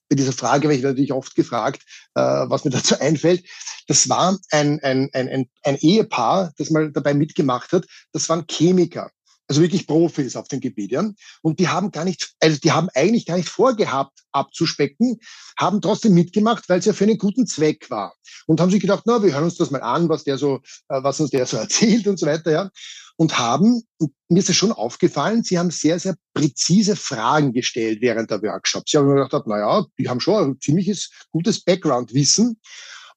bei 0.09 0.17
dieser 0.17 0.33
Frage 0.33 0.69
werde 0.69 0.79
ich 0.79 0.85
natürlich 0.85 1.13
oft 1.13 1.35
gefragt, 1.35 1.83
äh, 2.15 2.21
was 2.21 2.65
mir 2.65 2.71
dazu 2.73 2.99
einfällt. 2.99 3.45
Das 3.89 4.09
war 4.09 4.39
ein, 4.51 4.81
ein, 4.83 5.11
ein, 5.13 5.49
ein 5.63 5.77
Ehepaar, 5.77 6.53
das 6.59 6.71
mal 6.71 6.91
dabei 6.93 7.15
mitgemacht 7.15 7.73
hat. 7.73 7.87
Das 8.13 8.29
waren 8.29 8.47
Chemiker 8.49 9.11
also 9.49 9.61
wirklich 9.61 9.87
Profis 9.87 10.37
auf 10.37 10.49
dem 10.49 10.61
Gebiet, 10.61 10.93
ja. 10.93 11.09
Und 11.43 11.61
die 11.61 11.69
haben 11.69 11.91
gar 11.91 12.05
nicht, 12.05 12.35
also 12.41 12.59
die 12.59 12.73
haben 12.73 12.89
eigentlich 12.95 13.27
gar 13.27 13.37
nicht 13.37 13.49
vorgehabt, 13.49 14.21
abzuspecken, 14.33 15.19
haben 15.59 15.81
trotzdem 15.81 16.15
mitgemacht, 16.15 16.69
weil 16.69 16.81
es 16.81 16.85
ja 16.85 16.93
für 16.93 17.05
einen 17.05 17.19
guten 17.19 17.47
Zweck 17.47 17.89
war. 17.91 18.15
Und 18.47 18.61
haben 18.61 18.71
sich 18.71 18.81
gedacht, 18.81 19.05
na, 19.07 19.23
wir 19.23 19.33
hören 19.33 19.45
uns 19.45 19.57
das 19.57 19.71
mal 19.71 19.83
an, 19.83 20.09
was 20.09 20.25
der 20.25 20.39
so, 20.39 20.57
äh, 20.89 21.03
was 21.03 21.21
uns 21.21 21.31
der 21.31 21.47
so 21.47 21.57
erzählt 21.59 22.07
und 22.07 22.19
so 22.19 22.27
weiter, 22.27 22.51
ja 22.51 22.71
und 23.17 23.39
haben, 23.39 23.83
und 23.99 24.13
mir 24.29 24.41
ist 24.41 24.51
es 24.51 24.57
schon 24.57 24.73
aufgefallen, 24.73 25.43
sie 25.43 25.59
haben 25.59 25.71
sehr, 25.71 25.99
sehr 25.99 26.17
präzise 26.35 26.97
Fragen 26.97 27.53
gestellt 27.53 28.01
während 28.01 28.31
der 28.31 28.43
Workshops. 28.43 28.91
Sie 28.91 28.99
haben 28.99 29.09
mir 29.09 29.25
gedacht, 29.25 29.45
na 29.47 29.59
ja, 29.59 29.87
die 29.99 30.09
haben 30.09 30.21
schon 30.21 30.51
ein 30.51 30.61
ziemliches 30.61 31.11
gutes 31.31 31.65
Background-Wissen. 31.65 32.61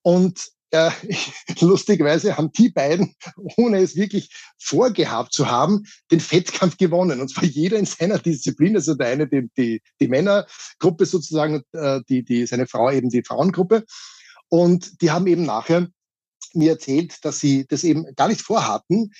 Und 0.01 0.47
äh, 0.71 0.91
lustigerweise 1.59 2.37
haben 2.37 2.51
die 2.51 2.69
beiden, 2.69 3.13
ohne 3.57 3.79
es 3.79 3.95
wirklich 3.95 4.29
vorgehabt 4.57 5.33
zu 5.33 5.49
haben, 5.49 5.83
den 6.11 6.19
Fettkampf 6.19 6.77
gewonnen. 6.77 7.19
Und 7.19 7.29
zwar 7.29 7.43
jeder 7.43 7.77
in 7.77 7.85
seiner 7.85 8.19
Disziplin. 8.19 8.75
Also 8.75 8.95
der 8.95 9.07
eine 9.07 9.27
die, 9.27 9.49
die, 9.57 9.81
die 9.99 10.07
Männergruppe 10.07 11.05
sozusagen, 11.05 11.63
äh, 11.73 11.99
die, 12.07 12.23
die, 12.23 12.45
seine 12.45 12.67
Frau 12.67 12.89
eben 12.91 13.09
die 13.09 13.23
Frauengruppe. 13.23 13.83
Und 14.47 15.01
die 15.01 15.11
haben 15.11 15.27
eben 15.27 15.43
nachher 15.43 15.87
mir 16.53 16.71
erzählt, 16.71 17.23
dass 17.23 17.39
sie 17.39 17.65
das 17.67 17.83
eben 17.83 18.05
gar 18.15 18.27
nicht 18.27 18.41
vorhatten 18.41 19.11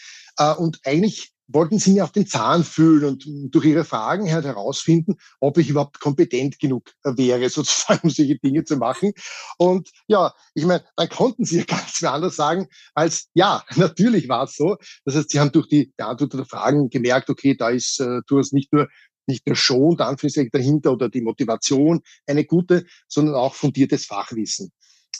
und 0.58 0.80
eigentlich 0.86 1.34
wollten 1.52 1.80
sie 1.80 1.92
mir 1.92 2.04
auf 2.04 2.12
den 2.12 2.28
Zahn 2.28 2.64
fühlen 2.64 3.06
und 3.06 3.26
durch 3.54 3.66
ihre 3.66 3.84
Fragen 3.84 4.26
herausfinden, 4.28 5.16
ob 5.40 5.58
ich 5.58 5.70
überhaupt 5.70 6.00
kompetent 6.00 6.60
genug 6.60 6.92
wäre, 7.04 7.50
sozusagen, 7.50 8.02
um 8.04 8.10
solche 8.10 8.38
Dinge 8.38 8.64
zu 8.64 8.78
machen. 8.78 9.14
Und 9.58 9.90
ja, 10.08 10.34
ich 10.54 10.66
meine, 10.66 10.86
dann 10.96 11.10
konnten 11.10 11.46
sie 11.46 11.60
ja 11.60 11.64
gar 11.64 11.82
nichts 11.82 12.02
mehr 12.02 12.14
anders 12.14 12.36
sagen 12.36 12.68
als 12.94 13.30
ja, 13.34 13.64
natürlich 13.76 14.30
war 14.30 14.44
es 14.44 14.56
so. 14.56 14.78
Das 15.06 15.16
heißt, 15.16 15.32
sie 15.32 15.40
haben 15.40 15.52
durch 15.52 15.68
die 15.68 15.92
Beantwortung 15.98 16.40
der 16.40 16.48
Fragen 16.48 16.90
gemerkt, 16.90 17.30
okay, 17.30 17.56
da 17.58 17.70
ist 17.70 18.00
äh, 18.00 18.22
durchaus 18.28 18.52
nicht 18.52 18.72
nur 18.72 18.88
nicht 19.28 19.46
nur 19.46 19.56
schon, 19.56 20.00
Anführungszeichen 20.00 20.50
dahinter 20.52 20.92
oder 20.92 21.08
die 21.08 21.22
Motivation 21.22 22.02
eine 22.26 22.46
gute, 22.46 22.86
sondern 23.08 23.36
auch 23.36 23.54
fundiertes 23.54 24.06
Fachwissen. 24.06 24.72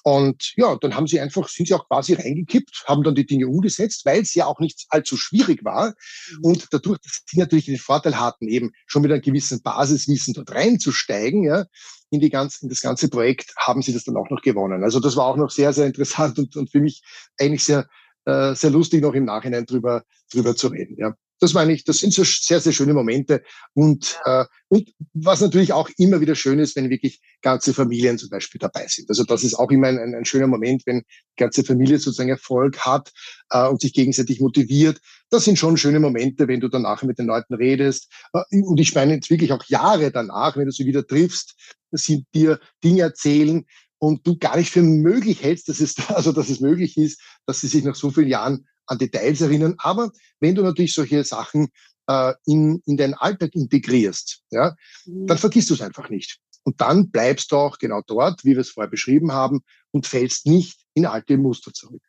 Und 0.04 0.54
ja, 0.56 0.76
dann 0.80 0.96
haben 0.96 1.08
sie 1.08 1.20
einfach, 1.20 1.48
sind 1.48 1.68
sie 1.68 1.74
auch 1.74 1.88
quasi 1.88 2.14
reingekippt, 2.14 2.86
haben 2.88 3.04
dann 3.04 3.16
die 3.16 3.26
Dinge 3.26 3.48
umgesetzt, 3.48 4.06
weil 4.06 4.22
es 4.22 4.34
ja 4.34 4.46
auch 4.46 4.60
nicht 4.60 4.86
allzu 4.90 5.18
schwierig 5.18 5.64
war. 5.64 5.94
Mhm. 6.32 6.44
Und 6.44 6.68
dadurch, 6.72 7.00
dass 7.00 7.24
sie 7.26 7.40
natürlich 7.40 7.66
den 7.66 7.78
Vorteil 7.78 8.20
hatten, 8.20 8.48
eben 8.48 8.72
schon 8.86 9.02
mit 9.02 9.12
einem 9.12 9.22
gewissen 9.22 9.62
Basiswissen 9.62 10.34
dort 10.34 10.52
reinzusteigen, 10.52 11.44
ja, 11.44 11.66
in, 12.10 12.20
die 12.20 12.30
ganze, 12.30 12.64
in 12.64 12.70
das 12.70 12.82
ganze 12.82 13.10
Projekt, 13.10 13.54
haben 13.58 13.82
sie 13.82 13.94
das 13.94 14.04
dann 14.04 14.18
auch 14.18 14.30
noch 14.30 14.42
gewonnen. 14.42 14.84
Also 14.84 15.00
das 15.00 15.16
war 15.16 15.26
auch 15.26 15.38
noch 15.38 15.52
sehr, 15.52 15.74
sehr 15.74 15.86
interessant 15.86 16.40
und, 16.40 16.56
und 16.56 16.72
für 16.72 16.80
mich 16.80 17.02
eigentlich 17.38 17.64
sehr, 17.64 17.88
äh, 18.26 18.56
sehr 18.56 18.72
lustig, 18.72 19.02
noch 19.02 19.14
im 19.14 19.26
Nachhinein 19.26 19.66
drüber, 19.66 20.04
drüber 20.32 20.56
zu 20.56 20.68
reden. 20.68 20.96
Ja. 20.98 21.14
Das 21.40 21.54
meine 21.54 21.74
ich, 21.74 21.84
das 21.84 22.00
sind 22.00 22.14
so 22.14 22.24
sehr, 22.24 22.60
sehr 22.60 22.74
schöne 22.74 22.94
Momente. 22.94 23.42
Und, 23.74 24.20
äh, 24.26 24.46
und 24.68 24.90
was 25.14 25.42
natürlich 25.42 25.74
auch 25.74 25.90
immer 25.98 26.22
wieder 26.22 26.36
schön 26.36 26.60
ist, 26.60 26.76
wenn 26.76 26.90
wirklich 26.90 27.22
ganze 27.42 27.74
Familien 27.74 28.18
zum 28.18 28.30
Beispiel 28.30 28.60
dabei 28.60 28.86
sind. 28.88 29.10
Also 29.10 29.24
das 29.24 29.44
ist 29.44 29.56
auch 29.56 29.72
immer 29.72 29.88
ein, 29.88 29.98
ein, 29.98 30.16
ein 30.16 30.26
schöner 30.26 30.48
Moment, 30.48 30.84
wenn 30.86 31.00
die 31.00 31.44
ganze 31.44 31.64
Familie 31.64 31.98
sozusagen 31.98 32.30
Erfolg 32.30 32.80
hat 32.80 33.12
äh, 33.52 33.68
und 33.68 33.82
sich 33.82 33.94
gegenseitig 33.94 34.42
motiviert. 34.42 35.00
Das 35.30 35.46
sind 35.46 35.58
schon 35.58 35.78
schöne 35.78 36.00
Momente, 36.00 36.48
wenn 36.48 36.60
du 36.60 36.68
danach 36.68 37.04
mit 37.04 37.20
den 37.20 37.28
Leuten 37.28 37.54
redest. 37.54 38.12
Äh, 38.34 38.62
und 38.62 38.80
ich 38.80 38.94
meine 38.94 39.16
jetzt 39.16 39.30
wirklich 39.30 39.52
auch 39.52 39.64
Jahre 39.66 40.12
danach, 40.12 40.58
wenn 40.58 40.66
du 40.66 40.72
sie 40.72 40.86
wieder 40.86 41.06
triffst, 41.06 41.56
sie 41.92 42.26
dir 42.34 42.60
Dinge 42.84 43.02
erzählen, 43.02 43.66
und 44.00 44.26
du 44.26 44.38
gar 44.38 44.58
nicht 44.58 44.72
für 44.72 44.82
möglich 44.82 45.44
hältst, 45.44 45.70
dass 45.70 45.80
es, 45.80 45.96
also, 46.10 46.32
dass 46.32 46.50
es 46.50 46.62
möglich 46.62 46.98
ist, 46.98 47.22
dass 47.46 47.62
sie 47.62 47.68
sich 47.68 47.84
nach 47.84 47.96
so 47.96 48.10
vielen 48.10 48.30
Jahren 48.30 48.66
an 48.90 48.98
Details 48.98 49.42
erinnern. 49.42 49.76
Aber 49.78 50.12
wenn 50.40 50.56
du 50.56 50.62
natürlich 50.62 50.94
solche 50.94 51.24
Sachen 51.24 51.70
äh, 52.08 52.34
in, 52.46 52.82
in 52.86 52.98
deinen 52.98 53.14
Alltag 53.14 53.56
integrierst, 53.56 54.42
ja, 54.52 54.76
mhm. 55.06 55.28
dann 55.28 55.38
vergisst 55.38 55.70
du 55.70 55.76
es 55.76 55.82
einfach 55.82 56.10
nicht. 56.10 56.40
Und 56.64 56.82
dann 56.82 57.10
bleibst 57.10 57.52
du 57.52 57.56
auch 57.56 57.78
genau 57.78 58.02
dort, 58.06 58.44
wie 58.44 58.52
wir 58.52 58.60
es 58.60 58.72
vorher 58.72 58.90
beschrieben 58.90 59.32
haben, 59.32 59.62
und 59.92 60.06
fällst 60.06 60.46
nicht 60.46 60.82
in 60.94 61.06
alte 61.06 61.38
Muster 61.38 61.74
zurück. 61.74 62.04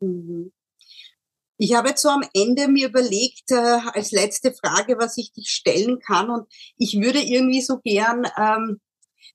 Mhm. 0.00 0.52
Ich 1.58 1.74
habe 1.74 1.88
jetzt 1.88 2.02
so 2.02 2.10
am 2.10 2.22
Ende 2.34 2.68
mir 2.68 2.88
überlegt, 2.88 3.50
äh, 3.50 3.78
als 3.92 4.12
letzte 4.12 4.52
Frage, 4.52 4.96
was 4.98 5.16
ich 5.16 5.32
dich 5.32 5.48
stellen 5.48 5.98
kann. 6.00 6.28
Und 6.28 6.46
ich 6.76 7.00
würde 7.00 7.20
irgendwie 7.20 7.62
so 7.62 7.78
gern, 7.78 8.26
ähm, 8.36 8.80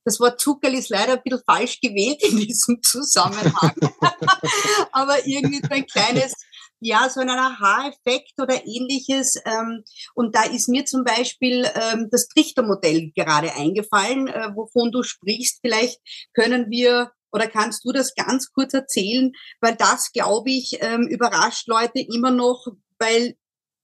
das 0.03 0.19
Wort 0.19 0.39
Zuckerl 0.39 0.75
ist 0.75 0.89
leider 0.89 1.13
ein 1.13 1.21
bisschen 1.23 1.43
falsch 1.45 1.79
gewählt 1.79 2.23
in 2.23 2.37
diesem 2.37 2.81
Zusammenhang, 2.81 3.75
aber 4.91 5.27
irgendwie 5.27 5.61
so 5.61 5.69
ein 5.69 5.85
kleines 5.85 6.35
ja, 6.81 7.07
so 7.09 7.21
ein 7.21 7.29
Aha-Effekt 7.29 8.33
oder 8.41 8.65
ähnliches. 8.65 9.39
Ähm, 9.45 9.83
und 10.15 10.35
da 10.35 10.43
ist 10.43 10.67
mir 10.67 10.85
zum 10.85 11.03
Beispiel 11.03 11.69
ähm, 11.75 12.09
das 12.11 12.27
Trichtermodell 12.27 13.11
gerade 13.15 13.53
eingefallen, 13.53 14.27
äh, 14.27 14.49
wovon 14.55 14.91
du 14.91 15.03
sprichst. 15.03 15.59
Vielleicht 15.61 16.01
können 16.33 16.69
wir 16.69 17.11
oder 17.31 17.47
kannst 17.47 17.85
du 17.85 17.93
das 17.93 18.13
ganz 18.13 18.51
kurz 18.51 18.73
erzählen, 18.73 19.31
weil 19.61 19.75
das, 19.75 20.11
glaube 20.11 20.49
ich, 20.49 20.79
ähm, 20.81 21.07
überrascht 21.07 21.67
Leute 21.67 21.99
immer 21.99 22.31
noch, 22.31 22.67
weil 22.99 23.35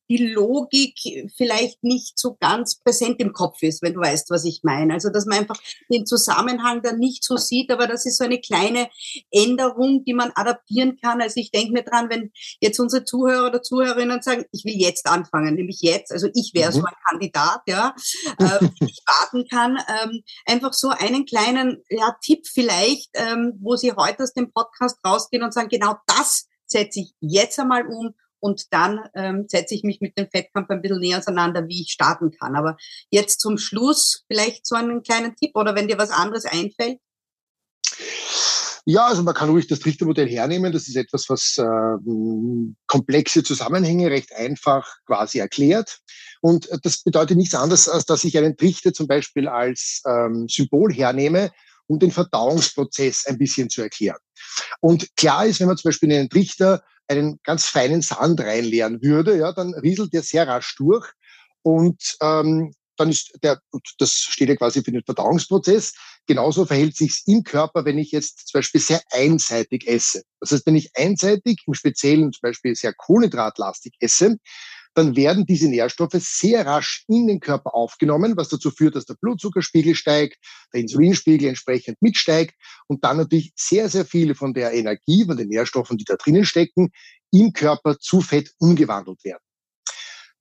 die 0.09 0.17
Logik 0.17 0.97
vielleicht 1.35 1.83
nicht 1.83 2.17
so 2.17 2.37
ganz 2.39 2.79
präsent 2.79 3.19
im 3.19 3.33
Kopf 3.33 3.61
ist, 3.61 3.81
wenn 3.81 3.93
du 3.93 3.99
weißt, 3.99 4.29
was 4.29 4.45
ich 4.45 4.61
meine. 4.63 4.93
Also, 4.93 5.09
dass 5.09 5.25
man 5.25 5.39
einfach 5.39 5.59
den 5.91 6.05
Zusammenhang 6.05 6.81
dann 6.81 6.97
nicht 6.97 7.23
so 7.23 7.37
sieht, 7.37 7.71
aber 7.71 7.87
das 7.87 8.05
ist 8.05 8.17
so 8.17 8.23
eine 8.23 8.39
kleine 8.39 8.89
Änderung, 9.31 10.03
die 10.05 10.13
man 10.13 10.31
adaptieren 10.35 10.97
kann. 11.01 11.21
Also, 11.21 11.39
ich 11.39 11.51
denke 11.51 11.73
mir 11.73 11.83
dran, 11.83 12.09
wenn 12.09 12.31
jetzt 12.59 12.79
unsere 12.79 13.03
Zuhörer 13.03 13.47
oder 13.47 13.61
Zuhörerinnen 13.61 14.21
sagen, 14.21 14.45
ich 14.51 14.65
will 14.65 14.75
jetzt 14.75 15.07
anfangen, 15.07 15.55
nämlich 15.55 15.79
jetzt, 15.81 16.11
also 16.11 16.27
ich 16.33 16.51
wäre 16.53 16.71
mhm. 16.71 16.75
so 16.75 16.83
ein 16.85 16.93
Kandidat, 17.09 17.61
ja, 17.67 17.95
äh, 18.39 18.65
ich 18.85 19.01
warten 19.05 19.47
kann, 19.49 19.77
ähm, 20.03 20.23
einfach 20.45 20.73
so 20.73 20.89
einen 20.89 21.25
kleinen 21.25 21.83
ja, 21.89 22.15
Tipp 22.21 22.47
vielleicht, 22.47 23.09
ähm, 23.13 23.53
wo 23.61 23.75
Sie 23.75 23.93
heute 23.93 24.23
aus 24.23 24.33
dem 24.33 24.51
Podcast 24.51 24.99
rausgehen 25.05 25.43
und 25.43 25.53
sagen, 25.53 25.69
genau 25.69 25.95
das 26.07 26.47
setze 26.65 26.99
ich 26.99 27.13
jetzt 27.21 27.59
einmal 27.59 27.87
um 27.87 28.13
und 28.39 28.71
dann 28.71 28.99
ähm, 29.15 29.45
setze 29.47 29.75
ich 29.75 29.83
mich 29.83 30.01
mit 30.01 30.17
dem 30.17 30.29
Fettkampf 30.29 30.69
ein 30.69 30.81
bisschen 30.81 30.99
näher 30.99 31.19
auseinander, 31.19 31.67
wie 31.67 31.81
ich 31.81 31.91
starten 31.91 32.31
kann. 32.31 32.55
Aber 32.55 32.77
jetzt 33.09 33.39
zum 33.39 33.57
Schluss 33.57 34.23
vielleicht 34.27 34.65
so 34.65 34.75
einen 34.75 35.03
kleinen 35.03 35.35
Tipp 35.35 35.51
oder 35.55 35.75
wenn 35.75 35.87
dir 35.87 35.97
was 35.97 36.11
anderes 36.11 36.45
einfällt. 36.45 36.99
Ja, 38.89 39.07
also 39.07 39.21
man 39.21 39.33
kann 39.33 39.49
ruhig 39.49 39.67
das 39.67 39.79
Trichtermodell 39.79 40.29
hernehmen. 40.29 40.71
Das 40.71 40.87
ist 40.87 40.95
etwas, 40.95 41.25
was 41.27 41.57
äh, 41.57 42.71
komplexe 42.87 43.43
Zusammenhänge 43.43 44.09
recht 44.09 44.33
einfach 44.33 44.87
quasi 45.05 45.39
erklärt. 45.39 45.99
Und 46.39 46.69
das 46.83 47.03
bedeutet 47.03 47.35
nichts 47.35 47.53
anderes, 47.53 47.89
als 47.89 48.05
dass 48.05 48.23
ich 48.23 48.37
einen 48.37 48.55
Trichter 48.55 48.93
zum 48.93 49.07
Beispiel 49.07 49.49
als 49.49 50.01
ähm, 50.07 50.47
Symbol 50.47 50.93
hernehme, 50.93 51.51
um 51.87 51.99
den 51.99 52.11
Verdauungsprozess 52.11 53.25
ein 53.25 53.37
bisschen 53.37 53.69
zu 53.69 53.81
erklären. 53.81 54.19
Und 54.79 55.13
klar 55.17 55.45
ist, 55.45 55.59
wenn 55.59 55.67
man 55.67 55.75
zum 55.75 55.89
Beispiel 55.89 56.13
einen 56.13 56.29
Trichter 56.29 56.81
einen 57.07 57.39
ganz 57.43 57.65
feinen 57.65 58.01
Sand 58.01 58.39
reinleeren 58.39 59.01
würde, 59.01 59.37
ja, 59.37 59.51
dann 59.53 59.73
rieselt 59.73 60.13
der 60.13 60.23
sehr 60.23 60.47
rasch 60.47 60.75
durch 60.75 61.11
und 61.61 62.17
ähm, 62.21 62.73
dann 62.97 63.09
ist 63.09 63.31
der, 63.43 63.61
das 63.99 64.11
steht 64.11 64.49
ja 64.49 64.55
quasi 64.55 64.83
für 64.83 64.91
den 64.91 65.03
Verdauungsprozess. 65.03 65.93
Genauso 66.25 66.65
verhält 66.65 66.95
sich 66.95 67.23
im 67.27 67.43
Körper, 67.43 67.85
wenn 67.85 67.97
ich 67.97 68.11
jetzt 68.11 68.47
zum 68.47 68.59
Beispiel 68.59 68.81
sehr 68.81 69.01
einseitig 69.11 69.87
esse. 69.87 70.23
Das 70.39 70.51
heißt, 70.51 70.65
wenn 70.65 70.75
ich 70.75 70.89
einseitig, 70.95 71.63
im 71.67 71.73
Speziellen 71.73 72.33
zum 72.33 72.41
Beispiel 72.41 72.75
sehr 72.75 72.93
kohlenhydratlastig 72.93 73.93
esse, 73.99 74.37
dann 74.97 75.15
werden 75.15 75.45
diese 75.45 75.69
Nährstoffe 75.69 76.15
sehr 76.15 76.65
rasch 76.65 77.05
in 77.07 77.27
den 77.27 77.39
Körper 77.39 77.75
aufgenommen, 77.75 78.35
was 78.35 78.49
dazu 78.49 78.71
führt, 78.71 78.95
dass 78.95 79.05
der 79.05 79.13
Blutzuckerspiegel 79.21 79.93
steigt, 79.93 80.37
der 80.73 80.81
Insulinspiegel 80.81 81.49
entsprechend 81.49 82.01
mitsteigt 82.01 82.55
und 82.87 83.03
dann 83.03 83.17
natürlich 83.17 83.53
sehr, 83.55 83.89
sehr 83.89 84.05
viele 84.05 84.33
von 84.33 84.55
der 84.55 84.73
Energie, 84.73 85.23
von 85.23 85.37
den 85.37 85.49
Nährstoffen, 85.49 85.99
die 85.99 86.03
da 86.03 86.15
drinnen 86.15 86.45
stecken, 86.45 86.89
im 87.31 87.53
Körper 87.53 87.99
zu 87.99 88.21
Fett 88.21 88.51
umgewandelt 88.57 89.23
werden. 89.23 89.43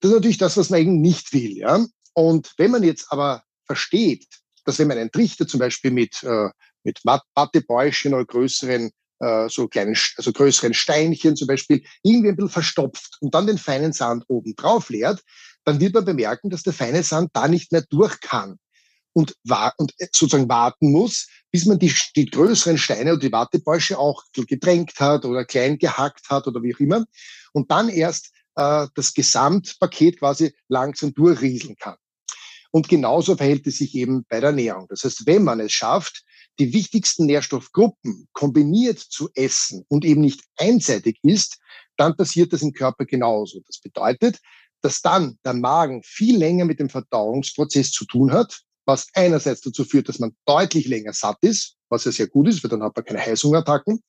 Das 0.01 0.11
ist 0.11 0.14
natürlich 0.14 0.38
das, 0.38 0.57
was 0.57 0.71
man 0.71 0.81
eben 0.81 1.01
nicht 1.03 1.35
will. 1.35 1.59
Ja? 1.59 1.85
Und 2.14 2.55
wenn 2.57 2.71
man 2.71 2.83
jetzt 2.83 3.12
aber 3.12 3.42
versteht, 3.66 4.27
dass 4.64 4.79
wenn 4.79 4.88
man 4.88 4.97
einen 4.97 5.12
Trichter 5.12 5.47
zum 5.47 5.61
Beispiel 5.61 5.90
mit, 5.90 6.23
äh, 6.23 6.49
mit 6.83 7.01
Wattebäuschen 7.05 8.14
oder 8.14 8.25
größeren 8.25 8.90
äh, 9.20 9.48
so 9.48 9.68
kleinen, 9.68 9.96
also 10.16 10.33
größeren 10.33 10.74
Steinchen 10.74 11.37
zum 11.37 11.48
Beispiel, 11.48 11.85
irgendwie 12.02 12.29
ein 12.29 12.37
bisschen 12.37 12.50
verstopft 12.50 13.16
und 13.20 13.35
dann 13.35 13.46
den 13.46 13.59
feinen 13.59 13.92
Sand 13.92 14.24
oben 14.29 14.55
drauf 14.57 14.90
leert, 14.90 15.22
dann 15.64 15.81
wird 15.81 15.94
man 15.94 16.05
bemerken, 16.05 16.50
dass 16.50 16.62
der 16.62 16.72
feine 16.72 17.02
Sand 17.02 17.31
da 17.33 17.48
nicht 17.48 17.72
mehr 17.72 17.85
durch 17.88 18.20
kann 18.20 18.59
und, 19.12 19.35
war, 19.44 19.74
und 19.79 19.94
sozusagen 19.98 20.48
warten 20.48 20.92
muss, 20.92 21.26
bis 21.50 21.64
man 21.64 21.79
die, 21.79 21.92
die 22.14 22.26
größeren 22.26 22.79
Steine 22.79 23.12
oder 23.12 23.20
die 23.20 23.33
Wattebäusche 23.33 23.98
auch 23.98 24.22
gedrängt 24.35 24.92
hat 25.00 25.24
oder 25.24 25.44
klein 25.44 25.79
gehackt 25.79 26.29
hat 26.29 26.46
oder 26.46 26.62
wie 26.62 26.74
auch 26.74 26.81
immer 26.81 27.05
und 27.52 27.70
dann 27.70 27.88
erst 27.88 28.33
äh, 28.57 28.87
das 28.94 29.14
Gesamtpaket 29.14 30.18
quasi 30.18 30.55
langsam 30.68 31.14
durchrieseln 31.14 31.76
kann. 31.76 31.96
Und 32.72 32.88
genauso 32.88 33.37
verhält 33.37 33.66
es 33.66 33.79
sich 33.79 33.94
eben 33.94 34.26
bei 34.29 34.40
der 34.40 34.50
Ernährung. 34.50 34.87
Das 34.90 35.02
heißt, 35.05 35.26
wenn 35.26 35.44
man 35.44 35.61
es 35.61 35.72
schafft, 35.72 36.26
die 36.59 36.73
wichtigsten 36.73 37.27
Nährstoffgruppen 37.27 38.29
kombiniert 38.33 38.99
zu 38.99 39.29
essen 39.35 39.85
und 39.88 40.04
eben 40.04 40.21
nicht 40.21 40.42
einseitig 40.57 41.19
ist, 41.23 41.59
dann 41.96 42.17
passiert 42.17 42.52
das 42.52 42.63
im 42.63 42.73
Körper 42.73 43.04
genauso. 43.04 43.61
Das 43.67 43.81
bedeutet, 43.81 44.38
dass 44.83 45.00
dann 45.00 45.38
der 45.44 45.54
Magen 45.54 46.02
viel 46.04 46.38
länger 46.38 46.65
mit 46.65 46.81
dem 46.81 46.88
Verdauungsprozess 46.88 47.90
zu 47.90 48.04
tun 48.07 48.33
hat, 48.33 48.61
was 48.85 49.09
einerseits 49.15 49.63
dazu 49.63 49.85
führt, 49.85 50.09
dass 50.09 50.19
man 50.19 50.37
deutlich 50.46 50.87
länger 50.87 51.13
satt 51.13 51.38
ist, 51.40 51.77
was 51.88 52.04
ja 52.04 52.13
sehr 52.13 52.29
gut 52.29 52.48
ist, 52.48 52.63
weil 52.63 52.71
dann 52.71 52.83
hat 52.83 52.94
man 52.94 53.04
keine 53.04 53.21
Heißhungerattacken. 53.21 54.02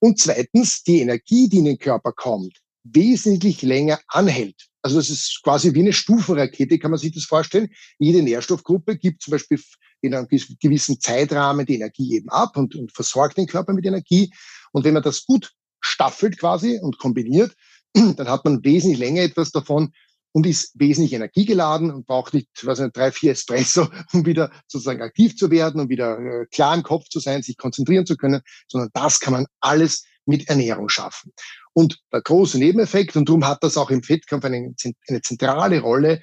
Und 0.00 0.18
zweitens, 0.18 0.82
die 0.82 1.00
Energie, 1.00 1.48
die 1.48 1.58
in 1.58 1.64
den 1.64 1.78
Körper 1.78 2.12
kommt, 2.12 2.58
wesentlich 2.84 3.62
länger 3.62 4.00
anhält. 4.08 4.68
Also 4.86 4.98
das 4.98 5.10
ist 5.10 5.40
quasi 5.42 5.74
wie 5.74 5.80
eine 5.80 5.92
Stufenrakete, 5.92 6.78
kann 6.78 6.92
man 6.92 7.00
sich 7.00 7.10
das 7.10 7.24
vorstellen. 7.24 7.70
Jede 7.98 8.22
Nährstoffgruppe 8.22 8.96
gibt 8.96 9.20
zum 9.20 9.32
Beispiel 9.32 9.60
in 10.00 10.14
einem 10.14 10.28
gewissen 10.28 11.00
Zeitrahmen 11.00 11.66
die 11.66 11.74
Energie 11.74 12.14
eben 12.14 12.28
ab 12.28 12.56
und, 12.56 12.76
und 12.76 12.92
versorgt 12.92 13.36
den 13.36 13.48
Körper 13.48 13.72
mit 13.72 13.84
Energie. 13.84 14.32
Und 14.70 14.84
wenn 14.84 14.94
man 14.94 15.02
das 15.02 15.26
gut 15.26 15.50
staffelt 15.80 16.38
quasi 16.38 16.78
und 16.80 17.00
kombiniert, 17.00 17.56
dann 17.94 18.28
hat 18.28 18.44
man 18.44 18.62
wesentlich 18.62 19.00
länger 19.00 19.22
etwas 19.22 19.50
davon 19.50 19.92
und 20.30 20.46
ist 20.46 20.70
wesentlich 20.74 21.14
energiegeladen 21.14 21.90
und 21.90 22.06
braucht 22.06 22.32
nicht, 22.32 22.48
was 22.62 22.78
nicht, 22.78 22.96
drei, 22.96 23.10
vier 23.10 23.32
Espresso, 23.32 23.88
um 24.12 24.24
wieder 24.24 24.52
sozusagen 24.68 25.02
aktiv 25.02 25.36
zu 25.36 25.50
werden, 25.50 25.80
um 25.80 25.88
wieder 25.88 26.16
äh, 26.16 26.46
klar 26.46 26.76
im 26.76 26.84
Kopf 26.84 27.08
zu 27.08 27.18
sein, 27.18 27.42
sich 27.42 27.56
konzentrieren 27.56 28.06
zu 28.06 28.16
können, 28.16 28.40
sondern 28.68 28.90
das 28.92 29.18
kann 29.18 29.32
man 29.32 29.46
alles 29.58 30.04
mit 30.26 30.48
Ernährung 30.48 30.88
schaffen. 30.88 31.32
Und 31.76 31.98
der 32.10 32.22
große 32.22 32.58
Nebeneffekt, 32.58 33.16
und 33.16 33.28
darum 33.28 33.46
hat 33.46 33.62
das 33.62 33.76
auch 33.76 33.90
im 33.90 34.02
Fettkampf 34.02 34.46
eine, 34.46 34.74
eine 35.08 35.20
zentrale 35.20 35.80
Rolle, 35.80 36.22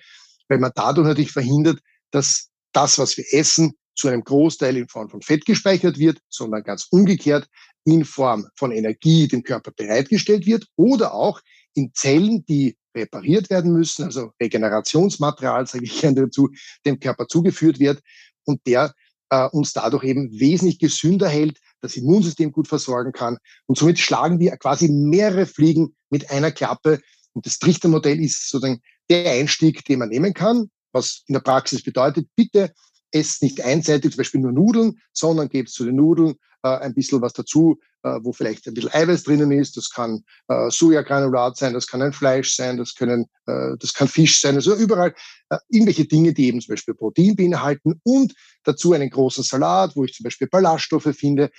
weil 0.49 0.57
man 0.57 0.71
dadurch 0.73 1.07
natürlich 1.07 1.31
verhindert, 1.31 1.79
dass 2.09 2.49
das, 2.71 2.97
was 2.97 3.15
wir 3.17 3.25
essen, 3.31 3.73
zu 3.95 4.07
einem 4.07 4.23
Großteil 4.23 4.75
in 4.77 4.87
Form 4.87 5.11
von 5.11 5.21
Fett 5.21 5.45
gespeichert 5.45 5.99
wird, 5.99 6.17
sondern 6.27 6.63
ganz 6.63 6.87
umgekehrt 6.89 7.47
in 7.85 8.03
Form 8.03 8.47
von 8.55 8.71
Energie 8.71 9.27
dem 9.27 9.43
Körper 9.43 9.69
bereitgestellt 9.69 10.47
wird 10.47 10.65
oder 10.75 11.13
auch 11.13 11.39
in 11.75 11.91
Zellen, 11.93 12.43
die 12.45 12.75
repariert 12.95 13.51
werden 13.51 13.73
müssen, 13.73 14.05
also 14.05 14.31
Regenerationsmaterial, 14.41 15.67
sage 15.67 15.83
ich 15.83 16.01
gerne 16.01 16.21
dazu, 16.21 16.49
dem 16.83 16.99
Körper 16.99 17.27
zugeführt 17.27 17.79
wird 17.79 18.01
und 18.45 18.59
der 18.65 18.95
äh, 19.29 19.47
uns 19.49 19.73
dadurch 19.73 20.03
eben 20.03 20.31
wesentlich 20.31 20.79
gesünder 20.79 21.29
hält, 21.29 21.59
das 21.83 21.97
Immunsystem 21.97 22.51
gut 22.51 22.67
versorgen 22.67 23.11
kann. 23.11 23.37
Und 23.67 23.77
somit 23.77 23.99
schlagen 23.99 24.39
wir 24.39 24.55
quasi 24.57 24.87
mehrere 24.87 25.45
Fliegen 25.45 25.95
mit 26.09 26.31
einer 26.31 26.51
Klappe. 26.51 26.99
Und 27.33 27.45
das 27.45 27.59
Trichtermodell 27.59 28.23
ist 28.23 28.49
sozusagen 28.49 28.81
der 29.09 29.31
Einstieg, 29.31 29.83
den 29.85 29.99
man 29.99 30.09
nehmen 30.09 30.33
kann, 30.33 30.71
was 30.93 31.23
in 31.27 31.33
der 31.33 31.41
Praxis 31.41 31.83
bedeutet, 31.83 32.27
bitte 32.35 32.73
esst 33.13 33.41
nicht 33.41 33.61
einseitig, 33.61 34.11
zum 34.11 34.17
Beispiel 34.17 34.41
nur 34.41 34.51
Nudeln, 34.51 34.99
sondern 35.13 35.49
gebt 35.49 35.69
zu 35.69 35.85
den 35.85 35.95
Nudeln 35.95 36.35
äh, 36.63 36.69
ein 36.69 36.93
bisschen 36.93 37.21
was 37.21 37.33
dazu, 37.33 37.79
äh, 38.03 38.19
wo 38.21 38.33
vielleicht 38.33 38.67
ein 38.67 38.73
bisschen 38.73 38.93
Eiweiß 38.93 39.23
drinnen 39.23 39.51
ist. 39.51 39.77
Das 39.77 39.89
kann 39.89 40.23
äh, 40.47 40.69
Sojagranulat 40.69 41.57
sein, 41.57 41.73
das 41.73 41.87
kann 41.87 42.01
ein 42.01 42.13
Fleisch 42.13 42.55
sein, 42.55 42.77
das 42.77 42.95
können, 42.95 43.25
äh, 43.45 43.77
das 43.79 43.93
kann 43.93 44.07
Fisch 44.07 44.41
sein. 44.41 44.55
Also 44.55 44.75
überall 44.75 45.13
äh, 45.49 45.57
irgendwelche 45.69 46.05
Dinge, 46.05 46.33
die 46.33 46.47
eben 46.47 46.61
zum 46.61 46.73
Beispiel 46.73 46.93
Protein 46.93 47.35
beinhalten 47.35 47.99
und 48.03 48.33
dazu 48.63 48.93
einen 48.93 49.09
großen 49.09 49.43
Salat, 49.43 49.95
wo 49.95 50.03
ich 50.03 50.13
zum 50.13 50.23
Beispiel 50.23 50.47
Ballaststoffe 50.47 51.15
finde. 51.15 51.51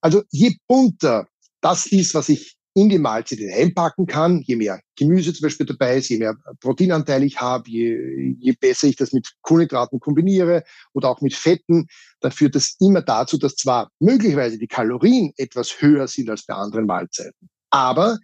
Also 0.00 0.22
je 0.30 0.56
bunter 0.66 1.28
das 1.60 1.86
ist, 1.86 2.14
was 2.14 2.28
ich 2.28 2.55
in 2.76 2.90
die 2.90 2.98
Mahlzeit 2.98 3.38
hineinpacken 3.38 4.06
kann. 4.06 4.42
Je 4.42 4.54
mehr 4.54 4.82
Gemüse 4.96 5.32
zum 5.32 5.44
Beispiel 5.44 5.64
dabei 5.64 5.96
ist, 5.96 6.10
je 6.10 6.18
mehr 6.18 6.36
Proteinanteil 6.60 7.22
ich 7.22 7.40
habe, 7.40 7.70
je, 7.70 8.36
je 8.38 8.52
besser 8.52 8.86
ich 8.86 8.96
das 8.96 9.14
mit 9.14 9.32
Kohlenhydraten 9.40 9.98
kombiniere 9.98 10.62
oder 10.92 11.08
auch 11.08 11.22
mit 11.22 11.32
Fetten, 11.32 11.86
dann 12.20 12.32
führt 12.32 12.54
das 12.54 12.76
immer 12.78 13.00
dazu, 13.00 13.38
dass 13.38 13.56
zwar 13.56 13.90
möglicherweise 13.98 14.58
die 14.58 14.66
Kalorien 14.66 15.32
etwas 15.38 15.80
höher 15.80 16.06
sind 16.06 16.28
als 16.28 16.44
bei 16.44 16.52
anderen 16.52 16.84
Mahlzeiten, 16.84 17.48
aber 17.70 18.18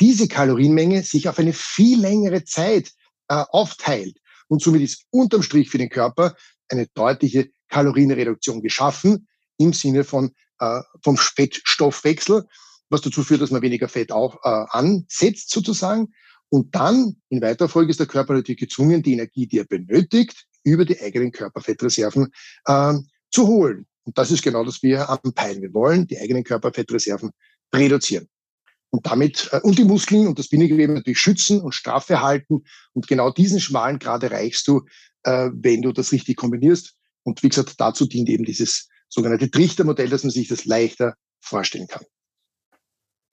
diese 0.00 0.28
Kalorienmenge 0.28 1.02
sich 1.02 1.28
auf 1.28 1.38
eine 1.38 1.52
viel 1.52 2.00
längere 2.00 2.44
Zeit 2.44 2.92
äh, 3.28 3.44
aufteilt. 3.50 4.16
Und 4.48 4.62
somit 4.62 4.80
ist 4.80 5.04
unterm 5.10 5.42
Strich 5.42 5.68
für 5.68 5.76
den 5.76 5.90
Körper 5.90 6.34
eine 6.70 6.86
deutliche 6.94 7.50
Kalorienreduktion 7.68 8.62
geschaffen 8.62 9.28
im 9.58 9.74
Sinne 9.74 10.04
von 10.04 10.32
äh, 10.58 10.80
vom 11.04 11.18
Fettstoffwechsel 11.18 12.46
was 12.90 13.00
dazu 13.00 13.22
führt, 13.22 13.40
dass 13.40 13.50
man 13.50 13.62
weniger 13.62 13.88
Fett 13.88 14.12
auch 14.12 14.36
äh, 14.44 14.66
ansetzt 14.70 15.50
sozusagen. 15.50 16.12
Und 16.50 16.74
dann 16.74 17.16
in 17.28 17.40
weiterer 17.40 17.68
Folge 17.68 17.90
ist 17.90 18.00
der 18.00 18.06
Körper 18.06 18.34
natürlich 18.34 18.60
gezwungen, 18.60 19.02
die 19.02 19.12
Energie, 19.12 19.46
die 19.46 19.58
er 19.58 19.64
benötigt, 19.64 20.46
über 20.64 20.84
die 20.84 21.00
eigenen 21.00 21.32
Körperfettreserven 21.32 22.28
äh, 22.66 22.94
zu 23.30 23.46
holen. 23.46 23.86
Und 24.04 24.18
das 24.18 24.30
ist 24.30 24.42
genau 24.42 24.64
das, 24.64 24.76
was 24.76 24.82
wir 24.82 25.08
anpeilen. 25.08 25.62
Wir 25.62 25.72
wollen 25.72 26.06
die 26.06 26.18
eigenen 26.18 26.44
Körperfettreserven 26.44 27.30
reduzieren. 27.72 28.28
Und 28.90 29.06
damit, 29.06 29.48
äh, 29.52 29.60
und 29.62 29.78
die 29.78 29.84
Muskeln 29.84 30.26
und 30.26 30.38
das 30.38 30.48
Bindegewebe 30.48 30.92
natürlich 30.92 31.20
schützen 31.20 31.60
und 31.60 31.72
straff 31.72 32.10
erhalten. 32.10 32.64
Und 32.92 33.06
genau 33.06 33.30
diesen 33.30 33.60
schmalen 33.60 34.00
Grad 34.00 34.24
erreichst 34.24 34.66
du, 34.66 34.82
äh, 35.22 35.50
wenn 35.52 35.82
du 35.82 35.92
das 35.92 36.10
richtig 36.10 36.36
kombinierst. 36.36 36.96
Und 37.22 37.42
wie 37.44 37.48
gesagt, 37.48 37.74
dazu 37.78 38.06
dient 38.06 38.28
eben 38.28 38.44
dieses 38.44 38.88
sogenannte 39.08 39.50
Trichtermodell, 39.50 40.08
dass 40.08 40.24
man 40.24 40.30
sich 40.30 40.48
das 40.48 40.64
leichter 40.64 41.14
vorstellen 41.40 41.86
kann. 41.86 42.04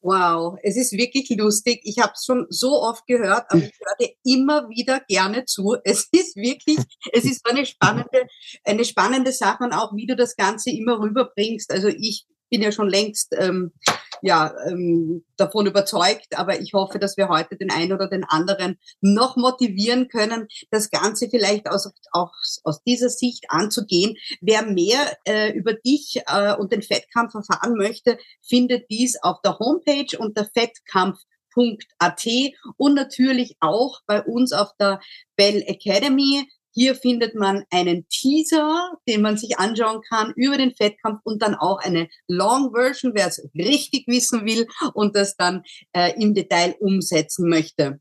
Wow, 0.01 0.57
es 0.61 0.77
ist 0.77 0.93
wirklich 0.93 1.29
lustig. 1.37 1.81
Ich 1.83 1.97
habe 1.99 2.13
es 2.15 2.23
schon 2.23 2.45
so 2.49 2.81
oft 2.81 3.05
gehört, 3.07 3.45
aber 3.49 3.61
ich 3.61 3.71
höre 3.79 4.09
immer 4.23 4.69
wieder 4.69 5.01
gerne 5.07 5.45
zu. 5.45 5.75
Es 5.83 6.07
ist 6.11 6.35
wirklich, 6.35 6.77
es 7.11 7.25
ist 7.25 7.45
eine 7.49 7.65
spannende, 7.65 8.27
eine 8.63 8.85
spannende 8.85 9.31
Sache 9.31 9.63
und 9.63 9.73
auch 9.73 9.95
wie 9.95 10.05
du 10.05 10.15
das 10.15 10.35
Ganze 10.35 10.69
immer 10.69 10.99
rüberbringst. 10.99 11.71
Also 11.71 11.87
ich 11.87 12.25
bin 12.49 12.61
ja 12.61 12.71
schon 12.71 12.89
längst 12.89 13.33
ähm, 13.37 13.73
ja, 14.21 14.53
ähm, 14.67 15.23
davon 15.37 15.65
überzeugt, 15.67 16.37
aber 16.37 16.59
ich 16.59 16.73
hoffe, 16.73 16.99
dass 16.99 17.17
wir 17.17 17.29
heute 17.29 17.55
den 17.55 17.71
einen 17.71 17.93
oder 17.93 18.07
den 18.07 18.23
anderen 18.23 18.77
noch 19.01 19.35
motivieren 19.35 20.07
können, 20.07 20.47
das 20.71 20.89
Ganze 20.89 21.29
vielleicht 21.29 21.69
aus, 21.69 21.91
auch 22.11 22.31
aus 22.63 22.83
dieser 22.83 23.09
Sicht 23.09 23.45
anzugehen. 23.49 24.15
Wer 24.41 24.63
mehr 24.63 25.17
äh, 25.25 25.51
über 25.51 25.73
dich 25.73 26.21
äh, 26.27 26.55
und 26.55 26.71
den 26.71 26.81
Fettkampf 26.81 27.33
erfahren 27.35 27.75
möchte, 27.75 28.17
findet 28.41 28.89
dies 28.89 29.21
auf 29.21 29.41
der 29.41 29.59
Homepage 29.59 30.17
unter 30.17 30.45
fettkampf.at 30.45 32.27
und 32.77 32.93
natürlich 32.95 33.55
auch 33.59 34.01
bei 34.05 34.23
uns 34.23 34.53
auf 34.53 34.69
der 34.79 34.99
Bell 35.35 35.63
Academy. 35.65 36.47
Hier 36.77 36.93
findet 36.93 37.33
man 37.33 37.63
einen 37.71 38.07
Teaser, 38.07 38.91
den 39.07 39.23
man 39.23 39.35
sich 39.35 39.57
anschauen 39.57 39.99
kann 40.07 40.31
über 40.35 40.57
den 40.57 40.75
Fettkampf 40.75 41.21
und 41.23 41.41
dann 41.41 41.55
auch 41.55 41.79
eine 41.79 42.07
Long 42.27 42.71
Version, 42.75 43.13
wer 43.15 43.25
es 43.25 43.43
richtig 43.55 44.05
wissen 44.05 44.45
will 44.45 44.67
und 44.93 45.15
das 45.15 45.35
dann 45.35 45.63
äh, 45.93 46.13
im 46.21 46.35
Detail 46.35 46.75
umsetzen 46.79 47.49
möchte. 47.49 47.99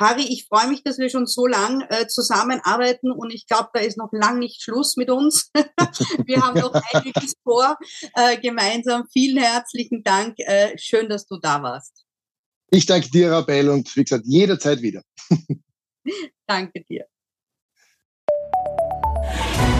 Harry, 0.00 0.24
ich 0.28 0.48
freue 0.48 0.66
mich, 0.66 0.82
dass 0.82 0.98
wir 0.98 1.08
schon 1.08 1.26
so 1.26 1.46
lang 1.46 1.82
äh, 1.88 2.08
zusammenarbeiten 2.08 3.12
und 3.12 3.32
ich 3.32 3.46
glaube, 3.46 3.68
da 3.74 3.78
ist 3.78 3.96
noch 3.96 4.10
lang 4.10 4.40
nicht 4.40 4.60
Schluss 4.60 4.96
mit 4.96 5.08
uns. 5.08 5.52
wir 6.26 6.42
haben 6.42 6.58
noch 6.58 6.74
einiges 6.92 7.34
vor 7.44 7.78
äh, 8.16 8.38
gemeinsam. 8.40 9.06
Vielen 9.12 9.40
herzlichen 9.40 10.02
Dank. 10.02 10.34
Äh, 10.38 10.76
schön, 10.76 11.08
dass 11.08 11.26
du 11.26 11.38
da 11.38 11.62
warst. 11.62 12.04
Ich 12.72 12.86
danke 12.86 13.08
dir, 13.08 13.30
Rabel, 13.30 13.68
und 13.68 13.94
wie 13.94 14.02
gesagt, 14.02 14.24
jederzeit 14.26 14.82
wieder. 14.82 15.04
danke 16.48 16.82
dir. 16.82 17.06
Bye. 19.22 19.79